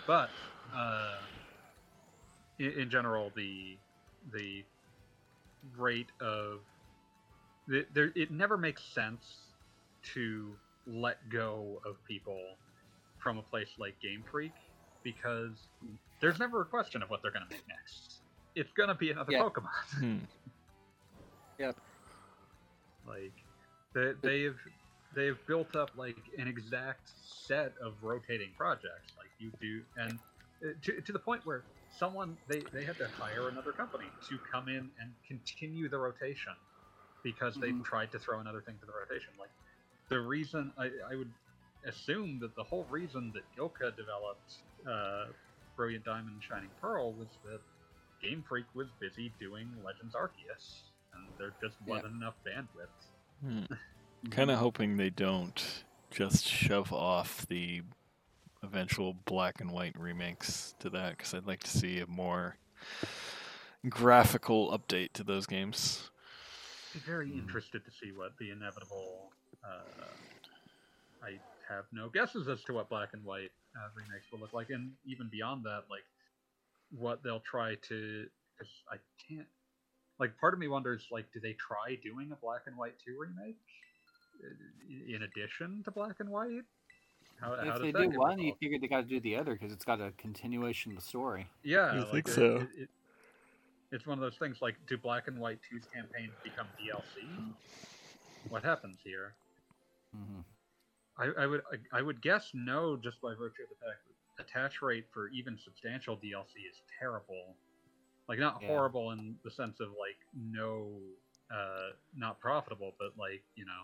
[0.06, 0.30] But
[0.76, 1.18] uh,
[2.58, 3.76] in, in general, the
[4.32, 4.64] the
[5.76, 6.60] rate of
[7.66, 9.24] the, there, it never makes sense
[10.14, 10.52] to
[10.86, 12.40] let go of people
[13.26, 14.52] from a place like Game Freak
[15.02, 15.66] because
[16.20, 18.20] there's never a question of what they're going to make next.
[18.54, 19.42] It's going to be another Yeah.
[19.42, 19.66] Pokemon.
[21.58, 21.68] Hmm.
[23.08, 23.32] Like
[23.94, 24.56] they, they've
[25.16, 27.08] they've built up like an exact
[27.48, 29.12] set of rotating projects.
[29.16, 30.18] Like you do, and
[30.64, 31.64] uh, to, to the point where
[31.98, 36.52] someone they they had to hire another company to come in and continue the rotation
[37.22, 37.84] because they Mhm.
[37.84, 39.30] tried to throw another thing to the rotation.
[39.38, 39.50] Like
[40.08, 41.30] the reason I, I would
[41.86, 44.54] assume that the whole reason that ILCA developed
[44.88, 45.26] uh,
[45.76, 47.60] Brilliant Diamond and Shining Pearl was that
[48.22, 50.80] Game Freak was busy doing Legends Arceus,
[51.14, 52.88] and there just wasn't enough bandwidth.
[53.44, 53.74] Hmm.
[54.30, 57.82] Kind of hoping they don't just shove off the
[58.62, 62.56] eventual black and white remakes to that, because I'd like to see a more
[63.88, 66.10] graphical update to those games.
[66.94, 67.40] Be very Hmm.
[67.40, 69.30] interested to see what the inevitable.
[69.62, 70.04] Uh,
[71.22, 71.38] I
[71.68, 74.92] have no guesses as to what black and white uh, remakes will look like, and
[75.04, 76.04] even beyond that, like
[76.90, 78.26] what they'll try to.
[78.56, 78.96] Because I
[79.28, 79.46] can't.
[80.18, 83.18] Like, part of me wonders, like, do they try doing a black and white two
[83.18, 83.58] remake
[84.42, 86.62] uh, in addition to black and white?
[87.38, 89.36] How, how If does they do get one, you figure they got to do the
[89.36, 91.46] other because it's got a continuation of the story.
[91.62, 92.56] Yeah, I like, think it- so?
[92.56, 92.88] It, it,
[93.92, 97.54] it's one of those things like, do Black and White 2's campaigns become DLC?
[98.48, 99.34] What happens here?
[100.14, 100.40] hmm
[101.18, 101.62] I, I would
[101.92, 104.00] I, I would guess no, just by virtue of the fact
[104.36, 107.54] that attach rate for even substantial DLC is terrible.
[108.28, 108.68] Like not Yeah.
[108.68, 110.90] horrible in the sense of like no,
[111.50, 113.82] uh, not profitable, but like you know,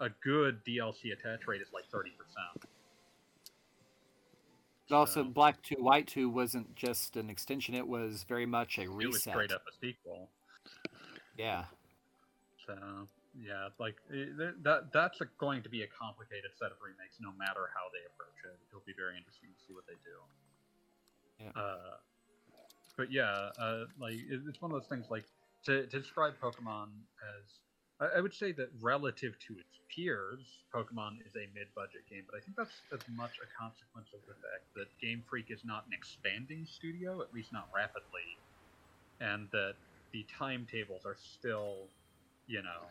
[0.00, 2.64] a good DLC attach rate is like thirty percent.
[4.88, 8.78] But also, So- Black Two, White Two wasn't just an extension; it was very much
[8.78, 9.32] a It was reset.
[9.34, 10.30] straight up a sequel.
[11.36, 11.66] Yeah,
[12.66, 13.06] So
[13.36, 17.20] yeah, like eh, th- that that's a, going to be a complicated set of remakes,
[17.20, 18.56] no matter how they approach it.
[18.70, 20.18] It'll be very interesting to see what they do.
[21.44, 21.52] Yeah.
[21.52, 22.00] Uh,
[22.96, 25.06] but yeah, uh, like it, it's one of those things.
[25.10, 25.24] Like
[25.64, 26.88] to, to describe Pokemon
[27.20, 27.44] as,
[28.00, 30.40] I, I would say that relative to its peers,
[30.74, 32.24] Pokemon is a mid-budget game.
[32.24, 35.60] But I think that's as much a consequence of the fact that Game Freak is
[35.64, 38.40] not an expanding studio, at least not rapidly,
[39.20, 39.74] and that
[40.12, 41.88] the timetables are still,
[42.46, 42.88] you know,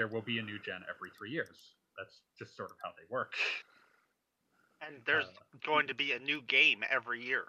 [0.00, 1.76] there will be a new gen every three years.
[1.98, 3.34] That's just sort of how they work.
[4.80, 5.32] And there's Uh,
[5.64, 7.46] going to be a new game every year.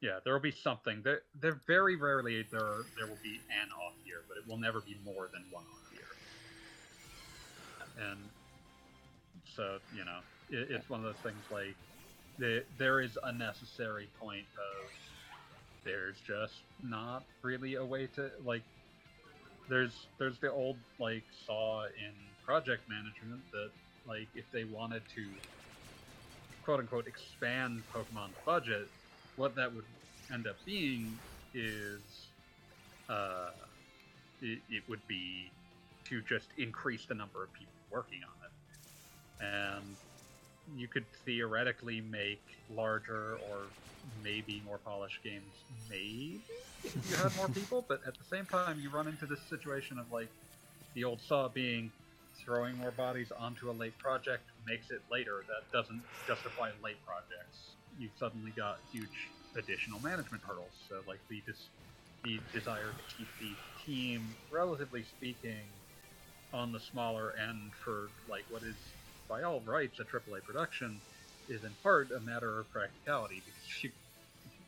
[0.00, 1.02] Yeah, there will be something.
[1.02, 4.80] There, there very rarely there there will be an off year, but it will never
[4.80, 6.06] be more than one off year.
[7.96, 8.30] And
[9.44, 11.78] so you know, it, it's one of those things like
[12.38, 14.90] the, there is a necessary point of
[15.84, 18.64] there's just not really a way to like.
[19.68, 23.72] There's there's the old like saw in project management that
[24.06, 25.40] like if they wanted to
[26.62, 28.88] quote unquote expand Pokemon's budget,
[29.36, 29.86] what that would
[30.32, 31.20] end up being
[31.54, 32.34] is
[33.08, 33.50] uh,
[34.40, 35.54] it, it would be
[36.06, 38.52] to just increase the number of people working on it.
[39.40, 39.98] And
[40.76, 42.40] you could theoretically make
[42.74, 43.66] larger or
[44.22, 45.44] maybe more polished games,
[45.88, 46.40] maybe
[46.84, 49.98] if you had more people, but at the same time, you run into this situation
[49.98, 50.28] of like
[50.94, 51.90] the old saw being
[52.44, 55.44] throwing more bodies onto a late project makes it later.
[55.48, 57.74] That doesn't justify late projects.
[57.98, 60.72] You've suddenly got huge additional management hurdles.
[60.88, 61.68] So, like the dis-
[62.24, 63.52] the desire to keep the
[63.84, 65.62] team, relatively speaking,
[66.52, 68.76] on the smaller end for like what is
[69.28, 71.02] by all rights a AAA production
[71.48, 73.90] is in part a matter of practicality because you,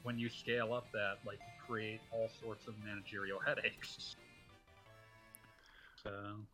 [0.03, 4.17] when you scale up that, like, you create all sorts of managerial headaches.
[6.03, 6.47] So,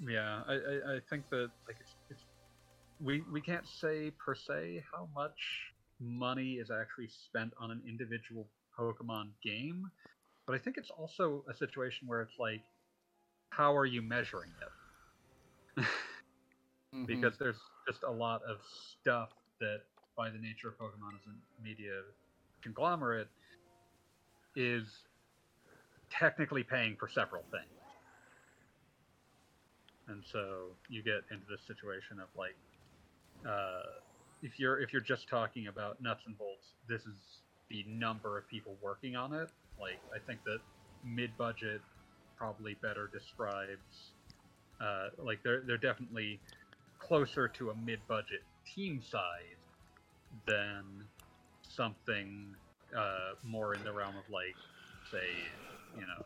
[0.00, 2.24] yeah, I, I, I think that like it's, it's
[3.00, 5.38] we we can't say per se how much
[6.00, 8.48] money is actually spent on an individual
[8.78, 9.84] Pokemon game,
[10.46, 12.62] but I think it's also a situation where it's like,
[13.50, 14.72] how are you measuring it?
[17.08, 17.20] Mhm.
[17.20, 18.58] because there's just a lot of
[19.00, 19.30] stuff
[19.60, 19.82] that,
[20.16, 22.02] by the nature of Pokemon as a media
[22.62, 23.28] conglomerate,
[24.56, 25.06] is
[26.10, 27.64] technically paying for several things.
[30.08, 32.56] And so you get into this situation of like,
[33.46, 33.82] uh,
[34.42, 38.48] if you're if you're just talking about nuts and bolts, this is the number of
[38.48, 39.50] people working on it.
[39.78, 40.60] Like I think that
[41.04, 41.82] mid-budget
[42.36, 44.12] probably better describes
[44.80, 46.40] uh, like they're they're definitely
[46.98, 48.42] closer to a mid-budget
[48.74, 49.22] team size
[50.46, 51.04] than
[51.62, 52.54] something
[52.96, 54.56] uh, more in the realm of like
[55.10, 55.26] say
[55.94, 56.24] you know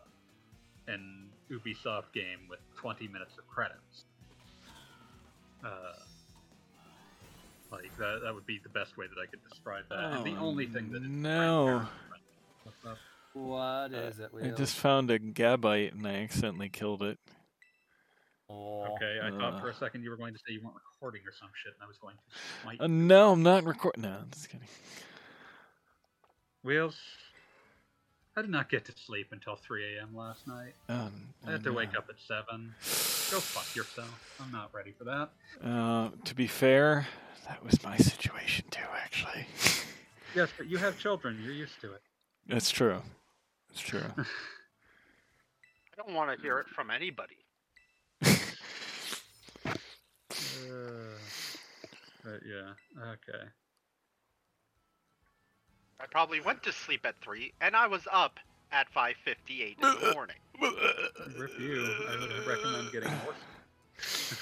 [0.89, 4.05] an Ubisoft game with 20 minutes of credits.
[5.65, 5.93] Uh,
[7.71, 10.13] like that, that would be the best way that I could describe that.
[10.13, 11.87] and the Oh, only thing that is no.
[12.65, 12.99] What's up?
[13.33, 14.31] What Uh, is it?
[14.43, 17.19] I just found a Gabite and I accidentally killed it.
[18.53, 18.95] Oh.
[18.95, 19.75] Okay, I thought for a Uh.
[19.75, 21.97] second you were going to say you weren't recording or some shit, and I was
[21.99, 22.23] going to
[22.63, 24.03] smite Uh, no, I'm not recording.
[24.03, 24.69] No, I'm just kidding.
[26.63, 26.97] Wheels,
[28.37, 30.15] I did not get to sleep until 3 a.m.
[30.17, 30.75] last night.
[30.89, 32.75] Um, I had to wake up at 7.
[33.31, 34.37] Go fuck yourself.
[34.41, 35.31] I'm not ready for that.
[35.63, 37.07] Uh, to be fair,
[37.49, 39.47] that was my situation too, actually.
[40.35, 41.39] Yes, but you have children.
[41.45, 42.01] You're used to it.
[42.49, 43.03] That's true.
[43.71, 44.01] It's true.
[44.17, 44.25] I
[45.95, 47.37] don't want to hear it from anybody.
[52.25, 52.73] But yeah,
[53.13, 53.45] okay.
[56.01, 58.39] I probably went to sleep at three, and I was up
[58.73, 60.37] at 5:58 in the morning.
[61.39, 61.85] Rip you.
[62.09, 63.35] I would recommend getting more.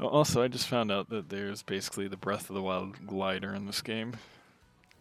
[0.00, 3.66] Also, I just found out that there's basically the Breath of the Wild glider in
[3.66, 4.14] this game.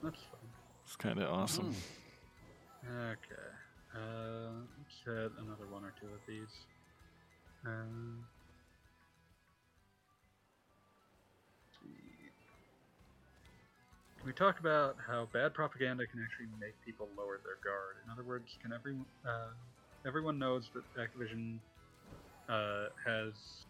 [0.04, 0.50] That's fine.
[0.86, 1.74] It's kind of awesome.
[2.86, 3.52] Okay.
[3.96, 6.66] Uh, let's hit another one or two of these.
[7.66, 8.26] Um,
[14.24, 17.98] We talked about how bad propaganda can actually make people lower their guard.
[18.06, 19.54] In other words, can everyone uh,
[20.06, 21.62] everyone knows that Activision
[22.50, 23.66] uh, has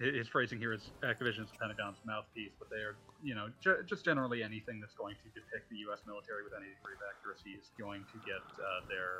[0.00, 3.50] hi- his phrasing here is Activision is the Pentagon's mouthpiece, but they are, you know,
[3.60, 6.02] ju- just generally anything that's going to depict the U.S.
[6.06, 9.12] military with any degree of accuracy is going to get uh, their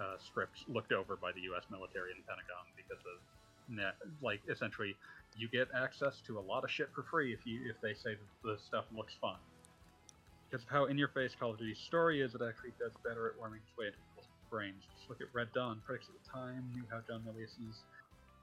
[0.00, 1.66] uh, scripts looked over by the U.S.
[1.70, 3.18] military and the Pentagon because of
[4.20, 4.96] like essentially
[5.36, 8.14] you get access to a lot of shit for free if you if they say
[8.14, 9.36] that the stuff looks fun.
[10.50, 13.28] Because of how in your face Call of Duty's story is, it actually does better
[13.28, 14.84] at worming its way into people's brains.
[14.98, 15.80] Just look at Red Dawn.
[15.86, 17.80] Critics at the time knew how John Milius's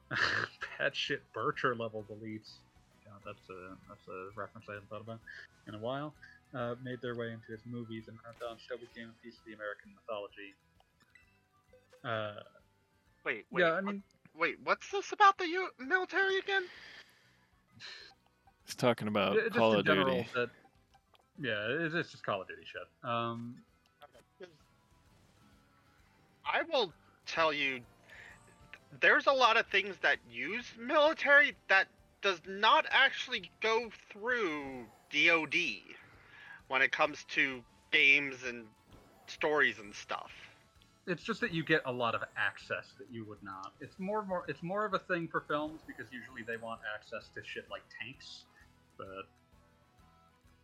[0.79, 2.57] bad shit Bircher level deletes.
[3.05, 5.19] God, that's a that's a reference I hadn't thought about
[5.67, 6.13] in a while.
[6.53, 9.45] Uh, made their way into his movies, and Red Dawn still became a piece of
[9.45, 10.57] the American mythology.
[12.01, 12.41] Uh,
[13.25, 14.01] Wait, wait, yeah, I mean,
[14.39, 14.55] wait.
[14.63, 16.63] What's this about the U- military again?
[18.65, 20.29] He's talking about ju- just Call in of general Duty.
[20.35, 20.49] that
[21.41, 22.81] yeah, it's, it's just Call of Duty shit.
[23.09, 23.55] Um,
[26.45, 26.91] I will
[27.27, 27.81] tell you,
[29.01, 31.87] there's a lot of things that use military that
[32.21, 35.55] does not actually go through DoD
[36.67, 37.61] when it comes to
[37.91, 38.65] games and
[39.27, 40.31] stories and stuff.
[41.09, 43.73] It's just that you get a lot of access that you would not.
[43.81, 47.29] It's more more it's more of a thing for films because usually they want access
[47.35, 48.45] to shit like tanks.
[48.97, 49.27] But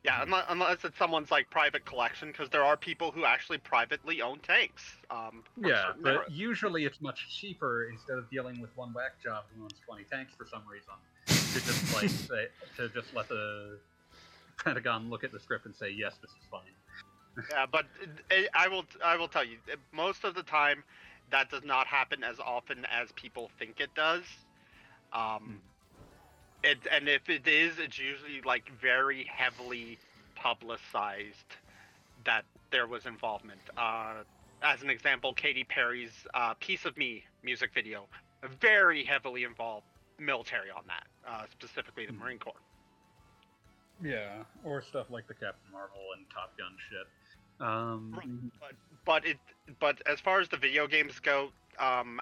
[0.03, 4.21] Yeah, unless, unless it's someone's like private collection, because there are people who actually privately
[4.21, 4.83] own tanks.
[5.09, 9.63] Um, yeah, but usually it's much cheaper instead of dealing with one whack job who
[9.63, 10.93] owns twenty tanks for some reason
[11.25, 13.79] to just like say to just let the
[14.63, 16.61] Pentagon look at the script and say yes, this is fine.
[17.51, 17.85] Yeah, but
[18.53, 19.57] I will I will tell you,
[19.91, 20.83] most of the time,
[21.31, 24.23] that does not happen as often as people think it does.
[25.13, 25.59] Um,
[26.63, 29.97] it and if it is, it's usually like very heavily
[30.35, 31.55] publicized
[32.25, 33.59] that there was involvement.
[33.77, 34.23] Uh,
[34.61, 38.07] as an example, Katy Perry's uh, "Piece of Me" music video,
[38.61, 39.85] very heavily involved
[40.19, 42.19] military on that, uh, specifically the Hmm.
[42.19, 42.53] Marine Corps.
[44.03, 47.07] Yeah, or stuff like the Captain Marvel and Top Gun shit.
[47.59, 48.51] Um,
[49.05, 49.37] but it
[49.79, 51.49] but as far as the video games go
[51.79, 52.19] um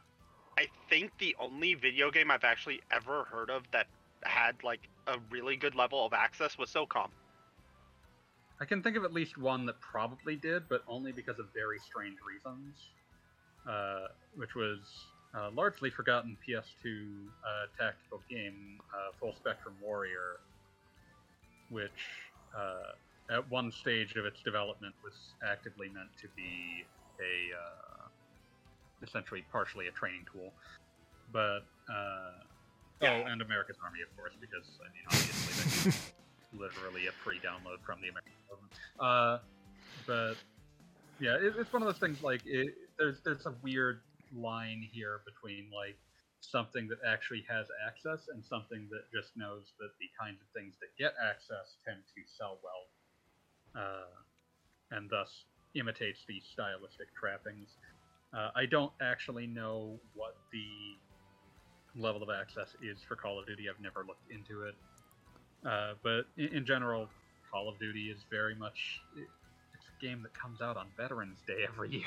[0.58, 3.88] i think the only video game i've actually ever heard of that
[4.24, 7.10] had like a really good level of access was socom
[8.62, 11.80] I can think of at least one that probably did, but only because of very
[11.80, 12.76] strange reasons.
[13.68, 14.80] Uh, which was
[15.34, 16.56] uh, largely forgotten PS2
[16.86, 20.42] uh, tactical game, uh, Full Spectrum Warrior,
[21.70, 21.92] which
[22.56, 22.92] uh,
[23.32, 26.86] at one stage of its development was actively meant to be
[27.20, 28.08] a uh,
[29.02, 30.52] essentially partially a training tool,
[31.32, 32.32] but uh,
[33.02, 33.24] Yeah.
[33.26, 35.54] oh, and America's Army, of course, because I mean obviously
[35.92, 35.98] they
[36.60, 38.74] literally a free download from the American government.
[39.00, 39.40] Uh,
[40.06, 40.36] but
[41.20, 44.02] yeah, it, it's one of those things like it, there's there's a weird
[44.36, 45.98] line here between like
[46.42, 50.76] something that actually has access and something that just knows that the kinds of things
[50.82, 52.92] that get access tend to sell well,
[53.76, 54.10] uh,
[54.92, 55.46] and thus
[55.76, 57.70] imitates these stylistic trappings.
[58.34, 63.70] Uh, I don't actually know what the level of access is for Call of Duty.
[63.70, 64.76] I've never looked into it.
[65.66, 67.08] Uh, but in, in general,
[67.52, 69.28] Call of Duty is very much it,
[69.74, 72.02] it's a game that comes out on Veterans Day every year.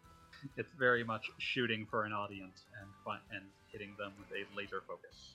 [0.56, 5.34] it's very much shooting for an audience and and hitting them with a laser focus.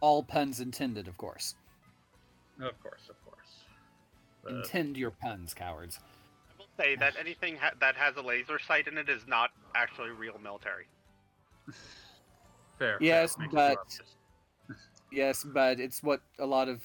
[0.00, 1.54] All puns intended, of course.
[2.60, 3.39] Of course, of course.
[4.42, 5.98] But, Intend your puns, cowards.
[6.48, 9.50] i will say that anything ha- that has a laser sight in it is not
[9.74, 10.86] actually real military
[11.66, 11.74] fair.
[12.78, 14.00] fair, Yes, makes it but- obvious.
[15.12, 16.84] Yes, but it's what a lot of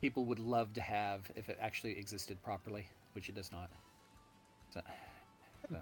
[0.00, 3.68] people would love to have if it actually existed properly, which it does not.
[4.72, 4.80] So,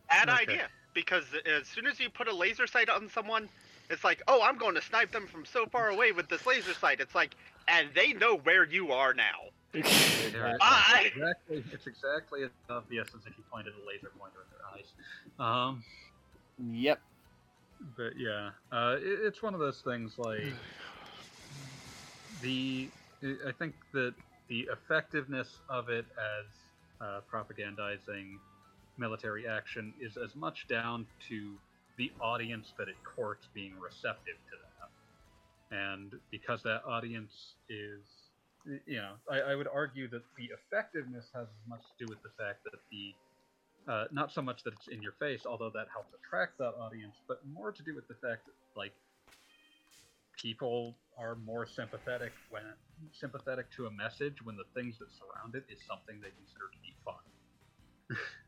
[0.08, 0.32] Bad Okay.
[0.52, 0.68] idea.
[0.94, 3.50] Because as soon as you put a laser sight on someone,
[3.90, 6.74] it's like, oh, I'm going to snipe them from so far away with this laser
[6.74, 7.00] sight.
[7.00, 7.34] It's like,
[7.68, 9.24] and they know where you are now.
[9.72, 11.00] There it Ah!
[11.02, 15.68] Exactly, it's exactly as obvious as if you pointed a laser pointer at their eyes.
[15.68, 15.84] Um,
[16.72, 17.00] yep.
[17.96, 20.52] but yeah, uh, it, it's one of those things like
[22.42, 22.88] the.
[23.22, 24.14] I- I think that
[24.48, 26.46] the effectiveness of it as
[27.00, 28.36] uh, propagandizing
[28.98, 31.54] military action is as much down to
[31.96, 35.76] the audience that it courts being receptive to that.
[35.76, 38.02] And because that audience is,
[38.86, 42.22] you know, I, I would argue that the effectiveness has as much to do with
[42.22, 45.86] the fact that the, uh, not so much that it's in your face, although that
[45.92, 48.92] helps attract that audience, but more to do with the fact that, like,
[50.36, 52.62] people are more sympathetic when
[53.12, 56.78] sympathetic to a message when the things that surround it is something they consider to
[56.82, 57.24] be fun.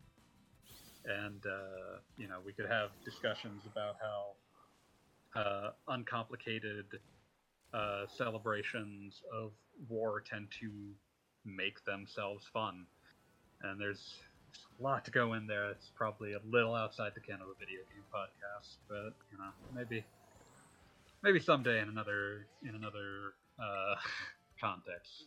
[1.09, 6.85] and uh, you know, we could have discussions about how uh, uncomplicated
[7.75, 9.53] uh, celebrations of
[9.89, 10.71] war tend to
[11.45, 12.87] make themselves fun.
[13.63, 14.15] And there's,
[14.79, 15.71] a lot to go in there.
[15.71, 19.51] It's probably a little outside the can of a video game podcast, but you know,
[19.75, 20.05] maybe
[21.23, 23.95] maybe someday in another in another uh,
[24.61, 25.25] context.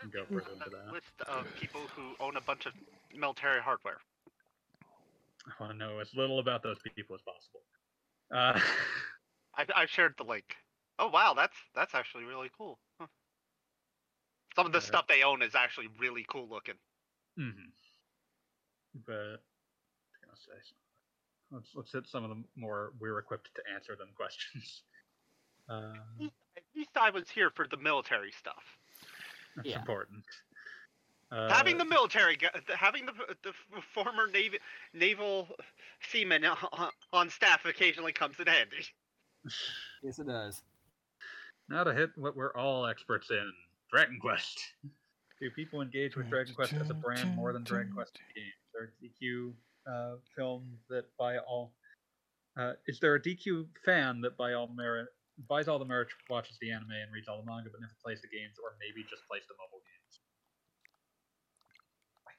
[0.00, 0.92] can go Apparently, further into a that.
[0.92, 2.72] list of people who own a bunch of
[3.16, 3.98] military hardware.
[5.46, 7.54] I want to know as little about those people as possible.
[8.24, 8.52] Uh,
[9.56, 10.56] I, I shared the link.
[10.98, 12.78] Oh wow, that's that's actually really cool.
[12.98, 13.06] Huh.
[14.54, 14.82] Some of the Yeah.
[14.82, 16.78] stuff they own is actually really cool looking.
[17.38, 17.72] mhm.
[18.94, 19.42] But
[20.22, 20.52] gonna say
[21.50, 24.82] let's let's hit some of the more we're equipped to answer them questions.
[25.68, 25.94] Uh,
[26.56, 28.78] At least I was here for the military stuff.
[29.56, 29.76] that's Yeah.
[29.76, 30.24] important.
[31.34, 32.38] Uh, having the military,
[32.76, 33.12] having the,
[33.42, 33.52] the
[33.92, 34.58] former naval
[34.92, 35.48] naval
[36.10, 38.86] seaman on, on staff occasionally comes in handy.
[40.02, 40.62] Yes, it does.
[41.68, 43.52] now to hit what we're all experts in:
[43.92, 44.60] Dragon Quest.
[45.40, 48.34] Do people engage with Dragon Quest as a brand more than Dragon Quest as a
[48.38, 48.52] game?
[48.62, 49.52] Is there a DQ
[49.92, 51.72] uh, film that by all?
[52.56, 55.08] Uh, is there a DQ fan that by all merit
[55.48, 58.22] buys all the merch, watches the anime, and reads all the manga, but never plays
[58.22, 60.03] the games, or maybe just plays the mobile games?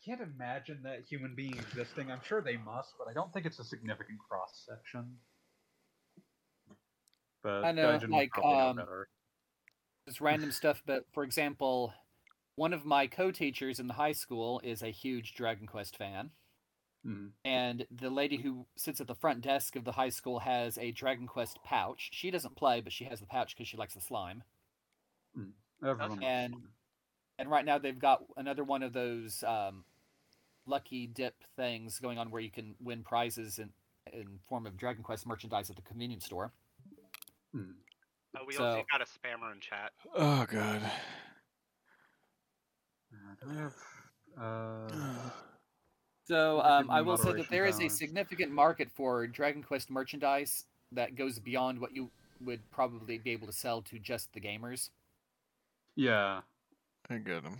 [0.06, 2.12] I can't imagine that human being existing.
[2.12, 5.18] I'm sure they must, but I don't think it's a significant cross section.
[7.41, 9.08] But I know, like, um, better.
[10.06, 11.93] It's random stuff, but for example,
[12.56, 16.30] one of my co-teachers in the high school is a huge Dragon Quest fan,
[17.03, 17.32] Mhm.
[17.43, 20.91] and the lady who sits at the front desk of the high school has a
[20.91, 22.10] Dragon Quest pouch.
[22.14, 24.43] She doesn't play, but she has the pouch because she likes the slime.
[25.84, 26.53] Everyone and-
[27.38, 29.84] And right now they've got another one of those um,
[30.68, 33.70] lucky dip things going on where you can win prizes in
[34.13, 36.51] in form of Dragon Quest merchandise at the convenience store.
[37.55, 37.74] Mhm.
[38.36, 39.91] Uh, we So- also got a spammer in chat.
[40.13, 40.91] Oh god.
[43.13, 43.74] Uh, do we have,
[44.38, 45.30] uh,
[46.28, 49.91] So um, I will say that moderation there is a significant market for Dragon Quest
[49.91, 52.09] merchandise that goes beyond what you
[52.41, 54.89] would probably be able to sell to just the gamers.
[55.95, 56.41] yeah,
[57.09, 57.57] I get them.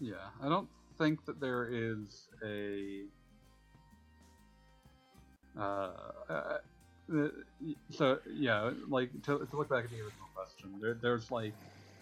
[0.00, 0.28] yeah.
[0.42, 0.68] I don't
[1.02, 3.04] think that there is a.
[5.58, 5.90] Uh,
[6.30, 6.58] uh,
[7.12, 7.28] uh,
[7.90, 11.54] so yeah, like to, to look back at the original question, there, there's like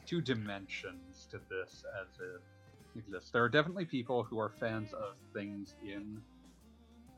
[0.06, 3.30] two dimensions to this as it exists.
[3.30, 6.20] There are definitely people who are fans of things in,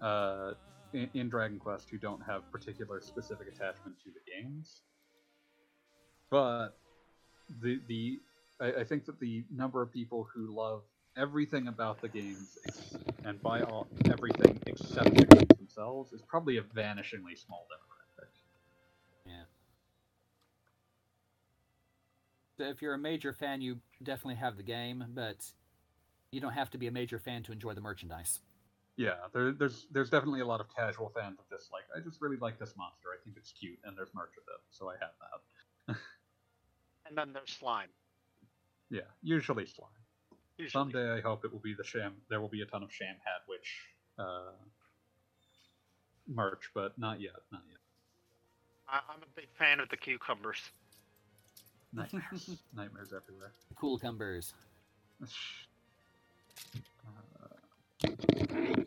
[0.00, 0.52] uh,
[0.92, 4.82] in, in Dragon Quest who don't have particular specific attachment to the games,
[6.30, 6.70] but
[7.60, 8.20] the the
[8.60, 10.82] I, I think that the number of people who love
[11.16, 12.56] everything about the games
[13.24, 18.28] and by all everything except the games themselves is probably a vanishingly small demographic.
[19.26, 19.44] Yeah.
[22.58, 25.36] So if you're a major fan, you definitely have the game, but
[26.30, 28.40] you don't have to be a major fan to enjoy the merchandise.
[28.96, 31.70] Yeah, there, there's there's definitely a lot of casual fans of this.
[31.72, 33.08] Like, I just really like this monster.
[33.08, 35.96] I think it's cute, and there's merch of it, so I have that.
[37.04, 37.88] And then there's slime.
[38.88, 39.90] Yeah, usually slime.
[40.62, 40.80] Usually.
[40.80, 42.14] Someday, I hope it will be the sham.
[42.30, 43.80] There will be a ton of sham hat witch
[44.16, 44.52] uh,
[46.28, 47.32] merch, but not yet.
[47.50, 47.78] Not yet.
[48.88, 50.58] I, I'm a big fan of the cucumbers.
[51.92, 53.52] Nightmares, nightmares everywhere.
[53.74, 54.54] Cool cumbers.
[55.20, 55.26] Uh,
[58.00, 58.86] There's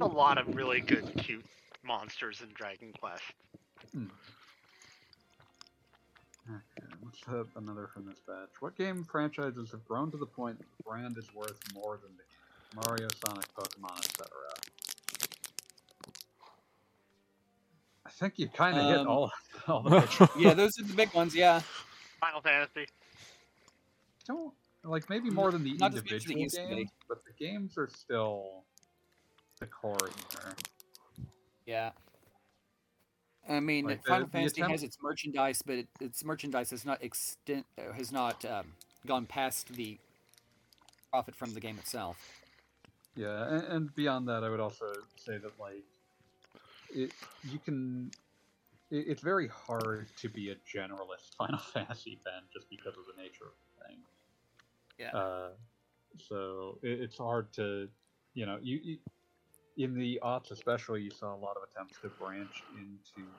[0.00, 1.44] a lot of really good, cute
[1.84, 3.22] monsters in Dragon Quest.
[7.10, 8.60] What's that, another from this batch?
[8.60, 12.12] What game franchises have grown to the point that the brand is worth more than
[12.16, 12.82] the game?
[12.86, 14.28] Mario, Sonic, Pokemon, etc.
[18.06, 19.32] I think you kind of hit Um, all,
[19.66, 21.34] all the Yeah, those are the big ones.
[21.34, 21.60] Yeah.
[22.20, 22.86] Final Fantasy.
[24.26, 24.52] don't
[24.84, 26.74] like maybe more than the Not as big as it individual used to be.
[26.76, 28.64] games, but the games are still
[29.58, 29.96] the core
[30.32, 30.54] here.
[31.66, 31.90] Yeah.
[33.50, 36.84] I mean, Like, Final the Fantasy attempt- has its merchandise, but it, its merchandise has
[36.84, 38.72] not extent has not um,
[39.06, 39.98] gone past the
[41.10, 42.16] profit from the game itself.
[43.16, 44.86] Yeah, and, and beyond that, I would also
[45.16, 45.84] say that like
[46.94, 47.12] it,
[47.50, 48.12] you can.
[48.90, 53.20] It, it's very hard to be a generalist Final Fantasy fan just because of the
[53.20, 53.96] nature of the thing.
[54.98, 55.10] Yeah.
[55.18, 55.48] Uh,
[56.18, 57.88] so it, it's hard to,
[58.34, 58.98] you know, you, you
[59.76, 63.34] in the aughts especially, you saw a lot of attempts to branch into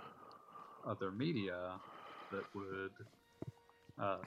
[0.84, 1.82] other media
[2.32, 2.96] that would.
[3.98, 4.24] Uh,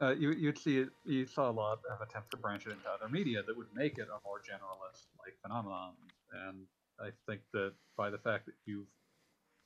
[0.00, 0.90] Uh, you, you'd see it.
[1.04, 3.98] You saw a lot of attempts to branch it into other media that would make
[3.98, 5.96] it a more generalist like phenomenon.
[6.30, 6.68] And
[7.00, 8.88] I think that by the fact that you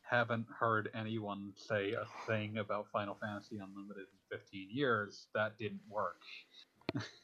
[0.03, 5.87] haven't heard anyone say a thing about Final Fantasy Unlimited in 15 years, that didn't
[5.89, 6.23] work.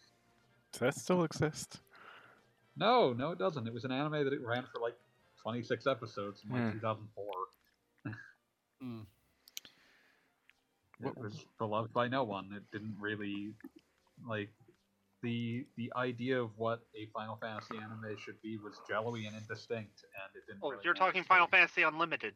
[0.72, 1.80] Does that still exist?
[2.76, 3.66] No, no, it doesn't.
[3.66, 4.96] It was an anime that it ran for like
[5.42, 6.78] 26 episodes in like Hmm.
[6.78, 8.14] 2004.
[8.80, 9.00] Hmm.
[11.02, 12.52] It was beloved by no one.
[12.54, 13.54] It didn't really
[14.28, 14.50] like
[15.22, 20.04] the the idea of what a Final Fantasy anime should be was jello-y and indistinct,
[20.04, 20.60] and it didn't.
[20.62, 22.34] Oh, really you're talking to- Final Fantasy Unlimited.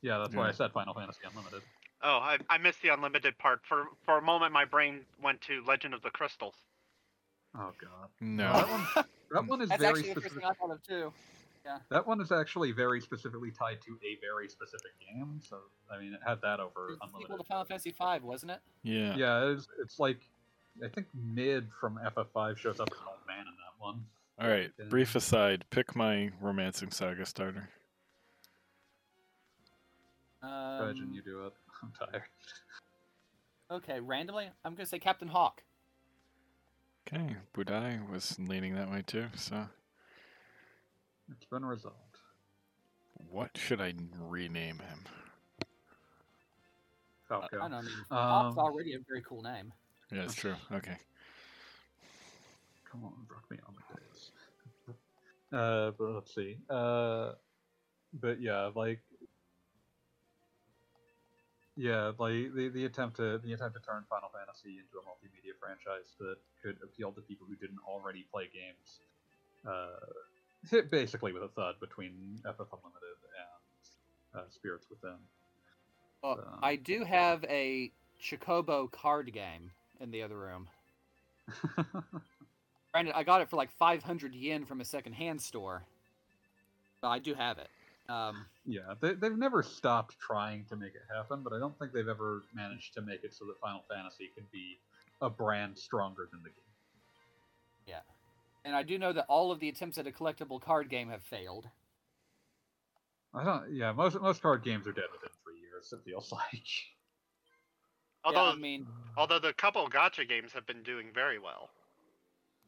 [0.00, 1.62] Yeah, that's why I said Final Fantasy Unlimited.
[2.02, 3.60] Oh, I, I missed the unlimited part.
[3.66, 6.54] For for a moment, my brain went to Legend of the Crystals.
[7.56, 8.52] Oh god, No.
[8.52, 9.04] that one.
[9.32, 10.42] That one is That's very actually the specific.
[10.42, 11.12] thing I thought of too.
[11.88, 15.40] That one is actually very specifically tied to a very specific game.
[15.48, 15.58] So
[15.90, 18.60] I mean, it had that over It's the sequel to Final Fantasy V, wasn't it?
[18.82, 19.16] Yeah.
[19.16, 20.18] Yeah, it's, it's like
[20.84, 24.04] I think Mid from FF5 shows up as an old man in that one.
[24.40, 24.70] All right.
[24.78, 24.86] Yeah.
[24.90, 25.64] Brief aside.
[25.70, 27.68] Pick my romancing saga starter.
[30.42, 31.52] Imagine Um, you do it.
[31.82, 32.22] I'm tired.
[33.70, 35.62] Okay, randomly, I'm gonna say Captain Hawk.
[37.06, 37.36] Okay.
[37.54, 39.26] Budai was leaning that way too.
[39.36, 39.66] So,
[41.30, 41.98] It's been resolved.
[43.30, 45.04] what should I rename him?
[47.28, 47.56] Falco.
[47.56, 47.76] I don't know.
[47.78, 49.72] I mean, Um, already a very cool name.
[50.10, 50.54] Yeah, it's true.
[50.72, 50.96] Okay.
[52.90, 54.30] Come on, broke me on the days.
[55.52, 56.58] Uh, but let's see.
[56.70, 57.32] Uh,
[58.14, 59.00] but yeah, like,
[61.76, 65.52] yeah, like the, the attempt to the attempt to turn Final Fantasy into a multimedia
[65.58, 69.00] franchise that could appeal to people who didn't already play games,
[69.66, 69.98] uh,
[70.70, 75.16] hit basically with a thud between FF Unlimited and uh, Spirits Within.
[76.22, 79.70] Well, so- I do have a Chocobo card game
[80.00, 80.68] in the other room.
[82.92, 85.84] Granted, I got it for like 500 yen from a secondhand store.
[87.02, 87.68] But I do have it.
[88.08, 91.92] Um, Yeah, they, they've never stopped trying to make it happen, but I don't think
[91.92, 94.78] they've ever managed to make it so that Final Fantasy can be
[95.20, 96.58] a brand stronger than the game.
[97.86, 98.00] Yeah.
[98.64, 101.22] And I do know that all of the attempts at a collectible card game have
[101.22, 101.68] failed.
[103.34, 103.74] I don't.
[103.74, 105.92] Yeah, most most card games are dead within three years.
[105.92, 106.62] It feels like.
[108.24, 108.86] Although yeah, I mean,
[109.16, 111.70] although the couple gacha games have been doing very well,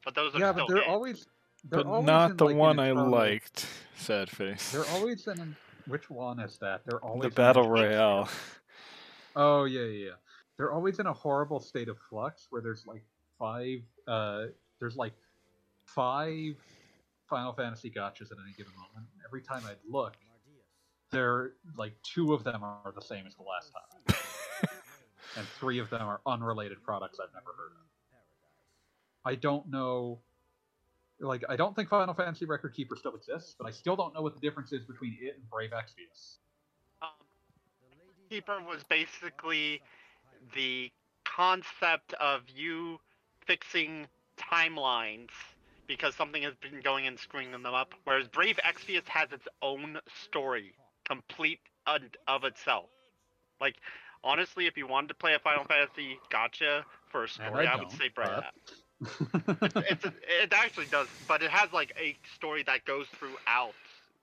[0.04, 0.92] but those are yeah, still but they're games.
[0.92, 1.26] always.
[1.68, 3.66] But not in, the like, one I liked.
[3.96, 4.72] Sad face.
[4.72, 5.56] They're always in.
[5.86, 6.82] Which one is that?
[6.84, 8.28] They're always the battle royale.
[9.38, 10.10] Oh yeah, yeah, yeah.
[10.56, 13.04] They're always in a horrible state of flux where there's like
[13.38, 13.80] five.
[14.08, 14.46] Uh,
[14.80, 15.12] there's like
[15.84, 16.54] five
[17.28, 19.06] Final Fantasy gachas at any given moment.
[19.26, 20.14] Every time I'd look,
[21.10, 24.16] there like two of them are the same as the last time,
[25.36, 27.86] and three of them are unrelated products I've never heard of.
[29.24, 30.20] I don't know.
[31.20, 34.22] Like, I don't think Final Fantasy Record Keeper still exists, but I still don't know
[34.22, 36.36] what the difference is between it and Brave Exvius.
[37.00, 37.08] Um,
[38.28, 39.80] Keeper was basically
[40.54, 40.90] the
[41.24, 42.98] concept of you
[43.46, 44.06] fixing
[44.36, 45.30] timelines
[45.86, 49.98] because something has been going and screwing them up, whereas Brave Exvius has its own
[50.24, 50.74] story,
[51.04, 52.90] complete of itself.
[53.60, 53.76] Like,
[54.24, 57.76] honestly, if you wanted to play a Final Fantasy gacha for a story, I I,
[57.76, 58.42] would say Brave.
[59.00, 60.12] But- it's a,
[60.42, 63.74] it actually does, but it has like a story that goes throughout,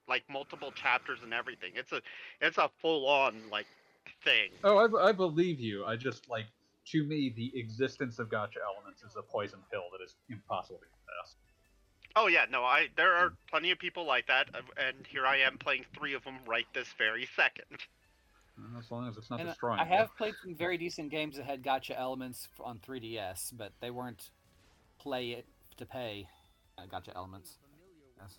[0.08, 1.72] like multiple chapters and everything.
[1.74, 2.00] It's a
[2.40, 3.66] it's a full on like
[4.24, 4.50] thing.
[4.64, 5.84] Oh, I believe you.
[5.84, 6.46] I just like
[6.86, 10.86] to me the existence of gacha elements is a poison pill that is impossible to
[10.86, 11.36] contest.
[12.16, 15.38] Oh yeah, no, I there are plenty of people like that, uh, and here I
[15.38, 17.64] am playing three of them right this very second.
[18.78, 19.80] As long as it's not And destroying.
[19.80, 19.96] I you.
[19.96, 24.30] have played some very decent games that had gacha elements on 3DS, but they weren't
[25.04, 25.44] play it
[25.76, 26.26] to pay
[26.78, 27.58] uh, gacha elements.
[28.20, 28.38] Yes.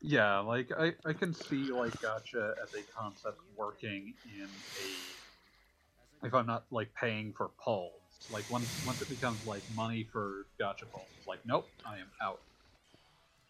[0.00, 4.48] Yeah, like I, I can see like gacha as a concept working in
[4.82, 7.92] a if I'm not like paying for polls.
[8.30, 12.10] Like once once it becomes like money for gacha polls, it's like nope, I am
[12.22, 12.40] out.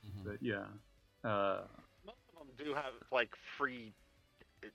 [0.04, 0.24] Mhm.
[0.24, 0.64] But yeah.
[1.22, 1.60] Uh
[2.04, 3.92] Most of them do have like free,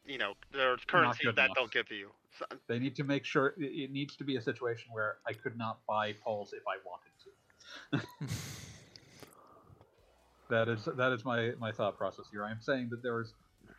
[0.06, 1.56] you know, there's currency that enough.
[1.56, 2.10] they'll give you.
[2.38, 5.34] So, they need to make sure it, it needs to be a situation where I
[5.34, 7.13] could not buy polls if I wanted to.
[10.50, 12.44] that is that is my my thought process here.
[12.44, 13.34] I am saying that there is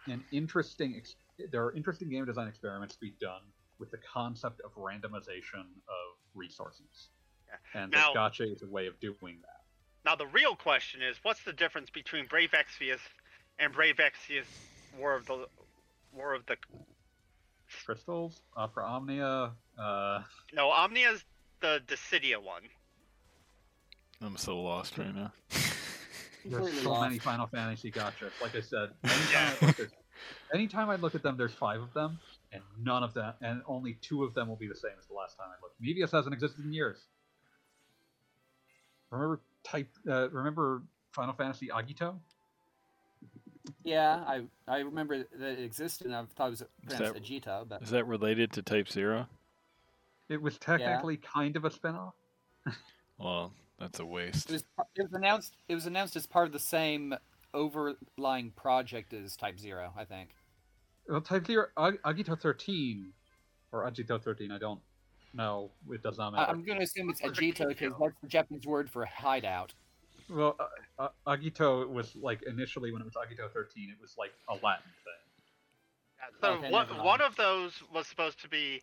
[0.07, 1.17] an interesting ex-
[1.51, 3.43] there are interesting game design experiments to be done
[3.79, 7.09] with the concept of randomization of resources,
[7.75, 9.61] and Now- that gacha is a way of doing that.
[10.05, 13.01] now the real question is, what's the difference between Brave Exvius
[13.59, 14.47] and Brave Exvius
[14.99, 15.49] War of the
[16.13, 16.57] War of the
[17.85, 21.25] Crystals, Opera Omnia, uh, No, Omnia's
[21.61, 22.63] the Dissidia one.
[24.23, 25.33] I'm so lost right now.
[26.45, 27.19] There's so many.
[27.19, 28.31] Final Fantasy gachas.
[28.43, 29.87] Like I said, anytime, I look at,
[30.53, 32.19] anytime I look at them, there's five of them,
[32.53, 35.15] and none of them, and only two of them will be the same as the
[35.15, 35.81] last time I looked.
[35.83, 36.99] Mebius hasn't existed in years.
[39.11, 39.89] Remember type?
[40.07, 40.83] Uh, remember
[41.13, 42.17] Final Fantasy Agito?
[43.83, 47.67] Yeah, I I remember that it existed, and I thought it was pronounced that- Agito,
[47.67, 49.27] but Is that related to Type Zero?
[50.29, 52.15] It was technically kind of a spin-off.
[53.17, 54.51] Well, that's a waste.
[54.51, 54.65] it was
[54.97, 57.15] it was announced it was announced as part of the same
[57.53, 60.31] overlying project as Type Zero, I think.
[61.09, 63.13] Well, Type Zero, Ag- Agito 13,
[63.73, 64.81] or Agito 13, I don't
[65.35, 65.71] know.
[65.91, 66.51] It does not matter.
[66.51, 69.75] I'm going to assume it's Agito because that's the Japanese word for hideout.
[70.31, 70.57] Well,
[70.99, 74.55] uh, uh, Agito was like initially when it was Agito 13, it was like a
[74.55, 75.21] Latin thing.
[76.19, 78.81] Yeah, so Okay, one, one of those was supposed to be.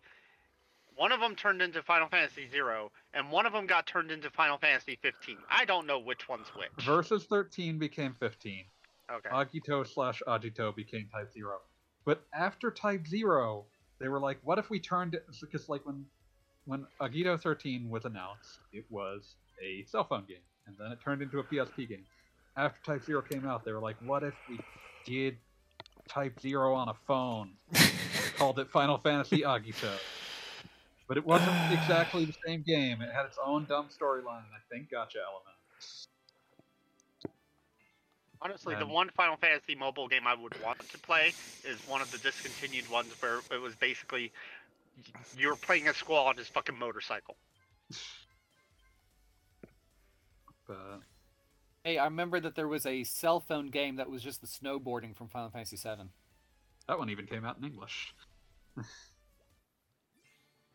[0.96, 4.30] One of them turned into Final Fantasy Zero, and one of them got turned into
[4.30, 5.36] Final Fantasy 15.
[5.50, 6.84] I don't know which one's which.
[6.84, 8.64] Versus 13 became 15.
[9.10, 9.28] Okay.
[9.28, 11.58] Agito slash Agito became Type Zero.
[12.04, 13.64] But after Type Zero,
[13.98, 15.26] they were like, what if we turned it?
[15.40, 16.04] Because like when
[16.64, 20.36] when Agito 13 was announced, it was a cell phone game,
[20.66, 22.04] and then it turned into a PSP game.
[22.56, 24.60] After Type Zero came out, they were like, what if we
[25.04, 25.38] did
[26.08, 27.52] Type Zero on a phone?
[28.42, 29.92] called it Final Fantasy Agito.
[31.08, 33.02] But it wasn't exactly the same game.
[33.02, 36.08] It had its own dumb storyline, I think gacha elements.
[38.40, 41.32] Honestly, the Um, one Final Fantasy mobile game I would want to play
[41.64, 44.32] is one of the discontinued ones where it was basically
[45.36, 47.36] you were playing a squall on his fucking motorcycle.
[50.66, 51.02] But
[51.84, 55.16] Hey, I remember that there was a cell phone game that was just the snowboarding
[55.16, 56.08] from Final Fantasy VII.
[56.86, 58.14] That one even came out in English.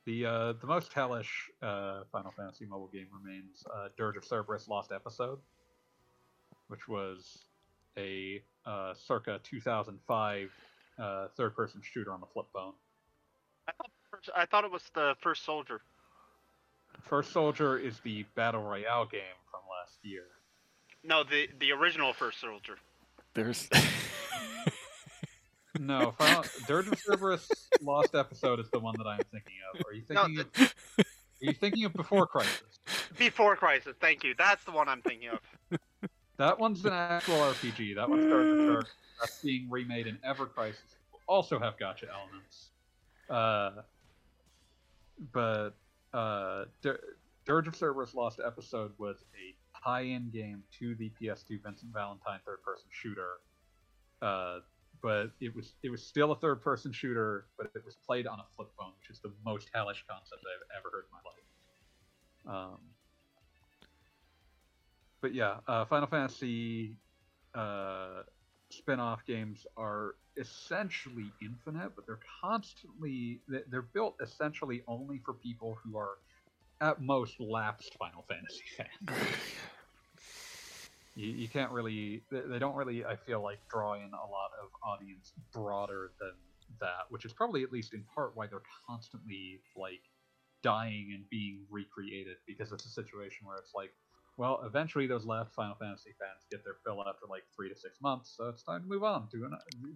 [0.08, 4.68] the uh, the most hellish uh, Final Fantasy mobile game remains uh, Dirge of Cerberus
[4.68, 5.38] Lost Episode,
[6.70, 7.44] which was
[7.98, 10.50] a uh, circa 2005
[10.98, 12.72] uh, third-person shooter on the flip phone.
[13.68, 15.82] I thought, first- I thought it was the first soldier.
[17.04, 19.22] First Soldier is the battle royale game
[19.52, 20.24] from last year.
[21.04, 22.78] No, the the original first soldier.
[23.34, 23.70] There's.
[25.80, 27.48] No, Final, Dirge of Cerberus
[27.82, 29.82] Lost Episode is the one that I'm thinking of.
[29.86, 30.74] Are you No, thinking of?
[31.00, 31.06] Are
[31.46, 32.80] you thinking of Before Crisis?
[33.18, 33.96] Before Crisis.
[34.02, 34.34] Thank you.
[34.38, 35.80] That's the one I'm thinking of.
[36.38, 37.96] That one's an actual RPG.
[37.96, 38.90] That one's Dirge of Cerberus.
[39.20, 40.82] That's being remade in Ever Crisis.
[41.28, 42.70] Also have gacha elements.
[43.30, 43.82] Uh,
[45.34, 45.72] but
[46.14, 47.00] uh, Dir-
[47.46, 52.88] Dirge of Cerberus Lost Episode was a tie-in game to the PS2 Vincent Valentine third-person
[52.92, 53.34] shooter.
[54.22, 54.60] Uh,
[55.02, 58.46] but it was it was still a third-person shooter, but it was played on a
[58.56, 62.74] flip phone, which is the most hellish concept I've ever heard in my life.
[62.74, 62.80] Um,
[65.22, 66.96] but yeah, uh, Final Fantasy
[67.56, 68.24] uh,
[68.70, 75.76] spin-off games are essentially infinite, but they're constantly they- they're built essentially only for people
[75.84, 76.18] who are
[76.82, 79.20] at most lapsed Final Fantasy fans.
[81.18, 84.70] You, you can't really they, don't really I feel like draw in a lot of
[84.88, 86.34] audience broader than
[86.80, 90.04] that, which is probably at least in part why they're constantly like
[90.62, 93.92] dying and being recreated because it's a situation where it's like
[94.38, 98.00] well, eventually those last Final Fantasy fans get their fill after like three to six
[98.02, 99.50] months, so it's time to move on to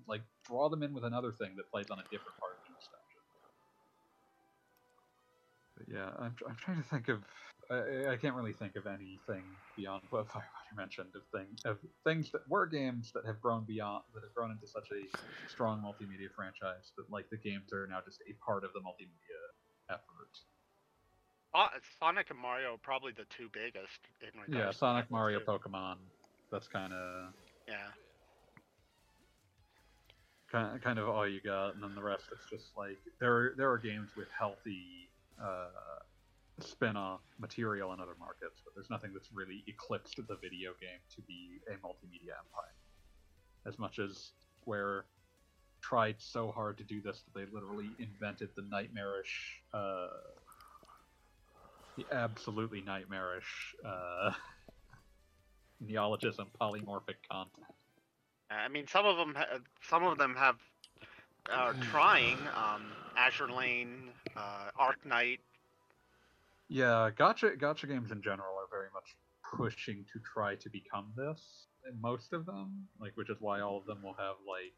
[0.07, 2.73] like draw them in with another thing that plays on a different part of the
[2.73, 3.21] nostalgia.
[5.77, 7.21] But yeah, I'm, I'm trying to think of.
[7.71, 12.31] I, I can't really think of anything beyond what Firefighter mentioned of things of things
[12.31, 15.01] that were games that have grown beyond that have grown into such a
[15.47, 19.39] strong multimedia franchise that like the games are now just a part of the multimedia
[19.89, 20.37] effort.
[21.53, 21.67] Uh,
[21.99, 24.47] Sonic and Mario are probably the two biggest in regards.
[24.55, 25.45] Yeah, Sonic, Mario, too.
[25.45, 25.97] Pokemon.
[26.49, 27.33] That's kind of
[27.67, 27.87] Yeah.
[30.51, 33.53] kind kind of all you got, and then the rest is just like there are,
[33.57, 35.09] there are games with healthy
[35.41, 35.67] uh,
[36.61, 41.21] spin-off material in other markets, but there's nothing that's really eclipsed the video game to
[41.21, 42.75] be a multimedia empire.
[43.65, 44.31] As much as
[44.61, 45.05] Square
[45.81, 50.07] tried so hard to do this that they literally invented the nightmarish, uh,
[51.97, 54.31] the absolutely nightmarish uh,
[55.79, 57.65] neologism polymorphic content.
[58.49, 59.35] I mean, some of them,
[59.81, 60.57] some of them have
[61.49, 62.37] are trying.
[62.55, 65.39] Um, Azur Lane, uh, Arknights.
[66.71, 69.17] Yeah, gacha gacha games in general are very much
[69.57, 71.67] pushing to try to become this.
[71.83, 74.71] And most of them, like which is why all of them will have like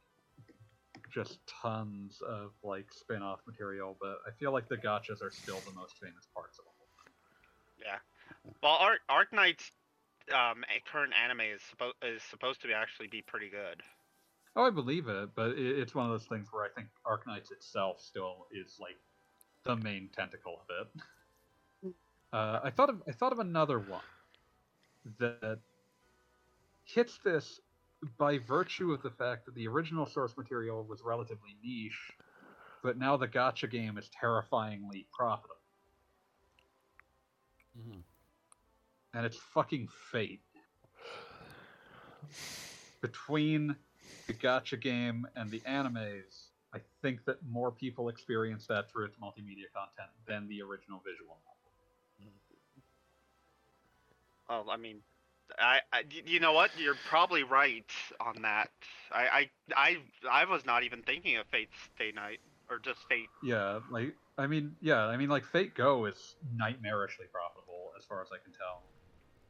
[1.14, 5.76] just tons of like spin-off material, but I feel like the gachas are still the
[5.76, 6.74] most famous parts of all.
[7.80, 7.99] Yeah.
[8.64, 9.70] Well, Arc Arknights'
[10.34, 13.84] um, current anime is supposed is supposed to be actually be pretty good.
[14.56, 17.52] Oh, I believe it, but it, it's one of those things where I think Arknights
[17.52, 18.98] itself still is like
[19.64, 21.03] the main tentacle of it.
[22.34, 24.02] Uh, I thought of I thought of another one
[25.20, 25.60] that
[26.84, 27.62] hits this
[28.18, 32.12] by virtue of the fact that the original source material was relatively niche,
[32.82, 35.62] but now the gacha game is terrifyingly profitable,
[37.78, 38.04] Mhm.
[39.14, 40.42] and it's fucking fate.
[43.02, 43.76] Between
[44.28, 49.18] the gacha game and the animes, I think that more people experience that through its
[49.18, 51.54] multimedia content than the original visual novel.
[54.54, 54.98] Well, I mean,
[55.58, 56.70] I, I you know what?
[56.78, 57.90] You're probably right
[58.20, 58.70] on that.
[59.12, 59.98] I, I, I,
[60.30, 62.40] I was not even thinking of Fate's Stay Night
[62.70, 63.30] or just Fate.
[63.44, 68.22] Yeah, like I mean, yeah, I mean, like Fate Go is nightmarishly profitable as far
[68.22, 68.84] as I can tell.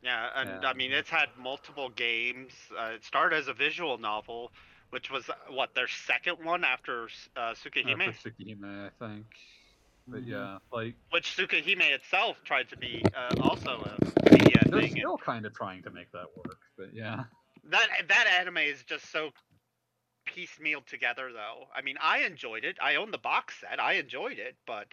[0.01, 0.69] Yeah, and Yeah.
[0.69, 2.53] I mean, it's had multiple games.
[2.77, 4.51] Uh, it started as a visual novel,
[4.91, 9.25] which was uh, what their second one after uh, After Tsukihime, I think.
[10.07, 10.27] But Mhm.
[10.27, 14.91] yeah, like which Tsukihime itself tried to be uh, also a media they're thing.
[14.91, 16.59] and- still kind of trying to make that work.
[16.77, 17.25] But yeah,
[17.65, 19.31] That that anime is just so
[20.25, 21.67] piecemeal together, though.
[21.75, 22.77] I mean, I enjoyed it.
[22.81, 23.79] I own the box set.
[23.79, 24.87] I enjoyed it, but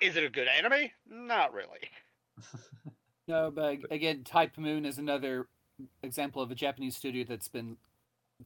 [0.00, 0.90] is it a good anime?
[1.06, 1.90] Not really.
[3.26, 5.48] No, but again, Type Moon is another
[6.02, 7.76] example of a Japanese studio that's been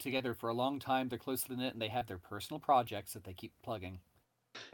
[0.01, 1.09] together for a long time.
[1.09, 4.01] They're close to the knit, and they have their personal projects that they keep plugging.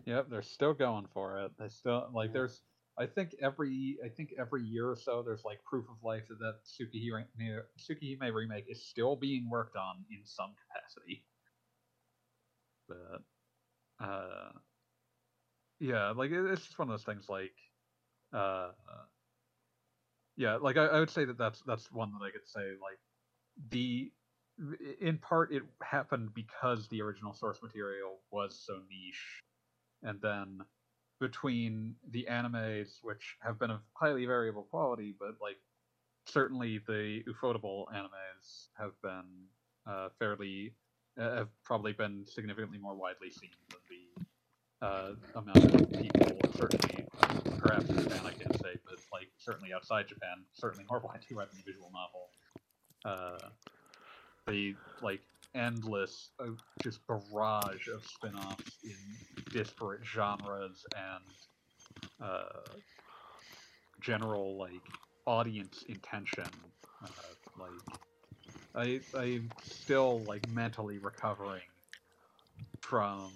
[0.04, 1.52] Yep, they're still going for it.
[1.58, 2.62] They still like there's.
[2.98, 6.40] I think every I think every year or so there's like proof of life that
[6.40, 7.26] that Tsukihime
[7.78, 11.26] Tsukihime remake is still being worked on in some capacity.
[12.88, 13.22] But
[14.00, 14.52] uh
[15.80, 17.54] yeah, like it- it's just one of those things like
[18.32, 18.72] uh
[20.36, 22.98] yeah, like I, I would say that that's that's one that I could say like
[23.70, 24.12] the
[25.00, 29.42] in part it happened because the original source material was so niche
[30.02, 30.60] and then
[31.20, 35.58] between the animes which have been of highly variable quality but like
[36.26, 39.24] certainly the ufotable animes have been
[39.86, 40.72] uh, fairly
[41.20, 47.06] uh, have probably been significantly more widely seen than the uh, amount of people certainly
[47.58, 51.48] perhaps in Japan I can't say but like certainly outside Japan certainly more widely read
[51.50, 52.28] than the visual novel.
[53.04, 53.48] Uh,
[54.46, 55.20] the like
[55.54, 56.46] endless uh,
[56.82, 58.96] just barrage of spin-offs in
[59.50, 61.24] disparate genres and
[62.22, 62.74] uh,
[64.00, 64.82] general like
[65.26, 66.44] audience intention
[67.04, 67.08] uh,
[67.58, 67.98] like
[68.74, 71.62] I I'm still like mentally recovering
[72.80, 73.32] from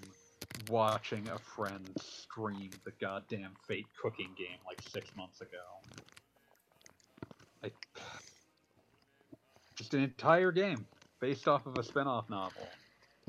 [0.68, 5.58] watching a friend stream the goddamn Fate cooking game like six months ago.
[7.64, 7.70] I
[9.76, 10.86] just an entire game
[11.22, 12.68] based off of a spin-off novel.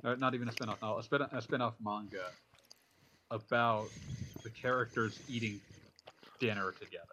[0.03, 2.25] Uh, not even a spin-off novel, a, spin- a spin-off manga
[3.29, 3.87] about
[4.43, 5.61] the characters eating
[6.39, 7.05] dinner together.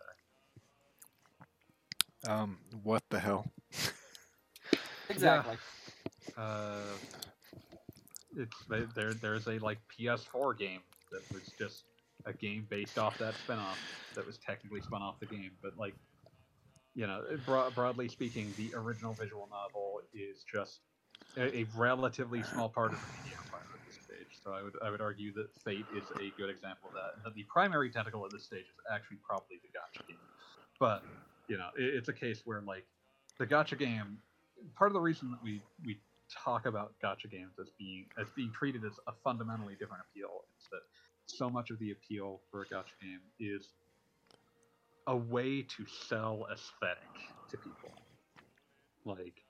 [2.26, 3.46] Um, what the hell?
[5.08, 5.56] Exactly.
[6.38, 6.76] Uh,
[8.36, 8.54] it's
[8.94, 9.12] there.
[9.12, 10.78] There's a like PS4 game
[11.10, 11.82] that was just
[12.26, 13.76] a game based off that spin-off
[14.14, 15.96] that was technically spun off the game, but like,
[16.94, 20.80] you know, eh, bro- broadly speaking, the original visual novel is just
[21.36, 24.38] a, a relatively small part of the media empire at this stage.
[24.42, 27.22] So I would I would argue that Fate is a good example of that.
[27.24, 30.28] That the primary tentacle at this stage is actually probably the gacha game.
[30.78, 31.06] But
[31.48, 32.86] you know, it, it's a case where like
[33.38, 34.18] the gacha game.
[34.76, 36.02] Part of the reason that we we
[36.44, 40.68] talk about gacha games as being as being treated as a fundamentally different appeal is
[40.70, 40.82] that
[41.26, 43.74] so much of the appeal for a gacha game is
[45.10, 47.02] a way to sell aesthetic
[47.50, 47.92] to people.
[49.04, 49.42] Like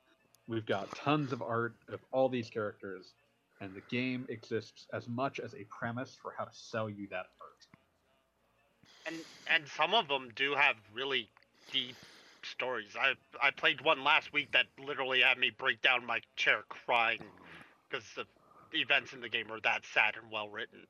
[0.49, 3.15] we've got tons of art of all these characters,
[3.61, 7.27] and the game exists as much as a premise for how to sell you that
[7.41, 7.67] art.
[9.07, 9.17] and
[9.47, 11.29] and some of them do have really
[11.73, 11.97] deep
[12.43, 12.97] stories.
[12.99, 17.23] I I played one last week that literally had me break down my chair crying
[17.91, 18.25] because the
[18.79, 20.87] events in the game are that sad and well written.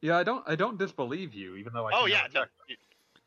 [0.00, 2.44] Yeah, I don't I don't disbelieve you, even though I Oh yeah, no.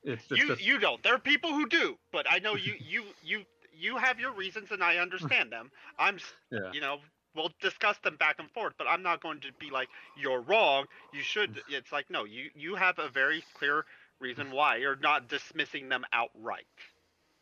[0.07, 1.03] It's just you you don't.
[1.03, 3.43] There are people who do, but I know you you you
[3.77, 5.69] you have your reasons and I understand them.
[5.99, 6.17] I'm
[6.51, 6.71] yeah.
[6.71, 6.99] you know
[7.35, 10.85] we'll discuss them back and forth, but I'm not going to be like you're wrong.
[11.13, 11.61] You should.
[11.69, 13.85] It's like no, you you have a very clear
[14.19, 16.65] reason why you're not dismissing them outright.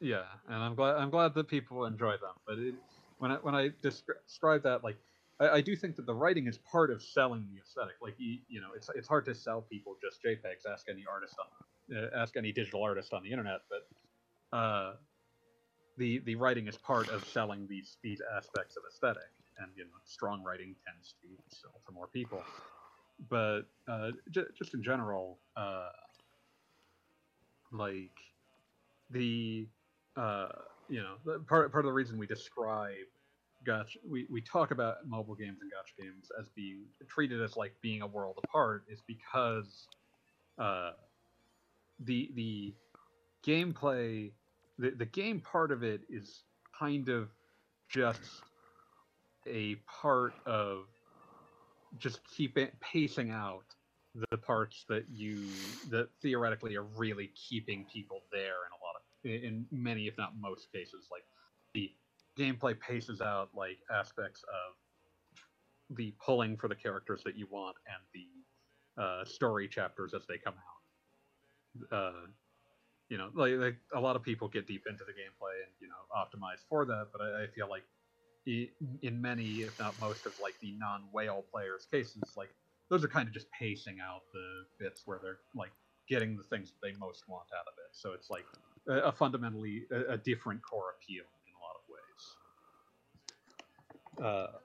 [0.01, 2.35] Yeah, and I'm glad I'm glad that people enjoy them.
[2.47, 2.73] But it,
[3.19, 4.97] when I when I descri- describe that, like
[5.39, 7.95] I, I do think that the writing is part of selling the aesthetic.
[8.01, 10.69] Like you, you know, it's it's hard to sell people just JPEGs.
[10.71, 11.45] Ask any artist on,
[12.15, 13.61] ask any digital artist on the internet.
[13.69, 14.95] But uh,
[15.97, 19.91] the the writing is part of selling these these aspects of aesthetic, and you know,
[20.05, 22.49] strong writing tends to sell to more people.
[23.29, 25.91] But uh, j- just in general, uh,
[27.71, 28.17] like
[29.09, 29.69] the
[30.15, 30.49] uh,
[30.87, 31.17] you know
[31.47, 33.07] part part of the reason we describe
[33.65, 37.73] gacha we, we talk about mobile games and gacha games as being treated as like
[37.81, 39.87] being a world apart is because
[40.59, 40.93] uh,
[41.99, 42.75] the the
[43.43, 44.33] gameplay
[44.77, 46.43] the, the game part of it is
[46.77, 47.31] kind of
[47.89, 48.43] just
[49.45, 50.87] a part of
[51.97, 53.75] just keeping pacing out
[54.31, 59.01] the parts that you that theoretically are really keeping people there in a lot of
[59.25, 61.09] in- in many if not most cases.
[61.11, 61.25] Like
[61.73, 61.95] the
[62.37, 64.75] gameplay paces out like aspects of
[65.89, 70.37] the pulling for the characters that you want and the uh, story chapters as they
[70.37, 70.74] come out
[71.91, 72.11] uh,
[73.09, 75.87] you know like, like a lot of people get deep into the gameplay and you
[75.87, 77.83] know optimize for that but i, I feel like
[78.47, 82.49] in many if not most of like the non-whale players cases like
[82.89, 85.71] those are kind of just pacing out the bits where they're like
[86.07, 87.89] getting the things that they most want out of it.
[87.93, 88.45] So it's like
[88.87, 91.83] a, a fundamentally a, a different core appeal in a lot of
[94.19, 94.53] ways.
[94.53, 94.57] Uh,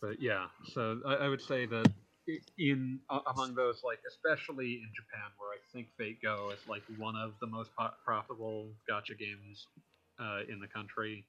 [0.00, 1.92] but yeah, so I, I would say that
[2.58, 6.82] in uh, among those, like especially in Japan, where I think Fate Go is like
[6.98, 9.66] one of the most po- profitable gacha games
[10.20, 11.24] uh, in the country.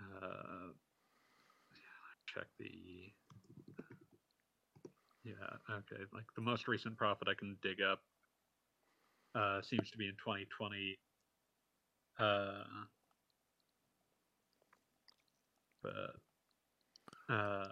[0.00, 0.72] Uh,
[2.26, 3.12] check the
[5.24, 5.32] yeah
[5.70, 8.00] okay like the most recent profit i can dig up
[9.34, 10.98] uh seems to be in 2020
[12.20, 12.64] uh
[15.82, 16.16] but
[17.34, 17.68] uh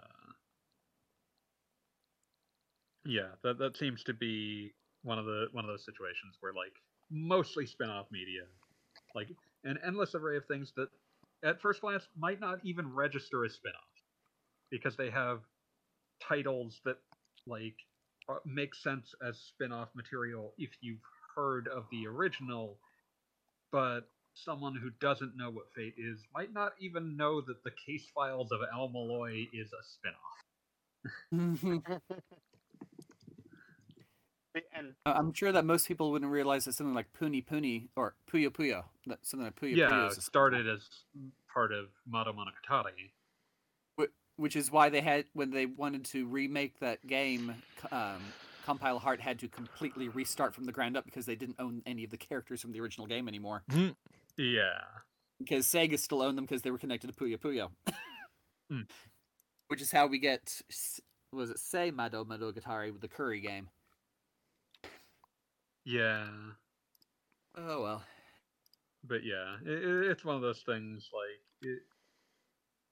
[3.07, 4.73] yeah that that seems to be
[5.03, 6.73] one of the one of those situations where like
[7.09, 8.41] mostly spin-off media
[9.15, 9.29] like
[9.63, 10.89] an endless array of things that
[11.43, 14.03] at first glance might not even register as spin-offs
[14.69, 15.39] because they have
[16.21, 16.97] titles that
[17.45, 17.75] like
[18.29, 20.99] uh, make sense as spin-off material if you've
[21.35, 22.77] heard of the original
[23.71, 24.01] but
[24.33, 28.51] someone who doesn't know what fate is might not even know that the case files
[28.51, 29.83] of El-Melloi is a
[31.31, 32.01] spin-off
[34.77, 38.49] And I'm sure that most people wouldn't realize that something like Puni Puni or Puyo
[38.49, 40.87] Puyo, that something like Puyo yeah Puyo it is started as
[41.53, 43.11] part of Mado Monogatari.
[44.35, 47.55] which is why they had when they wanted to remake that game,
[47.91, 48.21] um,
[48.65, 52.03] Compile Heart had to completely restart from the ground up because they didn't own any
[52.03, 53.63] of the characters from the original game anymore.
[54.37, 54.81] yeah
[55.39, 57.69] Because Sega still owned them because they were connected to Puyo Puyo.
[58.69, 58.81] Hmm.
[59.69, 61.01] Which is how we get s-
[61.33, 63.69] was it Sei Mado Monogatari with the Curry game.
[65.87, 66.27] Yeah
[67.55, 68.03] Oh well.
[69.03, 71.79] but yeah, it, it's one of those things like it,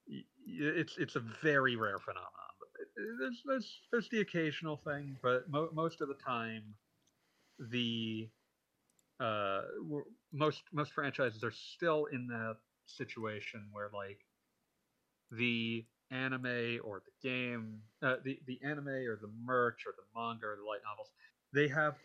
[0.06, 2.30] it's it's a very rare phenomenon.
[2.60, 6.78] But it- it- There's there's there's the occasional thing, but mo- most of the time,
[7.58, 8.30] the
[9.20, 9.62] uh
[10.32, 14.26] most most franchises are still in that situation where like
[15.30, 20.46] the anime or the game, uh, the the anime or the merch or the manga
[20.46, 21.12] or the light novels,
[21.52, 21.98] they have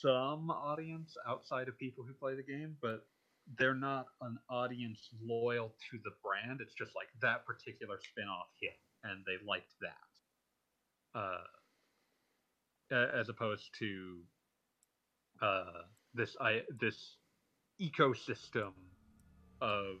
[0.00, 3.06] some audience outside of people who play the game, but
[3.58, 6.60] they're not an audience loyal to the brand.
[6.60, 11.18] It's just like that particular spin-off hit, and they liked that.
[11.18, 11.44] Uh,
[12.90, 14.18] as opposed to
[15.42, 15.82] uh,
[16.14, 17.16] this I this
[17.80, 18.72] ecosystem
[19.60, 19.96] of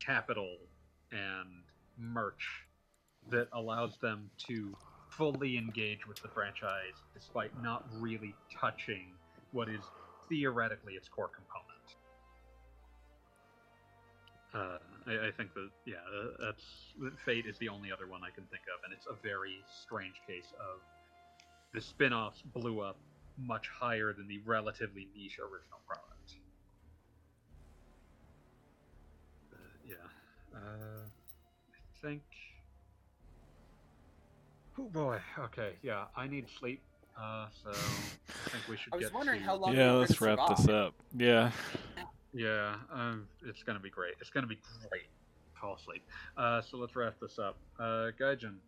[0.00, 0.56] capital
[1.10, 1.62] and
[1.98, 2.64] merch
[3.30, 4.74] that allows them to
[5.10, 9.12] fully engage with the franchise despite not really touching
[9.52, 9.80] what is
[10.28, 11.68] theoretically its core component.
[14.54, 16.64] Uh, I, I think that yeah, uh, that's
[17.00, 19.58] that Fate is the only other one I can think of, and it's a very
[19.82, 20.80] strange case of
[21.74, 22.96] the spin-offs blew up
[23.36, 26.34] much higher than the relatively niche original product.
[29.52, 29.56] Uh,
[29.86, 29.94] yeah,
[30.54, 32.22] uh, I think.
[34.78, 35.18] Oh boy.
[35.38, 35.72] Okay.
[35.82, 36.80] Yeah, I need sleep.
[37.20, 40.16] Uh, so I think we should I was get wondering to- how long- Yeah, let's
[40.18, 40.94] gonna wrap this up.
[41.16, 41.50] Yeah.
[42.32, 44.14] Yeah, um, it's gonna be great.
[44.20, 45.06] It's gonna be great.
[45.60, 46.02] Fall asleep.
[46.36, 47.56] Uh, so let's wrap this up.
[47.78, 48.58] Uh, Gaijin,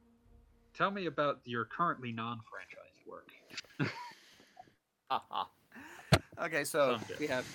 [0.75, 3.29] tell me about your currently non-franchised work.
[6.41, 7.15] okay, so Someday.
[7.21, 7.47] we have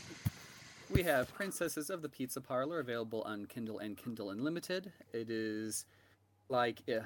[0.90, 4.94] we have Princesses of the Pizza Parlor available on Kindle and Kindle Unlimited.
[5.12, 5.86] It is
[6.48, 7.06] like yeah,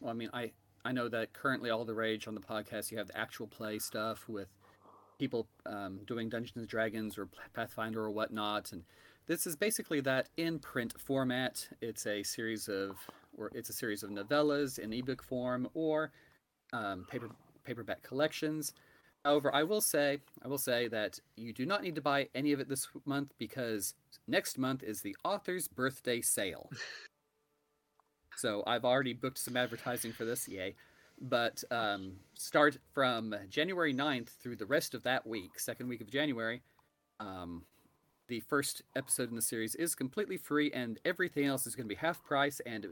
[0.00, 0.52] well, I mean, I
[0.84, 3.78] I know that currently all the rage on the podcast you have the actual play
[3.78, 4.48] stuff with
[5.18, 8.84] people um, doing Dungeons and Dragons or Pathfinder or whatnot, and
[9.26, 11.66] this is basically that in print format.
[11.80, 12.96] It's a series of
[13.36, 16.12] or it's a series of novellas in ebook form or
[16.72, 17.30] um, paper
[17.64, 18.72] paperback collections.
[19.24, 22.52] However, I will say, I will say that you do not need to buy any
[22.52, 23.94] of it this month because
[24.28, 26.70] next month is the author's birthday sale.
[28.36, 30.74] so I've already booked some advertising for this, yay.
[31.20, 36.10] But um, start from January 9th through the rest of that week, second week of
[36.10, 36.62] January.
[37.20, 37.62] Um,
[38.28, 41.94] the first episode in the series is completely free, and everything else is going to
[41.94, 42.60] be half price.
[42.66, 42.86] And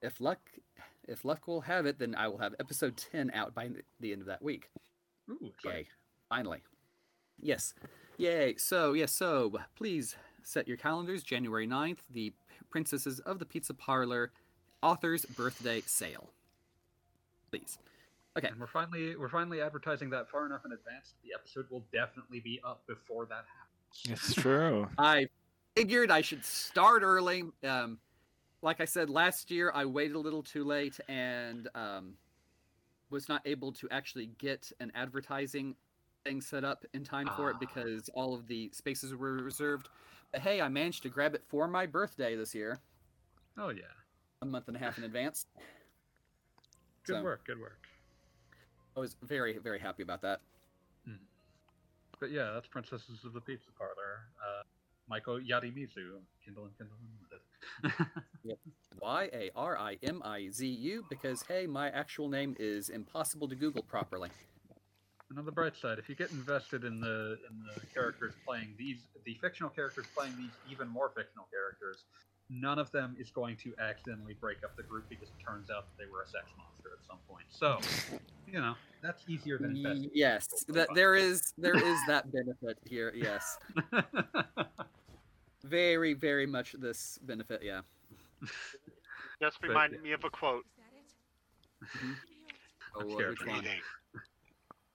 [0.00, 0.40] if luck,
[1.06, 3.68] if luck will have it, then I will have episode 10 out by
[4.00, 4.70] the end of that week.
[5.30, 5.80] Ooh, exciting.
[5.80, 5.88] Yay.
[6.28, 6.62] Finally.
[7.40, 7.74] Yes.
[8.16, 8.54] Yay.
[8.56, 11.22] So, yes, so please set your calendars.
[11.22, 12.32] January 9th, the
[12.70, 14.32] Princesses of the Pizza Parlor
[14.86, 16.30] author's birthday sale.
[17.50, 17.78] Please.
[18.38, 18.48] Okay.
[18.48, 21.12] And we're finally we're finally advertising that far enough in advance.
[21.12, 24.22] that The episode will definitely be up before that happens.
[24.26, 24.88] It's true.
[24.98, 25.26] I
[25.74, 27.44] figured I should start early.
[27.64, 27.98] Um,
[28.62, 32.14] like I said last year, I waited a little too late and um,
[33.10, 35.74] was not able to actually get an advertising
[36.24, 37.58] thing set up in time for it Ah.
[37.60, 39.88] because all of the spaces were reserved.
[40.32, 42.80] But hey, I managed to grab it for my birthday this year,
[43.58, 43.84] Oh yeah,
[44.46, 45.46] a month and a half in advance.
[47.04, 47.86] good So- work, good work.
[48.96, 50.40] I was very, very happy about that.
[52.18, 54.30] But yeah, that's Princesses of the Pizza Parlor.
[54.42, 54.62] Uh,
[55.06, 56.96] Michael Yarimizu, Kindle and Kindle
[57.82, 58.18] Unlimited.
[59.02, 63.46] Y A R I M I Z U because hey, my actual name is impossible
[63.48, 64.30] to Google properly.
[65.28, 68.74] And on the bright side, if you get invested in the in the characters playing
[68.78, 72.04] these, the fictional characters playing these even more fictional characters,
[72.48, 75.86] none of them is going to accidentally break up the group because it turns out
[75.86, 77.44] that they were a sex monster at some point.
[77.48, 77.78] So,
[78.52, 80.10] you know, that's easier than investing.
[80.14, 83.12] Yes, that there is there is that benefit here.
[83.14, 83.58] Yes,
[85.64, 87.62] very very much this benefit.
[87.62, 87.80] Yeah.
[89.40, 90.04] Just But, reminded yeah.
[90.04, 90.64] me of a quote.
[92.94, 93.60] Oh, I'm scared which one?
[93.60, 93.80] Breathing.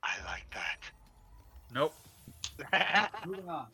[0.04, 0.42] I like
[1.74, 1.94] nope.
[2.72, 3.12] that.
[3.26, 3.68] Moving on.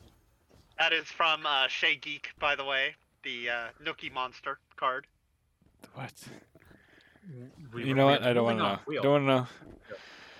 [0.77, 2.95] that is from uh, Shay Geek, by the way,
[3.27, 5.05] the uh, Nookie Monster card.
[5.93, 6.13] What?
[7.73, 8.23] We you know what?
[8.23, 8.69] I don't want to know.
[8.69, 8.79] on.
[8.87, 9.03] Wheels.
[9.03, 9.95] Don't want to know.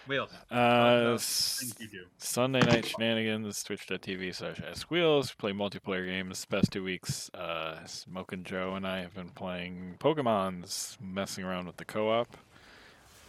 [0.07, 0.29] Wheels.
[0.49, 2.05] Uh, about s- Things you do.
[2.17, 6.45] Sunday night shenanigans, twitch.tv slash ask wheels, play multiplayer games.
[6.45, 11.67] Past two weeks, uh, Smoke and Joe and I have been playing Pokemons, messing around
[11.67, 12.37] with the co op,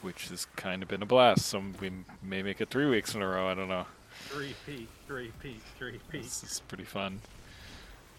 [0.03, 1.47] which has kind of been a blast.
[1.47, 1.91] So we
[2.23, 3.49] may make it three weeks in a row.
[3.49, 3.87] I don't know.
[4.29, 6.19] Three P, three P, three P.
[6.19, 7.21] This is pretty fun.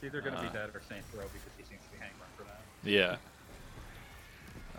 [0.01, 1.97] It's either going to Uh, be that or Saints Row because he seems to be
[1.97, 2.89] hanging hankering for that.
[2.89, 3.17] Yeah.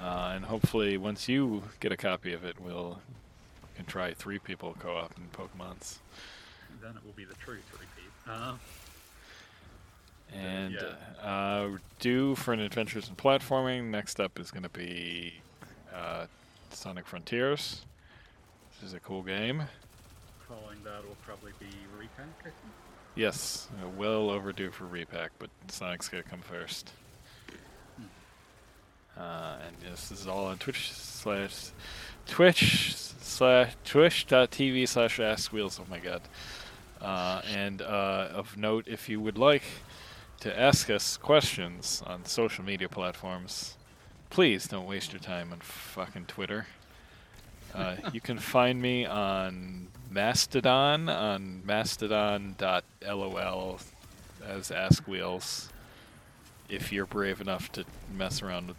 [0.03, 3.03] Uh, and hopefully, once you get a copy of it, we'll
[3.77, 5.99] can try three people co op in Pokemons.
[6.81, 8.03] Then it will be the true three P.
[8.31, 8.55] Uh,
[10.33, 10.95] And yeah.
[11.23, 13.91] uh, we're due for an Adventures in Platforming.
[13.91, 15.35] Next up is going to be
[15.95, 16.27] uh,
[16.71, 17.85] Sonic Frontiers,
[18.71, 19.65] which is a cool game.
[20.49, 21.69] following that will probably be
[21.99, 22.27] repack.
[22.41, 22.55] I think.
[23.15, 26.93] Yes, uh, well overdue for repack, but Sonic's to come first.
[29.19, 31.71] Uh, and this is all on Twitch slash
[32.27, 35.79] Twitch slash Twitch.tv slash Ask Wheels.
[35.81, 36.23] Oh my god.
[37.01, 39.65] Uh, and uh, of note, if you would like
[40.41, 43.77] to ask us questions on social media platforms,
[44.31, 46.67] please don't waste your time on fucking Twitter.
[47.75, 52.59] Uh, you can find me on Mastodon on mastodon.lol
[54.47, 55.69] as Ask Wheels.
[56.69, 57.85] If you're brave enough to
[58.17, 58.77] mess around with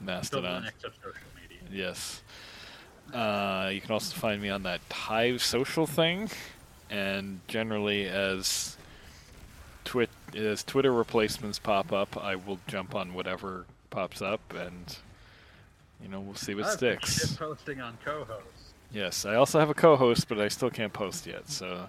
[0.00, 0.68] Mastodon.
[0.80, 1.58] social media.
[1.70, 2.22] Yes.
[3.12, 6.30] Uh, you can also find me on that Hive social thing,
[6.90, 8.76] and generally as
[9.84, 14.96] twit as Twitter replacements pop up, I will jump on whatever pops up, and
[16.02, 17.36] you know we'll see what I've sticks.
[17.36, 18.74] posting on Cohost.
[18.92, 21.48] Yes, I also have a Cohost, but I still can't post yet.
[21.48, 21.86] So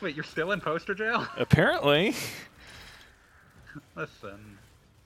[0.00, 1.26] Wait, you're still in poster jail?
[1.38, 2.14] apparently,
[3.96, 4.58] Listen,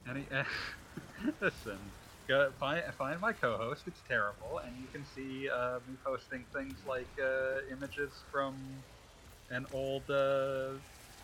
[0.08, 0.24] any,
[1.40, 1.78] listen.
[2.26, 3.84] Go find find my Cohost.
[3.86, 8.54] It's terrible, and you can see uh, me posting things like uh, images from
[9.50, 10.02] an old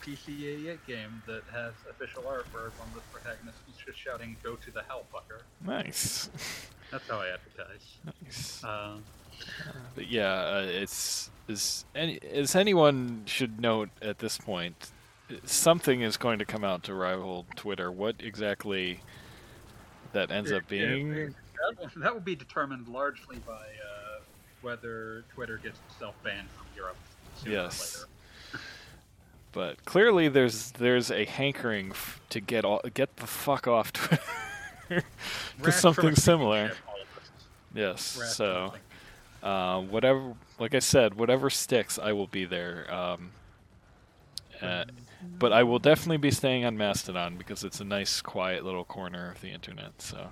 [0.04, 4.54] PC88 game that has official art where one of the protagonists is just shouting "Go
[4.56, 6.28] to the hell, fucker." nice,
[6.90, 7.96] That's how I advertise.
[8.22, 8.64] nice.
[8.64, 8.96] Uh,
[9.94, 14.90] But yeah, uh, it's as any as anyone should note at this point,
[15.44, 17.90] something is going to come out to rival Twitter.
[17.90, 19.00] What exactly
[20.12, 21.14] that ends up Yeah, yeah, being?
[21.14, 24.20] that, will, that will be determined largely by uh,
[24.62, 26.96] whether Twitter gets itself banned from Europe.
[27.42, 28.06] sooner or Yes.
[29.54, 33.92] But clearly, there's there's a hankering f- to get all, get the fuck off
[34.88, 35.04] Twitter
[35.60, 36.68] Rash something similar.
[36.68, 37.30] ship, all of us.
[37.72, 38.18] Yes.
[38.20, 38.74] Rash So,
[39.42, 42.92] uh, whatever, like I said, whatever sticks, I will be there.
[42.92, 43.30] Um,
[44.60, 44.84] uh,
[45.38, 49.30] but I will definitely be staying on Mastodon because it's a nice, quiet little corner
[49.30, 50.02] of the internet.
[50.02, 50.28] So.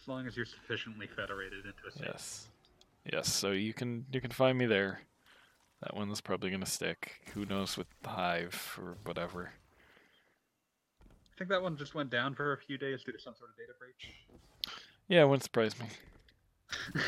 [0.00, 2.06] as long as you're sufficiently federated into a state.
[2.06, 2.46] Yes.
[3.12, 5.00] Yes, so you can you can find me there.
[5.82, 7.20] That one's probably gonna stick.
[7.34, 9.50] Who knows with the hive or whatever.
[11.02, 13.50] I think that one just went down for a few days due to some sort
[13.50, 14.14] of data breach.
[15.08, 15.86] Yeah, it wouldn't surprise me.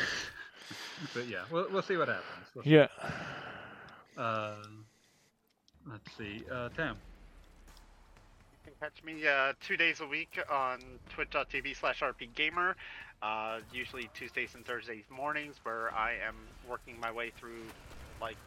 [1.15, 2.45] but yeah, we'll, we'll see what happens.
[2.53, 2.69] We'll see.
[2.69, 2.87] Yeah.
[4.15, 4.55] Uh,
[5.89, 6.43] let's see.
[6.51, 6.95] Uh, Tam.
[8.53, 10.79] You can catch me uh, two days a week on
[11.09, 12.75] twitch.tv slash rpgamer,
[13.23, 16.35] uh, usually Tuesdays and Thursdays mornings, where I am
[16.69, 17.63] working my way through
[18.21, 18.37] like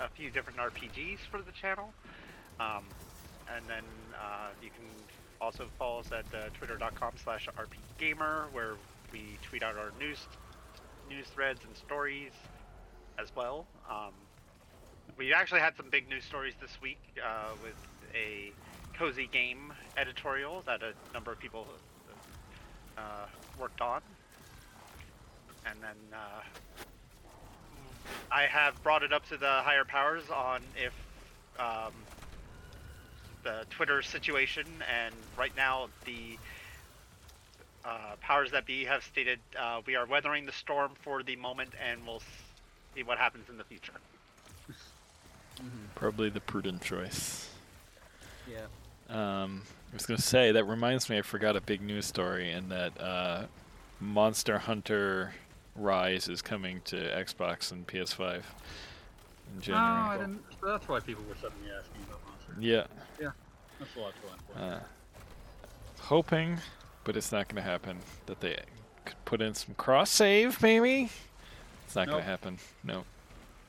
[0.00, 1.92] a few different RPGs for the channel.
[2.60, 2.84] Um,
[3.54, 3.84] and then
[4.14, 4.86] uh, you can
[5.40, 8.74] also follow us at uh, twitter.com slash rpgamer, where
[9.12, 10.18] we tweet out our news
[11.08, 12.32] news threads and stories
[13.18, 13.66] as well.
[13.90, 14.12] Um,
[15.16, 17.76] we actually had some big news stories this week uh, with
[18.14, 18.52] a
[18.96, 21.66] cozy game editorial that a number of people
[22.96, 23.26] uh,
[23.58, 24.00] worked on.
[25.66, 26.42] And then uh,
[28.30, 30.92] I have brought it up to the higher powers on if
[31.58, 31.92] um,
[33.42, 36.38] the Twitter situation, and right now the
[37.84, 41.70] uh, powers that be have stated uh, we are weathering the storm for the moment,
[41.82, 42.22] and we'll
[42.94, 43.92] see what happens in the future.
[45.94, 47.50] Probably the prudent choice.
[48.50, 48.66] Yeah.
[49.08, 49.62] Um,
[49.92, 51.18] I was gonna say that reminds me.
[51.18, 53.44] I forgot a big news story, and that uh,
[54.00, 55.34] Monster Hunter
[55.76, 58.42] Rise is coming to Xbox and PS5 in
[59.56, 59.84] Oh, January.
[59.84, 60.42] I didn't.
[60.60, 62.54] so That's why people were suddenly asking about Monster.
[62.60, 62.86] Yeah,
[63.20, 63.30] Yeah,
[63.78, 64.12] That's a lot
[64.56, 64.80] to uh,
[66.00, 66.58] hoping,
[67.04, 67.98] but it's not gonna happen.
[68.26, 68.58] That they
[69.04, 71.10] could put in some cross save, maybe.
[71.86, 72.14] It's not Nope.
[72.16, 72.58] gonna happen.
[72.84, 73.04] No,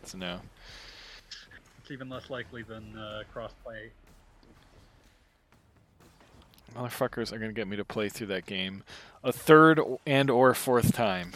[0.04, 0.42] it's a no.
[1.82, 3.90] It's even less likely than uh, crossplay.
[6.76, 8.84] Motherfuckers are gonna get me to play through that game
[9.24, 11.32] a third and or fourth time.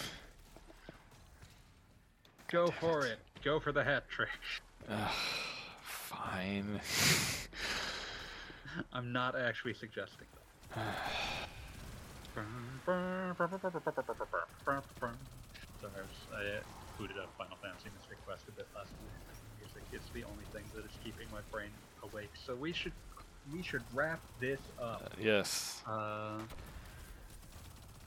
[2.51, 3.19] Go for it.
[3.43, 4.29] Go for the hat trick.
[4.89, 5.11] Ugh,
[5.81, 6.81] fine.
[8.93, 10.25] I'm not actually suggesting
[10.73, 10.85] that.
[15.81, 16.61] Sorry, I, was, I uh,
[16.97, 18.99] booted up Final Fantasy Mystic Quest a bit last night.
[19.29, 21.69] and Music is the only thing that is keeping my brain
[22.03, 22.31] awake.
[22.45, 22.93] So we should
[23.53, 25.13] we should wrap this up.
[25.19, 25.81] yes.
[25.87, 26.39] Uh,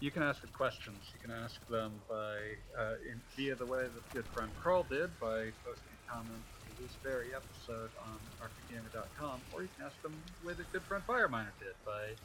[0.03, 1.15] you can ask questions.
[1.15, 2.35] You can ask them by
[2.74, 6.74] uh, in, via the way that good friend Carl did by posting a comment to
[6.83, 11.07] this very episode on rpgamer.com, or you can ask them the way that good friend
[11.07, 12.19] Fireminer did by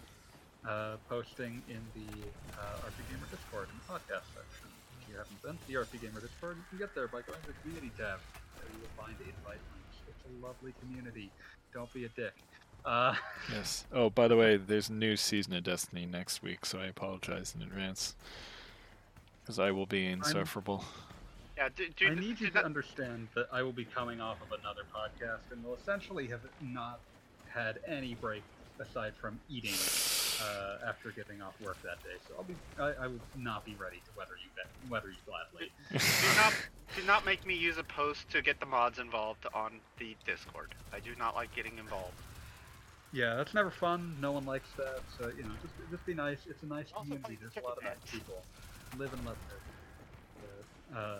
[0.66, 4.74] uh, posting in the uh, RPGamer Discord in the podcast section.
[4.98, 7.54] If you haven't been to the RPGamer Discord, you can get there by going to
[7.54, 8.26] the community tab.
[8.58, 10.02] There you will find the invite links.
[10.10, 11.30] It's a lovely community.
[11.78, 12.34] Don't be a dick.
[12.88, 13.14] Uh,
[13.53, 13.85] Yes.
[13.93, 17.53] Oh, by the way, there's a new season of Destiny next week, so I apologize
[17.55, 18.15] in advance.
[19.43, 20.84] Because I will be insufferable.
[21.55, 24.19] Yeah, do, do, I need you do to not- understand that I will be coming
[24.19, 26.99] off of another podcast and will essentially have not
[27.47, 28.43] had any break
[28.80, 29.73] aside from eating
[30.43, 32.18] uh, after getting off work that day.
[32.27, 35.15] So I'll be I, I would not be ready to weather you that weather you
[35.26, 35.72] gladly.
[35.91, 36.53] do not
[36.95, 40.76] do not make me use a post to get the mods involved on the Discord.
[40.93, 42.14] I do not like getting involved.
[43.13, 44.15] Yeah, that's never fun.
[44.19, 44.99] No one likes that.
[45.17, 46.39] So you know, just just be nice.
[46.49, 47.38] It's a nice Also community.
[47.39, 48.43] There's a lot of nice people.
[48.97, 50.95] Live and let live.
[50.95, 51.19] Uh,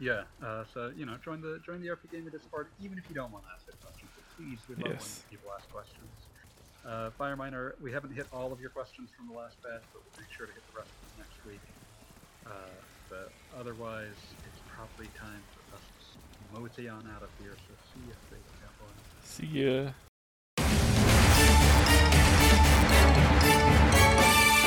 [0.00, 0.22] yeah.
[0.44, 3.44] Uh, so you know, join the join the RPGamer Discord, even if you don't want
[3.46, 4.08] to ask a question.
[4.36, 5.22] Please, we love Yes.
[5.30, 6.10] when people ask questions.
[6.86, 10.22] Uh, Fireminer, we haven't hit all of your questions from the last batch, but we'll
[10.24, 11.60] make sure to hit the rest of them next week.
[12.46, 12.50] Uh,
[13.10, 14.14] but otherwise,
[14.46, 15.82] it's probably time for us
[16.54, 17.54] to mosey on out of here.
[17.66, 18.94] So see you later, cowboy.
[19.24, 19.90] See ya.